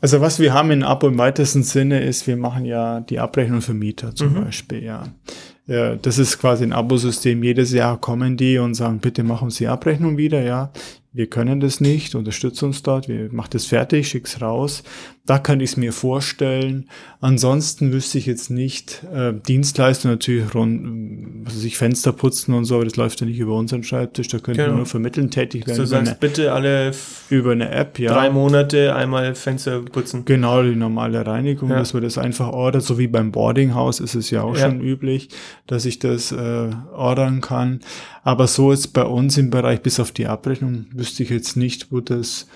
Also 0.00 0.20
was 0.20 0.38
wir 0.38 0.52
haben 0.52 0.70
in 0.70 0.82
Abo 0.82 1.08
im 1.08 1.16
weitesten 1.16 1.62
Sinne 1.62 2.02
ist, 2.02 2.26
wir 2.26 2.36
machen 2.36 2.66
ja 2.66 3.00
die 3.00 3.18
Abrechnung 3.18 3.62
für 3.62 3.72
Mieter 3.72 4.14
zum 4.14 4.34
Beispiel, 4.34 4.82
ja. 4.82 5.04
ja. 5.66 5.96
Das 5.96 6.18
ist 6.18 6.38
quasi 6.38 6.62
ein 6.62 6.74
Abosystem. 6.74 7.42
Jedes 7.42 7.72
Jahr 7.72 7.98
kommen 7.98 8.36
die 8.36 8.58
und 8.58 8.74
sagen, 8.74 8.98
bitte 8.98 9.24
machen 9.24 9.48
Sie 9.48 9.64
die 9.64 9.68
Abrechnung 9.68 10.18
wieder, 10.18 10.42
ja. 10.42 10.72
Wir 11.14 11.30
können 11.30 11.58
das 11.60 11.80
nicht, 11.80 12.14
unterstützt 12.16 12.62
uns 12.62 12.82
dort, 12.82 13.08
wir 13.08 13.32
machen 13.32 13.50
das 13.52 13.64
fertig, 13.64 14.08
schick's 14.08 14.42
raus. 14.42 14.82
Da 15.26 15.38
kann 15.38 15.60
ich 15.60 15.70
es 15.70 15.76
mir 15.78 15.94
vorstellen. 15.94 16.86
Ansonsten 17.22 17.92
wüsste 17.92 18.18
ich 18.18 18.26
jetzt 18.26 18.50
nicht, 18.50 19.02
äh, 19.10 19.32
Dienstleistungen 19.32 20.16
natürlich 20.16 20.54
rund, 20.54 21.46
also 21.46 21.58
sich 21.58 21.78
Fenster 21.78 22.12
putzen 22.12 22.52
und 22.52 22.66
so, 22.66 22.74
aber 22.74 22.84
das 22.84 22.96
läuft 22.96 23.22
ja 23.22 23.26
nicht 23.26 23.38
über 23.38 23.56
unseren 23.56 23.82
Schreibtisch, 23.84 24.28
da 24.28 24.38
könnten 24.38 24.58
Genau. 24.60 24.72
wir 24.72 24.76
nur 24.76 24.86
vermitteln 24.86 25.30
tätig 25.30 25.66
werden. 25.66 25.78
Du 25.78 25.86
sagst 25.86 26.08
eine- 26.10 26.18
bitte 26.20 26.52
alle 26.52 26.92
über 27.30 27.52
eine 27.52 27.70
App, 27.70 27.98
ja. 27.98 28.12
drei 28.12 28.28
Monate 28.28 28.94
einmal 28.94 29.34
Fenster 29.34 29.80
putzen. 29.80 30.26
Genau, 30.26 30.62
die 30.62 30.76
normale 30.76 31.26
Reinigung, 31.26 31.70
Ja. 31.70 31.76
dass 31.78 31.94
man 31.94 32.02
das 32.02 32.18
einfach 32.18 32.48
ordert, 32.48 32.82
so 32.82 32.98
wie 32.98 33.06
beim 33.06 33.32
Boardinghaus 33.32 34.00
ist 34.00 34.14
es 34.14 34.28
ja 34.30 34.42
auch 34.42 34.58
Ja. 34.58 34.68
schon 34.68 34.82
üblich, 34.82 35.30
dass 35.66 35.86
ich 35.86 35.98
das 36.00 36.32
äh, 36.32 36.68
ordern 36.94 37.40
kann. 37.40 37.80
Aber 38.24 38.46
so 38.46 38.72
jetzt 38.72 38.92
bei 38.92 39.04
uns 39.04 39.38
im 39.38 39.48
Bereich, 39.48 39.80
bis 39.80 39.98
auf 40.00 40.12
die 40.12 40.26
Abrechnung, 40.26 40.84
wüsste 40.92 41.22
ich 41.22 41.30
jetzt 41.30 41.56
nicht, 41.56 41.90
wo 41.90 42.00
das 42.00 42.46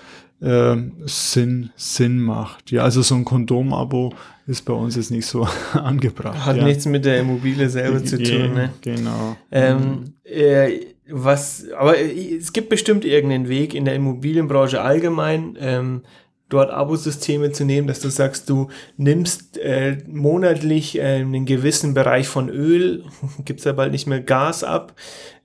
äh, 0.41 0.75
Sinn, 1.05 1.71
Sinn 1.75 2.19
macht. 2.19 2.71
Ja, 2.71 2.83
also 2.83 3.01
so 3.01 3.15
ein 3.15 3.25
Kondom-Abo 3.25 4.13
ist 4.47 4.65
bei 4.65 4.73
uns 4.73 4.95
jetzt 4.95 5.11
nicht 5.11 5.25
so 5.25 5.47
angebracht. 5.73 6.45
Hat 6.45 6.57
ja. 6.57 6.63
nichts 6.63 6.85
mit 6.85 7.05
der 7.05 7.19
Immobilie 7.19 7.69
selber 7.69 8.03
zu 8.03 8.21
Ja, 8.21 8.37
tun, 8.37 8.53
ne? 8.53 8.73
Genau. 8.81 9.37
Ähm, 9.51 10.13
äh, 10.23 10.79
was, 11.09 11.65
aber 11.77 11.97
äh, 11.97 12.37
es 12.37 12.53
gibt 12.53 12.69
bestimmt 12.69 13.05
irgendeinen 13.05 13.49
Weg 13.49 13.73
in 13.73 13.85
der 13.85 13.95
Immobilienbranche 13.95 14.81
allgemein, 14.81 15.57
ähm, 15.59 16.01
dort 16.49 16.71
Abosysteme 16.71 17.51
zu 17.51 17.63
nehmen, 17.63 17.87
dass 17.87 17.99
du 17.99 18.09
sagst, 18.09 18.49
du 18.49 18.69
nimmst 18.97 19.57
äh, 19.57 19.97
monatlich 20.07 20.97
äh, 20.97 21.19
einen 21.19 21.45
gewissen 21.45 21.93
Bereich 21.93 22.27
von 22.27 22.49
Öl, 22.49 23.03
gibt's 23.45 23.63
ja 23.63 23.71
bald 23.71 23.91
nicht 23.91 24.07
mehr 24.07 24.19
Gas 24.19 24.63
ab, 24.63 24.95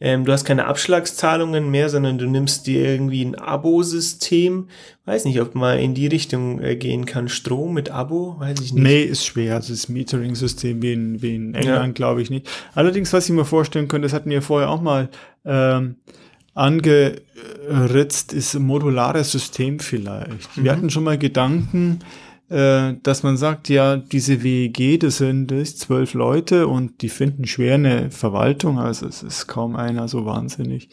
ähm, 0.00 0.24
du 0.24 0.32
hast 0.32 0.44
keine 0.44 0.66
Abschlagszahlungen 0.66 1.70
mehr, 1.70 1.88
sondern 1.88 2.18
du 2.18 2.26
nimmst 2.26 2.66
dir 2.66 2.84
irgendwie 2.84 3.24
ein 3.24 3.34
Abosystem, 3.34 4.68
weiß 5.04 5.26
nicht, 5.26 5.40
ob 5.40 5.54
man 5.54 5.78
in 5.78 5.94
die 5.94 6.06
Richtung 6.06 6.60
äh, 6.60 6.76
gehen 6.76 7.04
kann, 7.06 7.28
Strom 7.28 7.74
mit 7.74 7.90
Abo, 7.90 8.36
weiß 8.38 8.60
ich 8.60 8.72
nicht. 8.72 8.82
Nee, 8.82 9.02
ist 9.02 9.24
schwer. 9.24 9.54
Also 9.54 9.72
das 9.72 9.88
Metering-System 9.88 10.82
wie 10.82 10.92
in, 10.94 11.22
wie 11.22 11.36
in 11.36 11.54
England 11.54 11.94
glaube 11.94 12.22
ich 12.22 12.30
nicht. 12.30 12.48
Allerdings, 12.74 13.12
was 13.12 13.28
ich 13.28 13.34
mir 13.34 13.44
vorstellen 13.44 13.88
könnte, 13.88 14.06
das 14.06 14.14
hatten 14.14 14.30
wir 14.30 14.42
vorher 14.42 14.70
auch 14.70 14.80
mal 14.80 15.10
ähm, 15.44 15.96
angeritzt, 16.54 18.32
ist 18.32 18.54
ein 18.54 18.62
modulares 18.62 19.32
System 19.32 19.80
vielleicht. 19.80 20.56
Wir 20.56 20.72
hatten 20.72 20.90
schon 20.90 21.04
mal 21.04 21.18
Gedanken, 21.18 22.00
äh, 22.48 22.94
dass 23.02 23.22
man 23.22 23.36
sagt, 23.36 23.68
ja, 23.68 23.96
diese 23.96 24.42
WEG, 24.42 25.00
das 25.00 25.18
sind 25.18 25.48
das 25.48 25.76
zwölf 25.76 26.14
Leute 26.14 26.68
und 26.68 27.02
die 27.02 27.08
finden 27.08 27.46
schwer 27.46 27.74
eine 27.74 28.10
Verwaltung, 28.10 28.78
also 28.78 29.06
es 29.06 29.22
ist 29.22 29.46
kaum 29.46 29.76
einer 29.76 30.08
so 30.08 30.24
wahnsinnig 30.24 30.88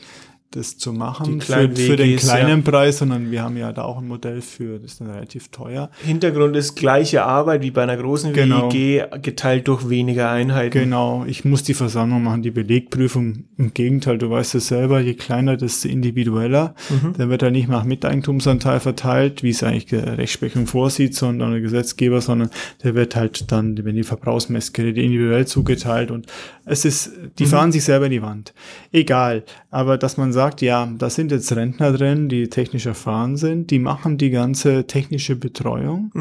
das 0.51 0.77
zu 0.77 0.91
machen 0.91 1.39
für, 1.39 1.69
für 1.73 1.95
den 1.95 2.17
kleinen 2.17 2.63
Preis, 2.63 2.97
sondern 2.97 3.31
wir 3.31 3.41
haben 3.41 3.55
ja 3.55 3.71
da 3.71 3.83
auch 3.83 3.99
ein 3.99 4.07
Modell 4.07 4.41
für, 4.41 4.79
das 4.79 4.91
ist 4.91 5.01
dann 5.01 5.09
relativ 5.09 5.47
teuer. 5.47 5.89
Hintergrund 6.03 6.55
ist 6.57 6.75
gleiche 6.75 7.23
Arbeit 7.23 7.61
wie 7.61 7.71
bei 7.71 7.83
einer 7.83 7.95
großen 7.95 8.33
Genau. 8.33 8.71
WEG, 8.71 9.23
geteilt 9.23 9.69
durch 9.69 9.89
weniger 9.89 10.29
Einheiten. 10.29 10.71
Genau, 10.77 11.23
ich 11.25 11.45
muss 11.45 11.63
die 11.63 11.73
Versammlung 11.73 12.23
machen, 12.23 12.41
die 12.41 12.51
Belegprüfung. 12.51 13.45
Im 13.57 13.73
Gegenteil, 13.73 14.17
du 14.17 14.29
weißt 14.29 14.55
es 14.55 14.67
selber, 14.67 14.99
je 14.99 15.13
kleiner, 15.13 15.55
desto 15.55 15.87
individueller. 15.87 16.75
Dann 17.17 17.29
wird 17.29 17.43
er 17.43 17.51
nicht 17.51 17.69
nach 17.69 17.85
Miteigentumsanteil 17.85 18.79
verteilt, 18.81 19.43
wie 19.43 19.51
es 19.51 19.63
eigentlich 19.63 19.85
die 19.85 19.95
Rechtsprechung 19.95 20.67
vorsieht, 20.67 21.15
sondern 21.15 21.51
der 21.51 21.61
Gesetzgeber, 21.61 22.19
sondern 22.19 22.49
der 22.83 22.95
wird 22.95 23.15
halt 23.15 23.51
dann, 23.51 23.79
wenn 23.85 23.95
die 23.95 24.03
Verbrauchsmessgeräte 24.03 24.99
individuell 24.99 25.47
zugeteilt 25.47 26.11
und 26.11 26.27
es 26.65 26.85
ist, 26.85 27.11
die 27.39 27.45
fahren 27.45 27.71
sich 27.71 27.83
selber 27.83 28.05
in 28.05 28.11
die 28.11 28.21
Wand. 28.21 28.53
Egal. 28.91 29.43
Aber 29.69 29.97
dass 29.97 30.17
man 30.17 30.33
sagt, 30.33 30.40
ja, 30.61 30.89
da 30.97 31.09
sind 31.09 31.31
jetzt 31.31 31.55
Rentner 31.55 31.91
drin, 31.91 32.29
die 32.29 32.49
technisch 32.49 32.85
erfahren 32.85 33.37
sind, 33.37 33.71
die 33.71 33.79
machen 33.79 34.17
die 34.17 34.29
ganze 34.29 34.87
technische 34.87 35.35
Betreuung 35.35 36.11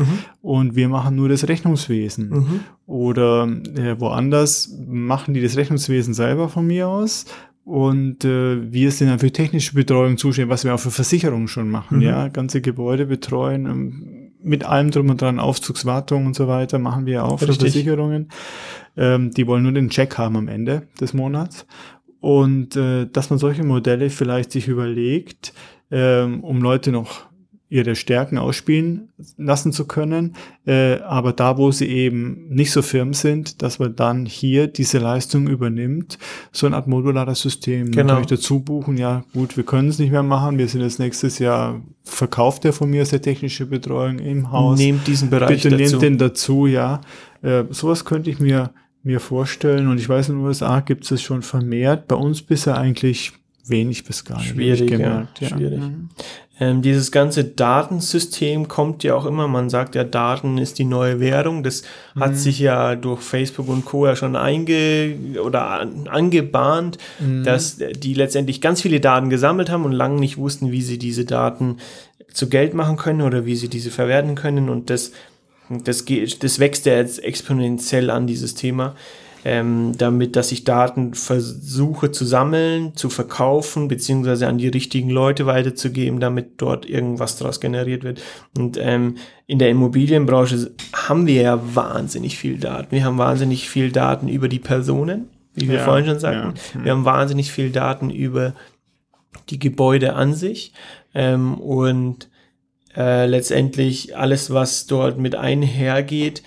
und 0.43 0.77
wir 0.77 0.89
machen 0.89 1.17
nur 1.17 1.29
das 1.29 1.49
Rechnungswesen. 1.49 2.63
Oder 2.87 3.49
äh, 3.77 3.99
woanders 3.99 4.77
machen 4.87 5.35
die 5.35 5.41
das 5.41 5.57
Rechnungswesen 5.57 6.15
selber 6.15 6.49
von 6.49 6.67
mir 6.67 6.89
aus. 6.89 7.27
Und 7.65 8.25
äh, 8.25 8.73
wir 8.73 8.91
sind 8.91 9.09
dann 9.09 9.21
für 9.21 9.31
technische 9.31 9.75
Betreuung 9.75 10.17
zuständig, 10.17 10.51
was 10.51 10.65
wir 10.65 10.75
auch 10.75 10.81
für 10.81 10.91
Versicherungen 10.91 11.47
schon 11.47 11.71
machen. 11.71 12.01
Ja, 12.01 12.29
ganze 12.29 12.61
Gebäude 12.61 13.07
betreuen, 13.07 13.67
ähm, 13.67 14.33
mit 14.43 14.65
allem 14.65 14.91
drum 14.91 15.11
und 15.11 15.21
dran, 15.21 15.39
Aufzugswartung 15.39 16.27
und 16.27 16.35
so 16.35 16.49
weiter, 16.49 16.79
machen 16.79 17.07
wir 17.07 17.25
auch 17.25 17.39
für 17.39 17.49
Richtig. 17.49 17.73
Versicherungen. 17.73 18.31
Ähm, 18.97 19.31
die 19.31 19.47
wollen 19.47 19.63
nur 19.63 19.73
den 19.73 19.91
Check 19.91 20.19
haben 20.19 20.37
am 20.37 20.49
Ende 20.49 20.89
des 21.01 21.15
Monats. 21.15 21.67
Und 22.21 22.77
äh, 22.77 23.07
dass 23.11 23.31
man 23.31 23.39
solche 23.39 23.65
Modelle 23.65 24.11
vielleicht 24.11 24.53
sich 24.53 24.69
überlegt, 24.69 25.53
ähm, 25.91 26.45
um 26.45 26.61
Leute 26.61 26.93
noch 26.93 27.31
ihre 27.73 27.95
Stärken 27.95 28.37
ausspielen 28.37 29.11
lassen 29.37 29.73
zu 29.73 29.87
können, 29.87 30.35
äh, 30.67 30.95
aber 31.03 31.33
da, 31.33 31.57
wo 31.57 31.71
sie 31.71 31.87
eben 31.87 32.49
nicht 32.49 32.73
so 32.73 32.83
firm 32.83 33.15
sind, 33.15 33.63
dass 33.63 33.79
man 33.79 33.95
dann 33.95 34.27
hier 34.27 34.67
diese 34.67 34.99
Leistung 34.99 35.47
übernimmt, 35.47 36.19
so 36.51 36.67
eine 36.67 36.75
Art 36.75 36.89
modulares 36.89 37.41
System 37.41 37.93
Genau. 37.93 38.15
natürlich 38.15 38.41
dazu 38.41 38.59
buchen, 38.59 38.99
ja 38.99 39.23
gut, 39.33 39.57
wir 39.57 39.63
können 39.63 39.89
es 39.89 40.01
nicht 40.01 40.11
mehr 40.11 40.25
machen, 40.25 40.59
wir 40.59 40.67
sind 40.67 40.81
jetzt 40.81 40.99
nächstes 40.99 41.39
Jahr, 41.39 41.81
verkauft 42.03 42.65
der 42.65 42.73
von 42.73 42.91
mir 42.91 43.03
aus 43.03 43.11
der 43.11 43.23
technische 43.23 43.67
Betreuung 43.67 44.19
im 44.19 44.51
Haus, 44.51 44.77
Nehmt 44.77 45.07
diesen 45.07 45.31
Bereich 45.31 45.63
bitte 45.63 45.77
dazu. 45.77 45.93
nehmt 45.93 46.03
den 46.03 46.19
dazu, 46.19 46.67
ja. 46.67 47.01
Äh, 47.43 47.65
sowas 47.71 48.05
könnte 48.05 48.31
ich 48.31 48.41
mir, 48.41 48.73
mir 49.03 49.21
vorstellen 49.21 49.89
und 49.89 49.99
ich 49.99 50.09
weiß, 50.09 50.29
in 50.29 50.37
den 50.37 50.45
USA 50.45 50.81
gibt 50.81 51.11
es 51.11 51.23
schon 51.23 51.43
vermehrt, 51.43 52.07
bei 52.09 52.17
uns 52.17 52.43
bisher 52.43 52.77
eigentlich 52.77 53.33
wenig 53.67 54.05
bis 54.05 54.25
gar 54.25 54.39
nicht. 54.39 54.49
Schwierig, 54.51 54.91
ja, 54.91 54.97
gemerkt, 54.97 55.39
schwierig. 55.39 55.81
Mhm. 55.81 56.09
Ähm, 56.63 56.83
dieses 56.83 57.11
ganze 57.11 57.45
Datensystem 57.45 58.69
kommt 58.69 59.03
ja 59.03 59.15
auch 59.15 59.25
immer, 59.25 59.49
man 59.49 59.71
sagt 59.71 59.95
ja, 59.95 60.05
Daten 60.05 60.59
ist 60.59 60.79
die 60.79 60.85
neue 60.85 61.19
Währung. 61.19 61.63
Das 61.63 61.83
Mhm. 62.15 62.21
hat 62.21 62.37
sich 62.37 62.59
ja 62.59 62.97
durch 62.97 63.21
Facebook 63.23 63.69
und 63.69 63.87
Co. 63.87 64.07
ja 64.07 64.15
schon 64.15 64.37
einge 64.37 65.15
oder 65.43 65.69
an, 65.71 66.07
angebahnt, 66.09 66.99
Mhm. 67.19 67.45
dass 67.45 67.79
die 67.79 68.13
letztendlich 68.13 68.61
ganz 68.61 68.83
viele 68.83 69.01
Daten 69.01 69.31
gesammelt 69.31 69.71
haben 69.71 69.85
und 69.87 69.93
lange 69.93 70.21
nicht 70.21 70.37
wussten, 70.37 70.71
wie 70.71 70.83
sie 70.83 70.99
diese 70.99 71.25
Daten 71.25 71.79
zu 72.33 72.49
Geld 72.49 72.75
machen 72.75 72.97
können 72.97 73.23
oder 73.23 73.47
wie 73.47 73.57
sie 73.57 73.69
diese 73.69 73.91
verwerten 73.91 74.35
können. 74.35 74.69
Und 74.69 74.91
das, 74.91 75.13
das, 75.71 76.05
das 76.41 76.59
wächst 76.59 76.87
ja 76.87 76.95
jetzt 76.95 77.23
exponentiell 77.23 78.11
an, 78.11 78.27
dieses 78.27 78.55
Thema. 78.55 78.95
Ähm, 79.43 79.93
damit, 79.97 80.37
dass 80.37 80.53
ich 80.53 80.65
Daten 80.65 81.15
versuche 81.15 82.11
zu 82.13 82.27
sammeln, 82.27 82.95
zu 82.95 83.09
verkaufen, 83.09 83.89
beziehungsweise 83.89 84.47
an 84.47 84.59
die 84.59 84.69
richtigen 84.69 85.09
Leute 85.09 85.47
weiterzugeben, 85.47 86.21
damit 86.21 86.61
dort 86.61 86.85
irgendwas 86.87 87.37
daraus 87.39 87.59
generiert 87.59 88.05
wird. 88.05 88.21
Und 88.59 88.77
ähm, 88.79 89.15
in 89.47 89.59
der 89.59 89.71
Immobilienbranche 89.71 90.73
haben 90.93 91.27
wir 91.27 91.41
ja 91.41 91.75
wahnsinnig 91.75 92.37
viel 92.37 92.59
Daten. 92.59 92.91
Wir 92.91 93.03
haben 93.05 93.17
wahnsinnig 93.17 93.67
viel 93.71 93.91
Daten 93.91 94.29
über 94.29 94.47
die 94.49 94.59
Personen, 94.59 95.29
wie 95.55 95.69
wir 95.69 95.77
Ja, 95.77 95.85
vorhin 95.85 96.05
schon 96.05 96.19
sagten. 96.21 96.55
ja. 96.75 96.85
Wir 96.85 96.93
haben 96.93 97.07
wahnsinnig 97.07 97.51
viel 97.51 97.71
Daten 97.71 98.11
über 98.11 98.53
die 99.49 99.59
Gebäude 99.59 100.13
an 100.17 100.35
sich 100.35 100.75
ähm, 101.15 101.55
und 101.55 102.29
äh, 102.97 103.27
letztendlich 103.27 104.17
alles, 104.17 104.53
was 104.53 104.87
dort 104.87 105.19
mit 105.19 105.35
einhergeht. 105.35 106.43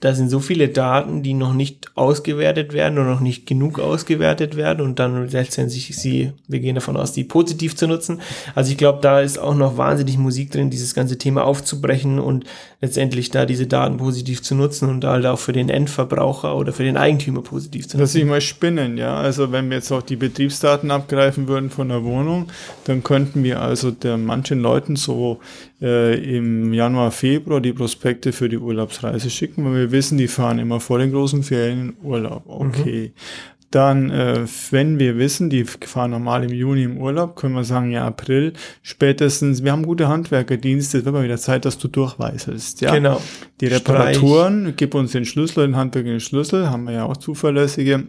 Da 0.00 0.14
sind 0.14 0.30
so 0.30 0.40
viele 0.40 0.68
Daten, 0.68 1.22
die 1.22 1.32
noch 1.32 1.54
nicht 1.54 1.92
ausgewertet 1.96 2.72
werden 2.72 2.98
oder 2.98 3.10
noch 3.10 3.20
nicht 3.20 3.46
genug 3.46 3.78
ausgewertet 3.78 4.56
werden 4.56 4.80
und 4.80 4.98
dann 4.98 5.28
letztendlich 5.28 5.96
sie, 5.96 6.32
wir 6.48 6.58
gehen 6.60 6.74
davon 6.74 6.96
aus, 6.96 7.12
die 7.12 7.24
positiv 7.24 7.76
zu 7.76 7.86
nutzen. 7.86 8.20
Also 8.54 8.72
ich 8.72 8.78
glaube, 8.78 8.98
da 9.00 9.20
ist 9.20 9.38
auch 9.38 9.54
noch 9.54 9.76
wahnsinnig 9.76 10.18
Musik 10.18 10.50
drin, 10.50 10.70
dieses 10.70 10.94
ganze 10.94 11.18
Thema 11.18 11.44
aufzubrechen 11.44 12.18
und 12.18 12.44
letztendlich 12.82 13.30
da 13.30 13.46
diese 13.46 13.68
Daten 13.68 13.96
positiv 13.96 14.42
zu 14.42 14.56
nutzen 14.56 14.88
und 14.88 15.04
halt 15.04 15.24
auch 15.24 15.38
für 15.38 15.52
den 15.52 15.68
Endverbraucher 15.68 16.56
oder 16.56 16.72
für 16.72 16.82
den 16.82 16.96
Eigentümer 16.96 17.40
positiv 17.40 17.86
zu 17.86 17.96
Lass 17.96 18.14
nutzen. 18.14 18.26
ich 18.26 18.28
mal 18.28 18.40
spinnen, 18.40 18.98
ja. 18.98 19.14
Also 19.14 19.52
wenn 19.52 19.70
wir 19.70 19.76
jetzt 19.76 19.92
auch 19.92 20.02
die 20.02 20.16
Betriebsdaten 20.16 20.90
abgreifen 20.90 21.46
würden 21.46 21.70
von 21.70 21.88
der 21.88 22.02
Wohnung, 22.02 22.48
dann 22.84 23.04
könnten 23.04 23.44
wir 23.44 23.60
also 23.60 23.92
der 23.92 24.18
manchen 24.18 24.58
Leuten 24.58 24.96
so 24.96 25.38
äh, 25.80 26.36
im 26.36 26.74
Januar, 26.74 27.12
Februar 27.12 27.60
die 27.60 27.72
Prospekte 27.72 28.32
für 28.32 28.48
die 28.48 28.58
Urlaubsreise 28.58 29.30
schicken, 29.30 29.64
weil 29.64 29.74
wir 29.74 29.92
wissen, 29.92 30.18
die 30.18 30.26
fahren 30.26 30.58
immer 30.58 30.80
vor 30.80 30.98
den 30.98 31.12
großen 31.12 31.44
Ferien 31.44 31.80
in 31.80 31.96
Urlaub. 32.02 32.42
Okay. 32.48 33.12
Dann, 33.72 34.10
äh, 34.10 34.44
wenn 34.70 34.98
wir 34.98 35.16
wissen, 35.16 35.48
die 35.48 35.64
fahren 35.64 36.10
normal 36.10 36.44
im 36.44 36.52
Juni 36.52 36.84
im 36.84 36.98
Urlaub, 36.98 37.36
können 37.36 37.54
wir 37.54 37.64
sagen, 37.64 37.90
ja, 37.90 38.06
April, 38.06 38.52
spätestens, 38.82 39.64
wir 39.64 39.72
haben 39.72 39.84
gute 39.84 40.08
Handwerkerdienste, 40.08 40.98
es 40.98 41.04
wird 41.06 41.14
mal 41.14 41.24
wieder 41.24 41.38
Zeit, 41.38 41.64
dass 41.64 41.78
du 41.78 41.88
durchweiselst. 41.88 42.82
Ja? 42.82 42.92
Genau. 42.92 43.20
Die 43.60 43.66
Streich. 43.66 43.80
Reparaturen, 43.80 44.74
gib 44.76 44.94
uns 44.94 45.12
den 45.12 45.24
Schlüssel, 45.24 45.66
den 45.66 45.76
handwerklichen 45.76 46.20
Schlüssel, 46.20 46.68
haben 46.70 46.84
wir 46.84 46.92
ja 46.92 47.04
auch 47.06 47.16
zuverlässige. 47.16 48.08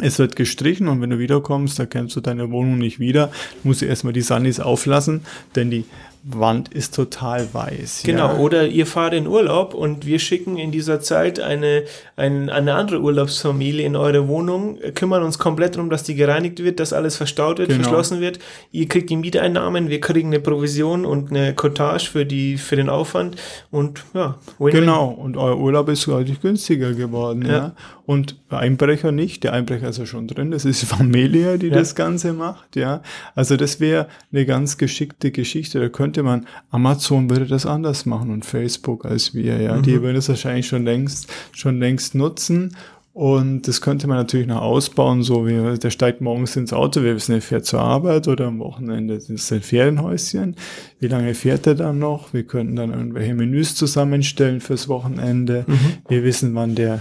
Es 0.00 0.18
wird 0.18 0.34
gestrichen 0.34 0.88
und 0.88 1.00
wenn 1.02 1.10
du 1.10 1.18
wiederkommst, 1.18 1.78
erkennst 1.78 2.16
du 2.16 2.20
deine 2.20 2.50
Wohnung 2.50 2.78
nicht 2.78 2.98
wieder, 2.98 3.30
musst 3.64 3.82
du 3.82 3.86
erstmal 3.86 4.14
die 4.14 4.22
Sunnies 4.22 4.60
auflassen, 4.60 5.22
denn 5.54 5.70
die 5.70 5.84
Wand 6.28 6.74
ist 6.74 6.92
total 6.94 7.46
weiß. 7.54 8.02
Genau, 8.04 8.32
ja. 8.32 8.38
oder 8.38 8.66
ihr 8.66 8.84
fahrt 8.86 9.14
in 9.14 9.28
Urlaub 9.28 9.74
und 9.74 10.06
wir 10.06 10.18
schicken 10.18 10.56
in 10.56 10.72
dieser 10.72 10.98
Zeit 11.00 11.38
eine, 11.38 11.84
ein, 12.16 12.50
eine 12.50 12.74
andere 12.74 13.00
Urlaubsfamilie 13.00 13.86
in 13.86 13.94
eure 13.94 14.26
Wohnung, 14.26 14.76
kümmern 14.96 15.22
uns 15.22 15.38
komplett 15.38 15.76
darum, 15.76 15.88
dass 15.88 16.02
die 16.02 16.16
gereinigt 16.16 16.62
wird, 16.64 16.80
dass 16.80 16.92
alles 16.92 17.16
verstaut 17.16 17.58
wird, 17.58 17.68
Genau. 17.68 17.82
verschlossen 17.84 18.20
wird. 18.20 18.40
Ihr 18.72 18.88
kriegt 18.88 19.08
die 19.10 19.16
Mieteinnahmen, 19.16 19.88
wir 19.88 20.00
kriegen 20.00 20.28
eine 20.30 20.40
Provision 20.40 21.04
und 21.06 21.30
eine 21.30 21.54
Cottage 21.54 22.08
für, 22.10 22.26
die, 22.26 22.56
für 22.56 22.74
den 22.74 22.88
Aufwand 22.88 23.36
und 23.70 24.02
ja, 24.12 24.36
win-win. 24.58 24.80
Genau, 24.80 25.08
und 25.10 25.36
euer 25.36 25.56
Urlaub 25.58 25.88
ist 25.88 26.06
deutlich 26.08 26.40
günstiger 26.40 26.92
geworden. 26.92 27.44
Ja. 27.46 27.52
Ja. 27.52 27.72
Und 28.04 28.36
Einbrecher 28.50 29.10
nicht, 29.10 29.42
der 29.44 29.52
Einbrecher 29.52 29.88
ist 29.88 29.98
ja 29.98 30.06
schon 30.06 30.28
drin, 30.28 30.50
das 30.52 30.64
ist 30.64 30.84
Familie, 30.84 31.58
die 31.58 31.68
Ja. 31.68 31.74
das 31.74 31.94
Ganze 31.94 32.32
macht. 32.32 32.74
Ja. 32.76 33.02
Also 33.34 33.56
das 33.56 33.78
wäre 33.80 34.06
eine 34.32 34.44
ganz 34.46 34.76
geschickte 34.78 35.30
Geschichte. 35.32 35.80
Da 35.80 35.88
könnte 35.88 36.15
man, 36.22 36.46
Amazon 36.70 37.30
würde 37.30 37.46
das 37.46 37.66
anders 37.66 38.06
machen 38.06 38.30
und 38.30 38.44
Facebook 38.44 39.04
als 39.04 39.34
wir. 39.34 39.60
Ja. 39.60 39.78
Die 39.80 40.00
würden 40.02 40.16
das 40.16 40.28
wahrscheinlich 40.28 40.66
schon 40.66 40.84
längst, 40.84 41.32
schon 41.52 41.78
längst 41.78 42.14
nutzen. 42.14 42.76
Und 43.16 43.66
das 43.66 43.80
könnte 43.80 44.08
man 44.08 44.18
natürlich 44.18 44.46
noch 44.46 44.60
ausbauen, 44.60 45.22
so 45.22 45.46
wie 45.46 45.78
der 45.78 45.88
steigt 45.88 46.20
morgens 46.20 46.54
ins 46.54 46.74
Auto, 46.74 47.02
wir 47.02 47.14
wissen, 47.14 47.32
er 47.32 47.40
fährt 47.40 47.64
zur 47.64 47.80
Arbeit 47.80 48.28
oder 48.28 48.48
am 48.48 48.58
Wochenende 48.58 49.14
ist 49.14 49.30
ein 49.30 49.62
Ferienhäuschen. 49.62 50.54
Wie 51.00 51.08
lange 51.08 51.32
fährt 51.32 51.66
er 51.66 51.76
dann 51.76 51.98
noch? 51.98 52.34
Wir 52.34 52.42
könnten 52.42 52.76
dann 52.76 52.92
irgendwelche 52.92 53.32
Menüs 53.32 53.74
zusammenstellen 53.74 54.60
fürs 54.60 54.88
Wochenende. 54.88 55.64
Wir 56.08 56.24
wissen, 56.24 56.54
wann 56.54 56.74
der 56.74 57.00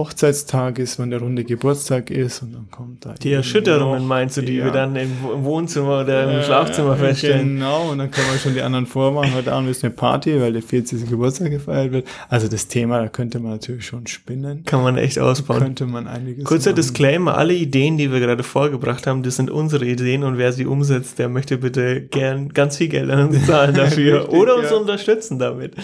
Hochzeitstag 0.00 0.78
ist, 0.78 0.98
wann 0.98 1.10
der 1.10 1.20
runde 1.20 1.44
Geburtstag 1.44 2.10
ist 2.10 2.42
und 2.42 2.52
dann 2.54 2.70
kommt 2.70 3.04
da 3.04 3.12
Die 3.14 3.32
Erschütterungen 3.32 4.06
meinst 4.06 4.36
du, 4.38 4.42
die 4.42 4.54
Ja. 4.56 4.64
wir 4.64 4.72
dann 4.72 4.96
im, 4.96 5.12
im 5.34 5.44
Wohnzimmer 5.44 6.00
oder 6.00 6.38
im 6.38 6.42
Schlafzimmer 6.42 6.90
Ja, 6.90 6.96
feststellen. 6.96 7.56
Genau, 7.56 7.90
und 7.90 7.98
dann 7.98 8.10
können 8.10 8.26
wir 8.32 8.38
schon 8.38 8.54
die 8.54 8.62
anderen 8.62 8.86
vormachen. 8.86 9.34
Heute 9.34 9.52
Abend 9.52 9.68
ist 9.70 9.84
eine 9.84 9.92
Party, 9.92 10.40
weil 10.40 10.52
der 10.54 10.62
40. 10.62 11.08
Geburtstag 11.08 11.50
gefeiert 11.50 11.92
wird. 11.92 12.06
Also 12.30 12.48
das 12.48 12.66
Thema, 12.68 13.00
da 13.02 13.08
könnte 13.08 13.38
man 13.40 13.52
natürlich 13.52 13.84
schon 13.86 14.06
spinnen. 14.06 14.64
Kann 14.64 14.82
man 14.82 14.96
echt 14.96 15.18
ausbauen. 15.18 15.58
Könnte 15.60 15.84
man 15.86 16.06
einiges 16.06 16.44
Kurzer 16.44 16.70
machen. 16.70 16.76
Disclaimer, 16.76 17.36
alle 17.36 17.54
Ideen, 17.54 17.98
die 17.98 18.10
wir 18.10 18.20
gerade 18.20 18.42
vorgebracht 18.42 19.06
haben, 19.06 19.22
das 19.22 19.36
sind 19.36 19.50
unsere 19.50 19.84
Ideen 19.84 20.24
und 20.24 20.38
wer 20.38 20.52
sie 20.52 20.64
umsetzt, 20.66 21.18
der 21.18 21.28
möchte 21.28 21.58
bitte 21.58 22.00
gern 22.00 22.48
ganz 22.50 22.78
viel 22.78 22.88
Geld 22.88 23.10
an 23.10 23.28
uns 23.28 23.46
zahlen 23.46 23.74
dafür 23.74 24.22
Richtig, 24.22 24.38
oder 24.38 24.56
uns 24.56 24.70
ja. 24.70 24.76
unterstützen 24.76 25.38
damit. 25.38 25.74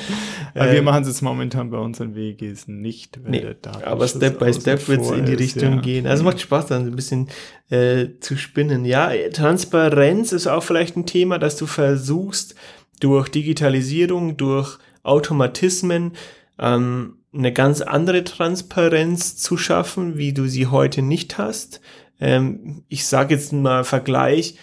Aber 0.55 0.71
wir 0.73 0.79
Ähm, 0.79 0.85
machen 0.85 1.03
es 1.03 1.09
jetzt 1.09 1.23
momentan 1.23 1.71
bei 1.71 1.79
unseren 1.79 2.15
WGs 2.15 2.69
nicht. 2.69 3.19
weil 3.23 3.31
Nee, 3.33 3.41
der 3.41 3.55
Datenschutz 3.55 3.87
aber 3.87 4.06
Step 4.07 4.39
by 4.39 4.53
Step 4.53 4.89
wird 4.89 5.03
es 5.03 5.11
in 5.11 5.27
die 5.27 5.35
Richtung 5.35 5.75
ja. 5.75 5.81
gehen. 5.81 6.07
Also 6.07 6.25
macht 6.25 6.41
Spaß 6.41 6.67
dann 6.67 6.87
ein 6.87 6.97
bisschen 6.97 7.29
äh, 7.71 8.07
zu 8.21 8.37
spinnen. 8.37 8.85
Ja, 8.85 9.11
Transparenz 9.33 10.33
ist 10.33 10.47
auch 10.47 10.63
vielleicht 10.63 10.97
ein 10.97 11.07
Thema, 11.07 11.39
dass 11.39 11.57
du 11.57 11.67
versuchst, 11.67 12.55
durch 13.01 13.29
Digitalisierung, 13.29 14.37
durch 14.37 14.79
Automatismen 15.03 16.13
ähm, 16.59 17.19
eine 17.33 17.53
ganz 17.53 17.83
andere 17.83 18.25
Transparenz 18.25 19.37
zu 19.37 19.57
schaffen, 19.57 20.17
wie 20.17 20.33
du 20.33 20.49
sie 20.49 20.67
heute 20.67 21.03
nicht 21.03 21.39
hast. 21.39 21.81
Ähm, 22.21 22.85
ich 22.89 23.07
sage 23.07 23.35
jetzt 23.35 23.53
mal 23.53 23.85
Vergleich. 23.85 24.57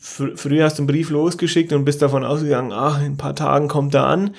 Fr 0.00 0.36
früher 0.36 0.64
hast 0.64 0.78
du 0.78 0.82
einen 0.82 0.88
Brief 0.88 1.10
losgeschickt 1.10 1.72
und 1.72 1.84
bist 1.84 2.02
davon 2.02 2.24
ausgegangen, 2.24 2.72
ach, 2.72 3.00
in 3.00 3.12
ein 3.12 3.16
paar 3.16 3.34
Tagen 3.34 3.68
kommt 3.68 3.94
er 3.94 4.06
an. 4.06 4.34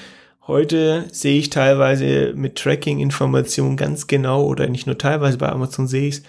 Heute 0.50 1.06
sehe 1.12 1.38
ich 1.38 1.52
teilweise 1.52 2.34
mit 2.36 2.56
Tracking-Informationen 2.56 3.78
ganz 3.78 4.08
genau, 4.08 4.44
oder 4.46 4.66
nicht 4.66 4.88
nur 4.88 4.98
teilweise, 4.98 5.38
bei 5.38 5.48
Amazon 5.48 5.88
sehe 5.88 6.08
ich 6.08 6.16
es 6.16 6.24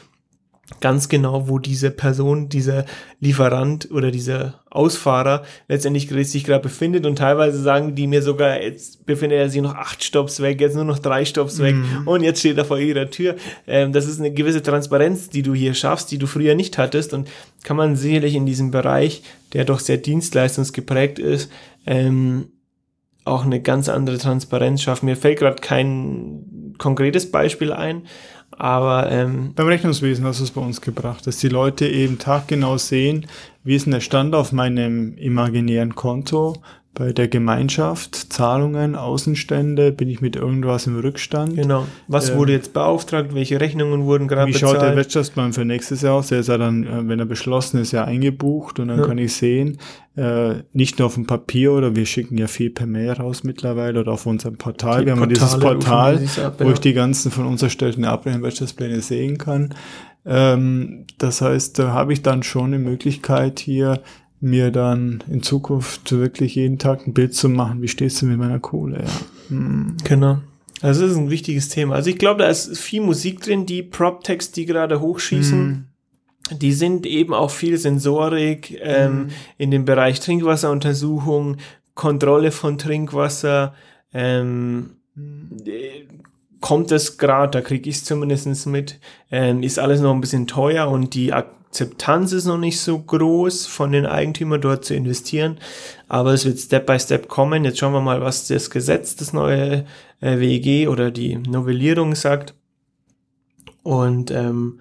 ganz 0.83 1.09
genau, 1.09 1.49
wo 1.49 1.59
diese 1.59 1.91
Person, 1.91 2.51
dieser 2.51 2.85
Lieferant 3.19 3.91
oder 3.91 4.11
dieser 4.11 4.61
Ausfahrer 4.69 5.43
letztendlich 5.69 6.11
sich 6.29 6.45
gerade 6.45 6.63
befindet. 6.63 7.07
Und 7.07 7.17
teilweise 7.17 7.63
sagen 7.63 7.95
die 7.95 8.07
mir 8.07 8.21
sogar, 8.21 8.61
jetzt 8.61 9.07
befindet 9.07 9.39
er 9.39 9.49
sich 9.49 9.63
noch 9.63 9.75
acht 9.75 10.05
Stops 10.05 10.43
weg, 10.43 10.61
jetzt 10.61 10.77
nur 10.77 10.85
noch 10.85 10.99
drei 10.99 11.25
Stops 11.25 11.59
weg. 11.59 11.77
Und 12.05 12.23
jetzt 12.23 12.41
steht 12.41 12.59
er 12.59 12.67
vor 12.67 12.79
ihrer 12.79 13.09
Tür. 13.09 13.37
Ähm, 13.67 13.95
das 13.95 14.07
ist 14.07 14.21
eine 14.21 14.35
gewisse 14.35 14.61
Transparenz, 14.61 15.31
die 15.31 15.41
du 15.41 15.55
hier 15.55 15.73
schaffst, 15.73 16.11
die 16.11 16.19
du 16.19 16.27
früher 16.27 16.55
nicht 16.55 16.77
hattest. 16.77 17.15
Und 17.15 17.27
kann 17.65 17.79
man 17.79 17.97
sicherlich 17.97 18.35
in 18.35 18.45
diesem 18.45 18.71
Bereich, 18.71 19.23
der 19.55 19.65
doch 19.65 19.81
sehr 19.81 19.97
dienstleistungsgeprägt 19.97 21.19
ist, 21.19 21.51
ähm, 21.87 22.49
auch 23.25 23.45
eine 23.45 23.61
ganz 23.61 23.89
andere 23.89 24.19
Transparenz 24.19 24.83
schaffen. 24.83 25.07
Mir 25.07 25.17
fällt 25.17 25.39
gerade 25.39 25.61
kein 25.61 26.75
konkretes 26.79 27.31
Beispiel 27.31 27.73
ein, 27.73 28.03
aber 28.53 29.11
ähm, 29.11 29.55
Beim 29.55 29.69
Rechnungswesen 29.69 30.25
hast 30.25 30.41
du 30.41 30.45
es 30.45 30.51
bei 30.51 30.61
uns 30.61 30.81
gebracht, 30.81 31.27
dass 31.27 31.39
die 31.39 31.49
Leute 31.49 31.87
eben 31.87 32.19
taggenau 32.19 32.77
sehen, 32.79 33.27
wie 33.65 33.77
ist 33.77 33.87
denn 33.87 33.93
der 33.93 34.01
Stand 34.01 34.35
auf 34.35 34.53
meinem 34.53 35.17
imaginären 35.17 35.95
Konto, 35.95 36.57
bei 36.93 37.13
der 37.13 37.29
Gemeinschaft, 37.29 38.33
Zahlungen, 38.33 38.97
Außenstände, 38.97 39.93
bin 39.93 40.09
ich 40.09 40.21
mit 40.21 40.35
irgendwas 40.35 40.89
im 40.89 40.99
Rückstand. 40.99 41.55
Genau. 41.55 41.87
Was 42.09 42.31
Ähm, 42.31 42.39
wurde 42.39 42.53
jetzt 42.53 42.73
beauftragt? 42.73 43.33
Welche 43.33 43.61
Rechnungen 43.61 44.05
wurden 44.07 44.27
gerade 44.27 44.49
Wie 44.49 44.53
bezahlt? 44.53 44.73
schaut 44.73 44.83
der 44.83 44.97
Wirtschaftsplan 44.97 45.53
für 45.53 45.65
nächstes 45.65 46.03
Jahr 46.03 46.15
aus? 46.15 46.29
Der 46.29 46.41
ist 46.41 46.49
ja 46.49 46.59
dann, 46.59 46.85
äh, 46.85 47.09
wenn 47.09 47.21
er 47.21 47.27
beschlossen 47.27 47.81
ist, 47.81 47.93
ja 47.93 48.05
eingebucht 48.05 48.81
und 48.81 48.89
dann 48.89 48.99
Ja. 48.99 49.07
kann 49.07 49.19
ich 49.19 49.33
sehen, 49.35 49.79
äh, 50.17 50.55
nicht 50.73 50.99
nur 50.99 51.07
auf 51.07 51.15
dem 51.15 51.27
Papier 51.27 51.73
oder 51.73 51.95
wir 51.95 52.07
schicken 52.07 52.37
ja 52.37 52.49
viel 52.49 52.71
per 52.71 52.87
Mail 52.87 53.13
raus 53.13 53.45
mittlerweile 53.45 54.01
oder 54.01 54.11
auf 54.13 54.27
unserem 54.27 54.57
Portal. 54.59 55.01
Die 55.01 55.07
wir 55.07 55.13
haben 55.13 55.21
ja 55.21 55.27
dieses 55.27 55.53
Portale 55.53 55.75
rufen 55.77 55.87
Portal, 55.87 56.19
dieses 56.19 56.39
ab, 56.41 56.55
wo 56.59 56.65
ja. 56.65 56.73
ich 56.73 56.81
die 56.81 56.93
ganzen 56.93 57.31
von 57.31 57.47
uns 57.47 57.63
erstellten 57.63 58.05
Abrechnen-Wirtschaftspläne 58.05 59.01
sehen 59.01 59.39
kann. 59.39 59.75
Ähm, 60.27 61.07
das 61.19 61.41
heißt, 61.41 61.79
da 61.79 61.93
habe 61.93 62.13
ich 62.13 62.23
dann 62.23 62.43
schon 62.43 62.67
eine 62.67 62.79
Möglichkeit 62.79 63.59
hier, 63.61 64.01
mir 64.41 64.71
dann 64.71 65.23
in 65.31 65.43
Zukunft 65.43 66.11
wirklich 66.13 66.55
jeden 66.55 66.79
Tag 66.79 67.07
ein 67.07 67.15
Bild 67.15 67.35
zu 67.35 67.49
machen, 67.49 67.83
wie 67.83 67.89
stehst 67.89 68.21
du 68.23 68.27
mit 68.27 68.39
meiner 68.39 68.59
Kohle? 68.59 69.05
Ja. 69.05 69.11
Hm. 69.49 69.97
Genau. 70.05 70.39
Also 70.81 71.03
das 71.03 71.13
ist 71.13 71.19
ein 71.19 71.31
wichtiges 71.31 71.69
Thema. 71.69 71.95
Also 71.95 72.09
ich 72.09 72.19
glaube, 72.19 72.43
da 72.43 72.49
ist 72.49 72.79
viel 72.79 73.03
Musik 73.03 73.43
drin, 73.43 73.67
die 73.67 73.83
Prop-Text, 73.83 74.57
die 74.57 74.65
gerade 74.65 75.01
hochschießen. 75.01 75.59
Hm. 75.59 76.59
Die 76.59 76.73
sind 76.73 77.07
eben 77.07 77.35
auch 77.35 77.51
viel 77.51 77.77
Sensorik 77.77 78.81
ähm, 78.83 79.29
in 79.57 79.71
dem 79.71 79.85
Bereich 79.85 80.21
Trinkwasseruntersuchung, 80.21 81.59
Kontrolle 81.95 82.51
von 82.51 82.79
Trinkwasser. 82.79 83.75
Ähm, 84.13 84.97
äh, 85.65 86.07
kommt 86.61 86.93
es 86.93 87.19
gerade, 87.19 87.51
da 87.51 87.61
kriege 87.61 87.89
ich 87.89 87.97
es 87.97 88.05
zumindest 88.05 88.67
mit, 88.67 88.99
ähm, 89.31 89.63
ist 89.63 89.79
alles 89.79 90.01
noch 90.01 90.13
ein 90.13 90.21
bisschen 90.21 90.47
teuer 90.47 90.89
und 90.89 91.15
die 91.15 91.33
Akzeptanz 91.71 92.33
ist 92.33 92.47
noch 92.47 92.59
nicht 92.59 92.81
so 92.81 92.99
groß 92.99 93.67
von 93.67 93.93
den 93.93 94.05
Eigentümern 94.05 94.61
dort 94.61 94.85
zu 94.85 94.95
investieren. 94.95 95.59
Aber 96.09 96.33
es 96.33 96.45
wird 96.45 96.59
Step 96.59 96.85
by 96.85 96.99
Step 96.99 97.29
kommen. 97.29 97.65
Jetzt 97.65 97.79
schauen 97.79 97.93
wir 97.93 98.01
mal, 98.01 98.21
was 98.21 98.49
das 98.49 98.71
Gesetz, 98.71 99.15
das 99.15 99.33
neue 99.33 99.87
äh, 100.21 100.41
WEG 100.41 100.89
oder 100.89 101.13
die 101.13 101.37
Novellierung 101.37 102.17
sagt. 102.17 102.55
Und 103.85 104.33
ähm, 104.33 104.81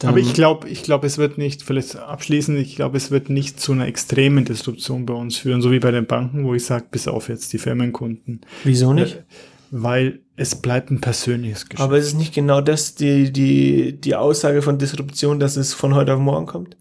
dann, 0.00 0.10
Aber 0.10 0.18
ich 0.18 0.34
glaube, 0.34 0.68
ich 0.68 0.82
glaube, 0.82 1.06
es 1.06 1.16
wird 1.16 1.38
nicht, 1.38 1.62
vielleicht 1.62 1.94
abschließend, 1.94 2.58
ich 2.58 2.74
glaube, 2.74 2.96
es 2.96 3.12
wird 3.12 3.30
nicht 3.30 3.60
zu 3.60 3.72
einer 3.72 3.86
extremen 3.86 4.44
Disruption 4.44 5.06
bei 5.06 5.14
uns 5.14 5.38
führen, 5.38 5.62
so 5.62 5.70
wie 5.70 5.78
bei 5.78 5.92
den 5.92 6.06
Banken, 6.06 6.44
wo 6.44 6.54
ich 6.54 6.64
sage, 6.64 6.86
bis 6.90 7.06
auf 7.08 7.28
jetzt 7.28 7.52
die 7.52 7.58
Firmenkunden. 7.58 8.40
wieso 8.64 8.92
nicht? 8.92 9.14
Äh, 9.14 9.22
Weil 9.82 10.20
es 10.36 10.54
bleibt 10.54 10.90
ein 10.90 11.00
persönliches 11.00 11.68
Geschäft. 11.68 11.82
Aber 11.82 11.96
es 11.96 12.06
ist 12.06 12.14
nicht 12.14 12.34
genau 12.34 12.60
das 12.60 12.94
die, 12.94 13.32
die, 13.32 14.00
die 14.00 14.14
Aussage 14.14 14.62
von 14.62 14.78
Disruption, 14.78 15.38
dass 15.38 15.56
es 15.56 15.74
von 15.74 15.94
heute 15.94 16.14
auf 16.14 16.20
morgen 16.20 16.46
kommt? 16.46 16.76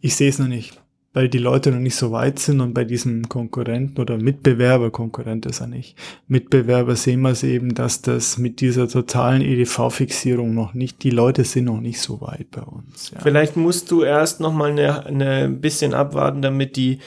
ich 0.00 0.16
sehe 0.16 0.28
es 0.28 0.38
noch 0.38 0.48
nicht, 0.48 0.80
weil 1.12 1.28
die 1.28 1.38
Leute 1.38 1.70
noch 1.70 1.78
nicht 1.78 1.96
so 1.96 2.12
weit 2.12 2.38
sind 2.38 2.60
und 2.60 2.72
bei 2.72 2.84
diesem 2.84 3.28
Konkurrenten 3.28 4.00
oder 4.00 4.16
Mitbewerber, 4.16 4.90
Konkurrent 4.90 5.46
ist 5.46 5.60
er 5.60 5.66
nicht, 5.66 5.96
Mitbewerber 6.26 6.96
sehen 6.96 7.20
wir 7.20 7.30
es 7.30 7.42
eben, 7.42 7.74
dass 7.74 8.02
das 8.02 8.38
mit 8.38 8.60
dieser 8.60 8.88
totalen 8.88 9.42
EDV-Fixierung 9.42 10.54
noch 10.54 10.74
nicht, 10.74 11.02
die 11.02 11.10
Leute 11.10 11.44
sind 11.44 11.64
noch 11.64 11.80
nicht 11.80 12.00
so 12.00 12.20
weit 12.20 12.50
bei 12.50 12.62
uns. 12.62 13.10
Ja. 13.10 13.20
Vielleicht 13.20 13.56
musst 13.56 13.90
du 13.90 14.02
erst 14.02 14.40
noch 14.40 14.52
mal 14.52 14.70
eine, 14.70 15.06
eine 15.06 15.48
bisschen 15.48 15.94
abwarten, 15.94 16.42
damit 16.42 16.76
die 16.76 16.98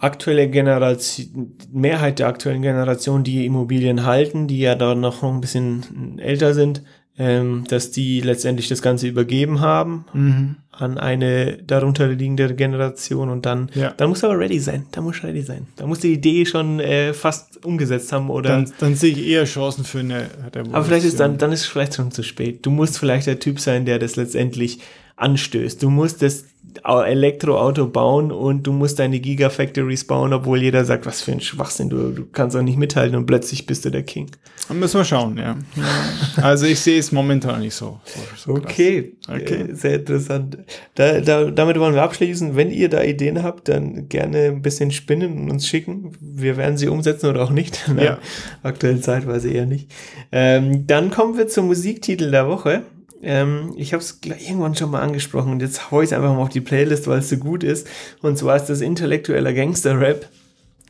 aktuelle 0.00 0.48
Generation, 0.48 1.52
Mehrheit 1.72 2.18
der 2.18 2.28
aktuellen 2.28 2.62
Generation, 2.62 3.24
die 3.24 3.44
Immobilien 3.46 4.04
halten, 4.04 4.46
die 4.46 4.60
ja 4.60 4.74
da 4.74 4.94
noch 4.94 5.22
ein 5.22 5.40
bisschen 5.40 6.18
älter 6.18 6.54
sind, 6.54 6.82
ähm, 7.20 7.64
dass 7.68 7.90
die 7.90 8.20
letztendlich 8.20 8.68
das 8.68 8.80
Ganze 8.80 9.08
übergeben 9.08 9.60
haben 9.60 10.04
Mhm. 10.12 10.56
an 10.70 10.98
eine 10.98 11.58
darunter 11.66 12.06
liegende 12.06 12.54
Generation 12.54 13.28
und 13.28 13.44
dann, 13.44 13.70
Ja. 13.74 13.92
dann 13.96 14.10
muss 14.10 14.22
aber 14.22 14.38
ready 14.38 14.60
sein. 14.60 14.86
Da 14.92 15.00
muss 15.00 15.24
ready 15.24 15.42
sein. 15.42 15.66
Da 15.74 15.86
muss 15.88 15.98
die 15.98 16.12
Idee 16.12 16.46
schon 16.46 16.78
äh, 16.78 17.12
fast 17.12 17.64
umgesetzt 17.66 18.12
haben 18.12 18.30
oder 18.30 18.50
Dann, 18.50 18.72
dann 18.78 18.94
sehe 18.94 19.10
ich 19.10 19.26
eher 19.26 19.44
Chancen 19.46 19.82
für 19.84 19.98
eine 19.98 20.26
Revolution. 20.46 20.74
aber 20.76 20.84
vielleicht 20.84 21.06
ist 21.06 21.18
dann, 21.18 21.38
dann 21.38 21.50
ist 21.50 21.62
es 21.62 21.66
vielleicht 21.66 21.94
schon 21.94 22.12
zu 22.12 22.22
spät. 22.22 22.64
Du 22.64 22.70
musst 22.70 22.96
vielleicht 23.00 23.26
der 23.26 23.40
Typ 23.40 23.58
sein, 23.58 23.84
der 23.84 23.98
das 23.98 24.14
letztendlich 24.14 24.78
anstößt. 25.16 25.82
Du 25.82 25.90
musst 25.90 26.22
das 26.22 26.44
Elektroauto 26.84 27.86
bauen 27.88 28.30
und 28.32 28.62
du 28.66 28.72
musst 28.72 28.98
deine 28.98 29.20
Gigafactories 29.20 30.06
bauen, 30.06 30.32
obwohl 30.32 30.62
jeder 30.62 30.84
sagt, 30.84 31.06
was 31.06 31.20
für 31.22 31.32
ein 31.32 31.40
Schwachsinn, 31.40 31.88
du, 31.90 32.10
du 32.10 32.26
kannst 32.26 32.56
auch 32.56 32.62
nicht 32.62 32.78
mithalten 32.78 33.16
und 33.16 33.26
plötzlich 33.26 33.66
bist 33.66 33.84
du 33.84 33.90
der 33.90 34.02
King. 34.02 34.30
Dann 34.68 34.78
müssen 34.78 34.98
wir 34.98 35.04
schauen, 35.04 35.36
ja. 35.38 35.56
Also 36.42 36.66
ich 36.66 36.80
sehe 36.80 36.98
es 36.98 37.12
momentan 37.12 37.60
nicht 37.60 37.74
so. 37.74 38.00
so, 38.04 38.20
so. 38.36 38.52
Okay, 38.58 39.14
Okay. 39.28 39.66
Äh, 39.70 39.74
sehr 39.74 39.94
interessant. 39.96 40.58
Da, 40.94 41.20
da, 41.20 41.50
damit 41.50 41.78
wollen 41.78 41.94
wir 41.94 42.02
abschließen. 42.02 42.56
Wenn 42.56 42.70
ihr 42.70 42.88
da 42.88 43.02
Ideen 43.02 43.42
habt, 43.42 43.68
dann 43.68 44.08
gerne 44.08 44.44
ein 44.46 44.62
bisschen 44.62 44.90
spinnen 44.90 45.38
und 45.38 45.50
uns 45.50 45.66
schicken. 45.66 46.12
Wir 46.20 46.56
werden 46.56 46.78
sie 46.78 46.88
umsetzen 46.88 47.26
oder 47.28 47.42
auch 47.44 47.50
nicht. 47.50 47.84
Der 47.88 48.04
Ja. 48.08 48.18
aktuellen 48.62 49.02
Zeitweise 49.02 49.50
eher 49.50 49.66
nicht. 49.66 49.90
Ähm, 50.32 50.86
dann 50.86 51.10
kommen 51.10 51.36
wir 51.36 51.48
zum 51.48 51.66
Musiktitel 51.66 52.30
der 52.30 52.48
Woche. 52.48 52.82
Ähm, 53.22 53.72
ich 53.76 53.92
habe 53.92 54.02
es 54.02 54.20
irgendwann 54.22 54.74
schon 54.76 54.90
mal 54.90 55.00
angesprochen 55.02 55.52
und 55.52 55.60
jetzt 55.60 55.90
hau 55.90 56.00
ich 56.02 56.06
es 56.10 56.12
einfach 56.12 56.32
mal 56.32 56.42
auf 56.42 56.48
die 56.50 56.60
Playlist, 56.60 57.06
weil 57.08 57.18
es 57.18 57.28
so 57.28 57.36
gut 57.36 57.64
ist. 57.64 57.86
Und 58.22 58.38
zwar 58.38 58.56
ist 58.56 58.66
das 58.66 58.80
intellektueller 58.80 59.52
Gangster-Rap 59.52 60.28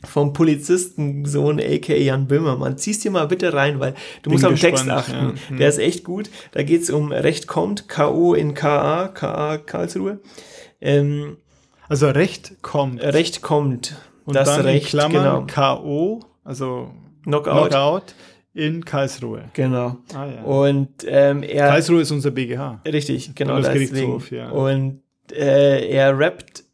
vom 0.05 0.33
Polizistensohn 0.33 1.59
aka 1.61 1.95
Jan 1.95 2.27
Böhmermann. 2.29 2.79
Zieh's 2.79 3.01
dir 3.01 3.11
mal 3.11 3.27
bitte 3.27 3.53
rein, 3.53 3.81
weil 3.81 3.95
du 4.23 4.31
Bin 4.31 4.33
musst 4.35 4.45
auf 4.45 4.53
den 4.53 4.61
Text 4.61 4.89
achten. 4.89 5.35
ja. 5.51 5.57
Der 5.57 5.69
ist 5.69 5.79
echt 5.79 6.05
gut. 6.05 6.31
Da 6.53 6.63
geht's 6.63 6.91
um 6.91 7.11
Recht 7.13 7.47
kommt, 7.47 7.89
K.O. 7.89 8.35
in 8.35 8.55
K.A., 8.55 9.09
K.A. 9.09 9.59
Karlsruhe. 9.59 10.21
Ähm, 10.81 11.39
Also 11.89 12.09
Recht 12.09 12.63
kommt. 12.63 13.03
Recht 13.03 13.43
kommt. 13.43 13.97
und 14.25 14.35
das 14.37 14.49
dann 14.49 14.61
Recht, 14.61 14.87
Klammern 14.89 15.13
genau. 15.13 15.45
K.O., 15.47 16.21
also 16.45 16.91
Knockout. 17.25 17.71
Knockout 17.71 18.15
in 18.59 18.85
Karlsruhe. 18.85 19.45
Genau. 19.53 19.99
Ah, 20.13 20.27
ja. 20.27 20.43
Und 20.43 20.89
ähm, 21.07 21.45
er. 21.45 21.69
Karlsruhe 21.69 22.03
ist 22.03 22.11
unser 22.11 22.33
BGH. 22.33 22.81
Richtig, 22.85 23.35
genau. 23.37 23.55
Bundesgerichtshof, 23.55 24.33
ja. 24.33 24.51
Und 24.51 25.01
äh, 25.31 25.89
er 25.89 26.19
rappt, 26.19 26.65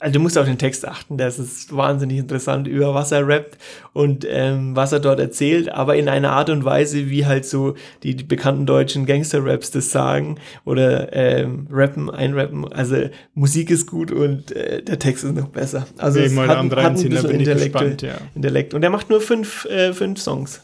also 0.00 0.14
du 0.14 0.18
musst 0.18 0.36
auf 0.36 0.46
den 0.46 0.58
Text 0.58 0.84
achten, 0.84 1.16
das 1.16 1.38
ist 1.38 1.76
wahnsinnig 1.76 2.18
interessant, 2.18 2.66
über 2.66 2.92
was 2.92 3.12
er 3.12 3.28
rappt 3.28 3.56
und 3.92 4.26
ähm, 4.28 4.74
was 4.74 4.90
er 4.90 4.98
dort 4.98 5.20
erzählt, 5.20 5.68
aber 5.68 5.94
in 5.94 6.08
einer 6.08 6.32
Art 6.32 6.50
und 6.50 6.64
Weise, 6.64 7.08
wie 7.08 7.24
halt 7.24 7.44
so 7.44 7.76
die, 8.02 8.16
die 8.16 8.24
bekannten 8.24 8.66
deutschen 8.66 9.06
Gangster-Raps 9.06 9.70
das 9.70 9.92
sagen 9.92 10.40
oder 10.64 11.12
ähm, 11.12 11.68
rappen, 11.70 12.10
einrappen. 12.10 12.72
Also 12.72 13.10
Musik 13.34 13.70
ist 13.70 13.86
gut 13.86 14.10
und 14.10 14.50
äh, 14.50 14.82
der 14.82 14.98
Text 14.98 15.22
ist 15.22 15.36
noch 15.36 15.48
besser. 15.48 15.86
Also 15.98 16.16
Will 16.16 16.24
es 16.24 16.32
ich 16.32 16.36
mal 16.36 16.48
hat, 16.48 16.56
hat 16.58 16.66
ein 16.66 16.94
bisschen 16.94 17.30
ich 17.30 17.38
Intellekt, 17.38 17.72
gespannt, 17.74 18.02
ja. 18.02 18.14
Intellekt. 18.34 18.74
Und 18.74 18.82
er 18.82 18.90
macht 18.90 19.08
nur 19.08 19.20
fünf, 19.20 19.66
äh, 19.66 19.92
fünf 19.92 20.20
Songs. 20.20 20.62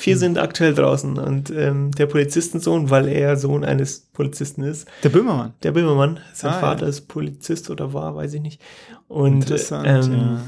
Vier 0.00 0.14
Hm. 0.14 0.18
sind 0.20 0.38
aktuell 0.38 0.72
draußen 0.74 1.18
und 1.18 1.50
ähm, 1.50 1.90
der 1.92 2.06
Polizistensohn, 2.06 2.88
weil 2.88 3.06
er 3.08 3.36
Sohn 3.36 3.64
eines 3.64 4.00
Polizisten 4.14 4.62
ist, 4.62 4.88
Der 5.02 5.10
Böhmermann. 5.10 5.52
der 5.62 5.72
Böhmermann, 5.72 6.20
sein 6.32 6.52
Ah, 6.52 6.58
Vater 6.60 6.84
ja. 6.84 6.88
ist 6.88 7.02
Polizist 7.06 7.68
oder 7.68 7.92
war, 7.92 8.16
weiß 8.16 8.32
ich 8.34 8.40
nicht. 8.40 8.60
Und 9.08 9.34
Interessant, 9.42 9.86
ähm, 10.06 10.38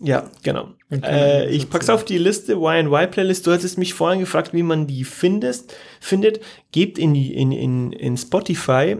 ja. 0.00 0.22
ja, 0.22 0.30
genau. 0.42 0.70
Äh, 0.90 1.48
ich 1.50 1.70
pack's 1.70 1.88
auf 1.88 2.04
die 2.04 2.18
Liste 2.18 2.54
Y&Y 2.54 3.06
Playlist. 3.10 3.46
Du 3.46 3.52
hattest 3.52 3.78
mich 3.78 3.94
vorhin 3.94 4.18
gefragt, 4.20 4.52
wie 4.52 4.62
man 4.64 4.86
die 4.88 5.04
findest, 5.04 5.74
findet. 6.00 6.40
Gebt 6.72 6.98
in 6.98 7.14
die 7.14 7.32
in 7.34 7.52
in 7.52 7.92
in 7.92 8.16
Spotify 8.16 8.96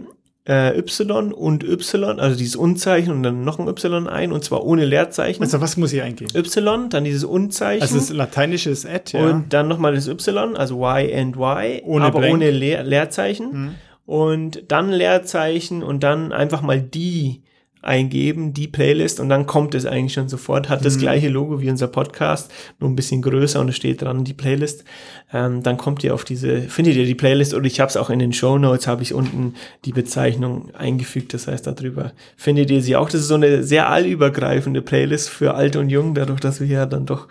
äh, 0.47 0.77
Y 0.77 1.33
und 1.33 1.63
Y, 1.63 2.19
also 2.19 2.37
dieses 2.37 2.55
Unzeichen 2.55 3.11
und 3.11 3.23
dann 3.23 3.43
noch 3.43 3.59
ein 3.59 3.67
Y 3.67 4.07
ein 4.07 4.31
und 4.31 4.43
zwar 4.43 4.63
ohne 4.63 4.85
Leerzeichen. 4.85 5.43
Also 5.43 5.59
was 5.61 5.75
muss 5.77 5.91
ich 5.91 6.01
eingeben? 6.01 6.31
Y, 6.35 6.89
dann 6.89 7.03
dieses 7.03 7.23
Unzeichen. 7.25 7.81
Also 7.81 7.95
das 7.97 8.09
lateinische 8.09 8.69
ist 8.69 8.85
Ad, 8.85 9.17
ja. 9.17 9.25
Und 9.29 9.51
dann 9.53 9.67
nochmal 9.67 9.93
das 9.95 10.07
Y, 10.07 10.55
also 10.55 10.77
Y 10.77 11.13
and 11.13 11.35
Y, 11.35 11.81
Ohne 11.85 12.05
aber 12.05 12.19
Blank. 12.19 12.33
ohne 12.35 12.51
Leer, 12.51 12.83
Leerzeichen. 12.83 13.75
Und 14.05 14.63
dann 14.69 14.89
Leerzeichen 14.89 15.83
und 15.83 16.01
dann 16.01 16.31
einfach 16.31 16.61
mal 16.61 16.81
die 16.81 17.41
eingeben, 17.81 18.53
die 18.53 18.67
Playlist 18.67 19.19
und 19.19 19.29
dann 19.29 19.45
kommt 19.45 19.75
es 19.75 19.85
eigentlich 19.85 20.13
schon 20.13 20.29
sofort. 20.29 20.69
Hat 20.69 20.83
das 20.83 20.97
gleiche 20.97 21.29
Logo 21.29 21.61
wie 21.61 21.69
unser 21.69 21.87
Podcast, 21.87 22.51
nur 22.79 22.89
ein 22.89 22.95
bisschen 22.95 23.21
größer 23.21 23.59
und 23.59 23.69
es 23.69 23.75
steht 23.75 24.01
dran, 24.01 24.23
die 24.23 24.33
Playlist. 24.33 24.83
Ähm, 25.31 25.63
dann 25.63 25.77
kommt 25.77 26.03
ihr 26.03 26.13
auf 26.13 26.23
diese, 26.23 26.61
findet 26.61 26.95
ihr 26.95 27.05
die 27.05 27.15
Playlist 27.15 27.53
oder 27.53 27.65
ich 27.65 27.79
habe 27.79 27.89
es 27.89 27.97
auch 27.97 28.09
in 28.09 28.19
den 28.19 28.33
Show 28.33 28.57
Notes, 28.57 28.87
habe 28.87 29.03
ich 29.03 29.13
unten 29.13 29.53
die 29.85 29.91
Bezeichnung 29.91 30.73
eingefügt. 30.75 31.33
Das 31.33 31.47
heißt, 31.47 31.67
darüber 31.67 32.13
findet 32.35 32.71
ihr 32.71 32.81
sie 32.81 32.95
auch. 32.95 33.09
Das 33.09 33.21
ist 33.21 33.27
so 33.27 33.35
eine 33.35 33.63
sehr 33.63 33.89
allübergreifende 33.89 34.81
Playlist 34.81 35.29
für 35.29 35.53
alt 35.53 35.75
und 35.75 35.89
jung, 35.89 36.13
dadurch, 36.13 36.39
dass 36.39 36.59
wir 36.59 36.67
ja 36.67 36.85
dann 36.85 37.05
doch 37.05 37.27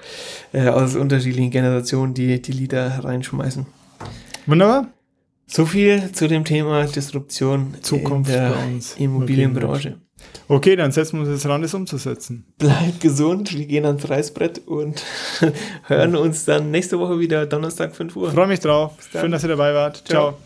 äh, 0.52 0.68
aus 0.68 0.96
unterschiedlichen 0.96 1.50
Generationen 1.50 2.14
die, 2.14 2.40
die 2.40 2.52
Lieder 2.52 3.04
reinschmeißen. 3.04 3.66
Wunderbar. 4.46 4.88
So 5.48 5.64
viel 5.64 6.10
zu 6.12 6.26
dem 6.26 6.44
Thema 6.44 6.84
Disruption 6.84 7.74
Zukunft 7.80 8.30
in 8.30 8.36
der 8.36 8.50
bei 8.50 8.64
uns. 8.66 8.96
Immobilienbranche. 8.98 9.98
Okay, 10.48 10.76
dann 10.76 10.92
setzen 10.92 11.18
wir 11.18 11.22
uns 11.22 11.30
jetzt 11.30 11.50
ran, 11.50 11.62
das 11.62 11.74
umzusetzen. 11.74 12.46
Bleibt 12.58 13.00
gesund, 13.00 13.56
wir 13.56 13.66
gehen 13.66 13.84
ans 13.84 14.08
Reißbrett 14.08 14.66
und 14.66 15.02
hören 15.86 16.16
uns 16.16 16.44
dann 16.44 16.70
nächste 16.70 16.98
Woche 16.98 17.18
wieder 17.18 17.46
Donnerstag 17.46 17.96
5 17.96 18.16
Uhr. 18.16 18.30
Freue 18.30 18.46
mich 18.46 18.60
drauf. 18.60 18.94
Schön, 19.10 19.32
dass 19.32 19.42
ihr 19.42 19.48
dabei 19.48 19.74
wart. 19.74 20.04
Ciao. 20.06 20.32
Ciao. 20.32 20.38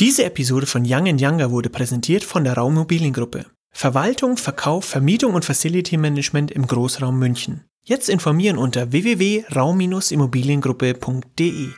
Diese 0.00 0.24
Episode 0.24 0.66
von 0.66 0.84
Young 0.86 1.18
Younger 1.18 1.50
wurde 1.50 1.68
präsentiert 1.68 2.24
von 2.24 2.44
der 2.44 2.54
Raummobiliengruppe. 2.54 3.44
Verwaltung, 3.70 4.38
Verkauf, 4.38 4.86
Vermietung 4.86 5.34
und 5.34 5.44
Facility 5.44 5.98
Management 5.98 6.50
im 6.50 6.66
Großraum 6.66 7.18
München. 7.18 7.66
Jetzt 7.82 8.08
informieren 8.08 8.56
unter 8.56 8.92
www.raum-immobiliengruppe.de. 8.92 11.68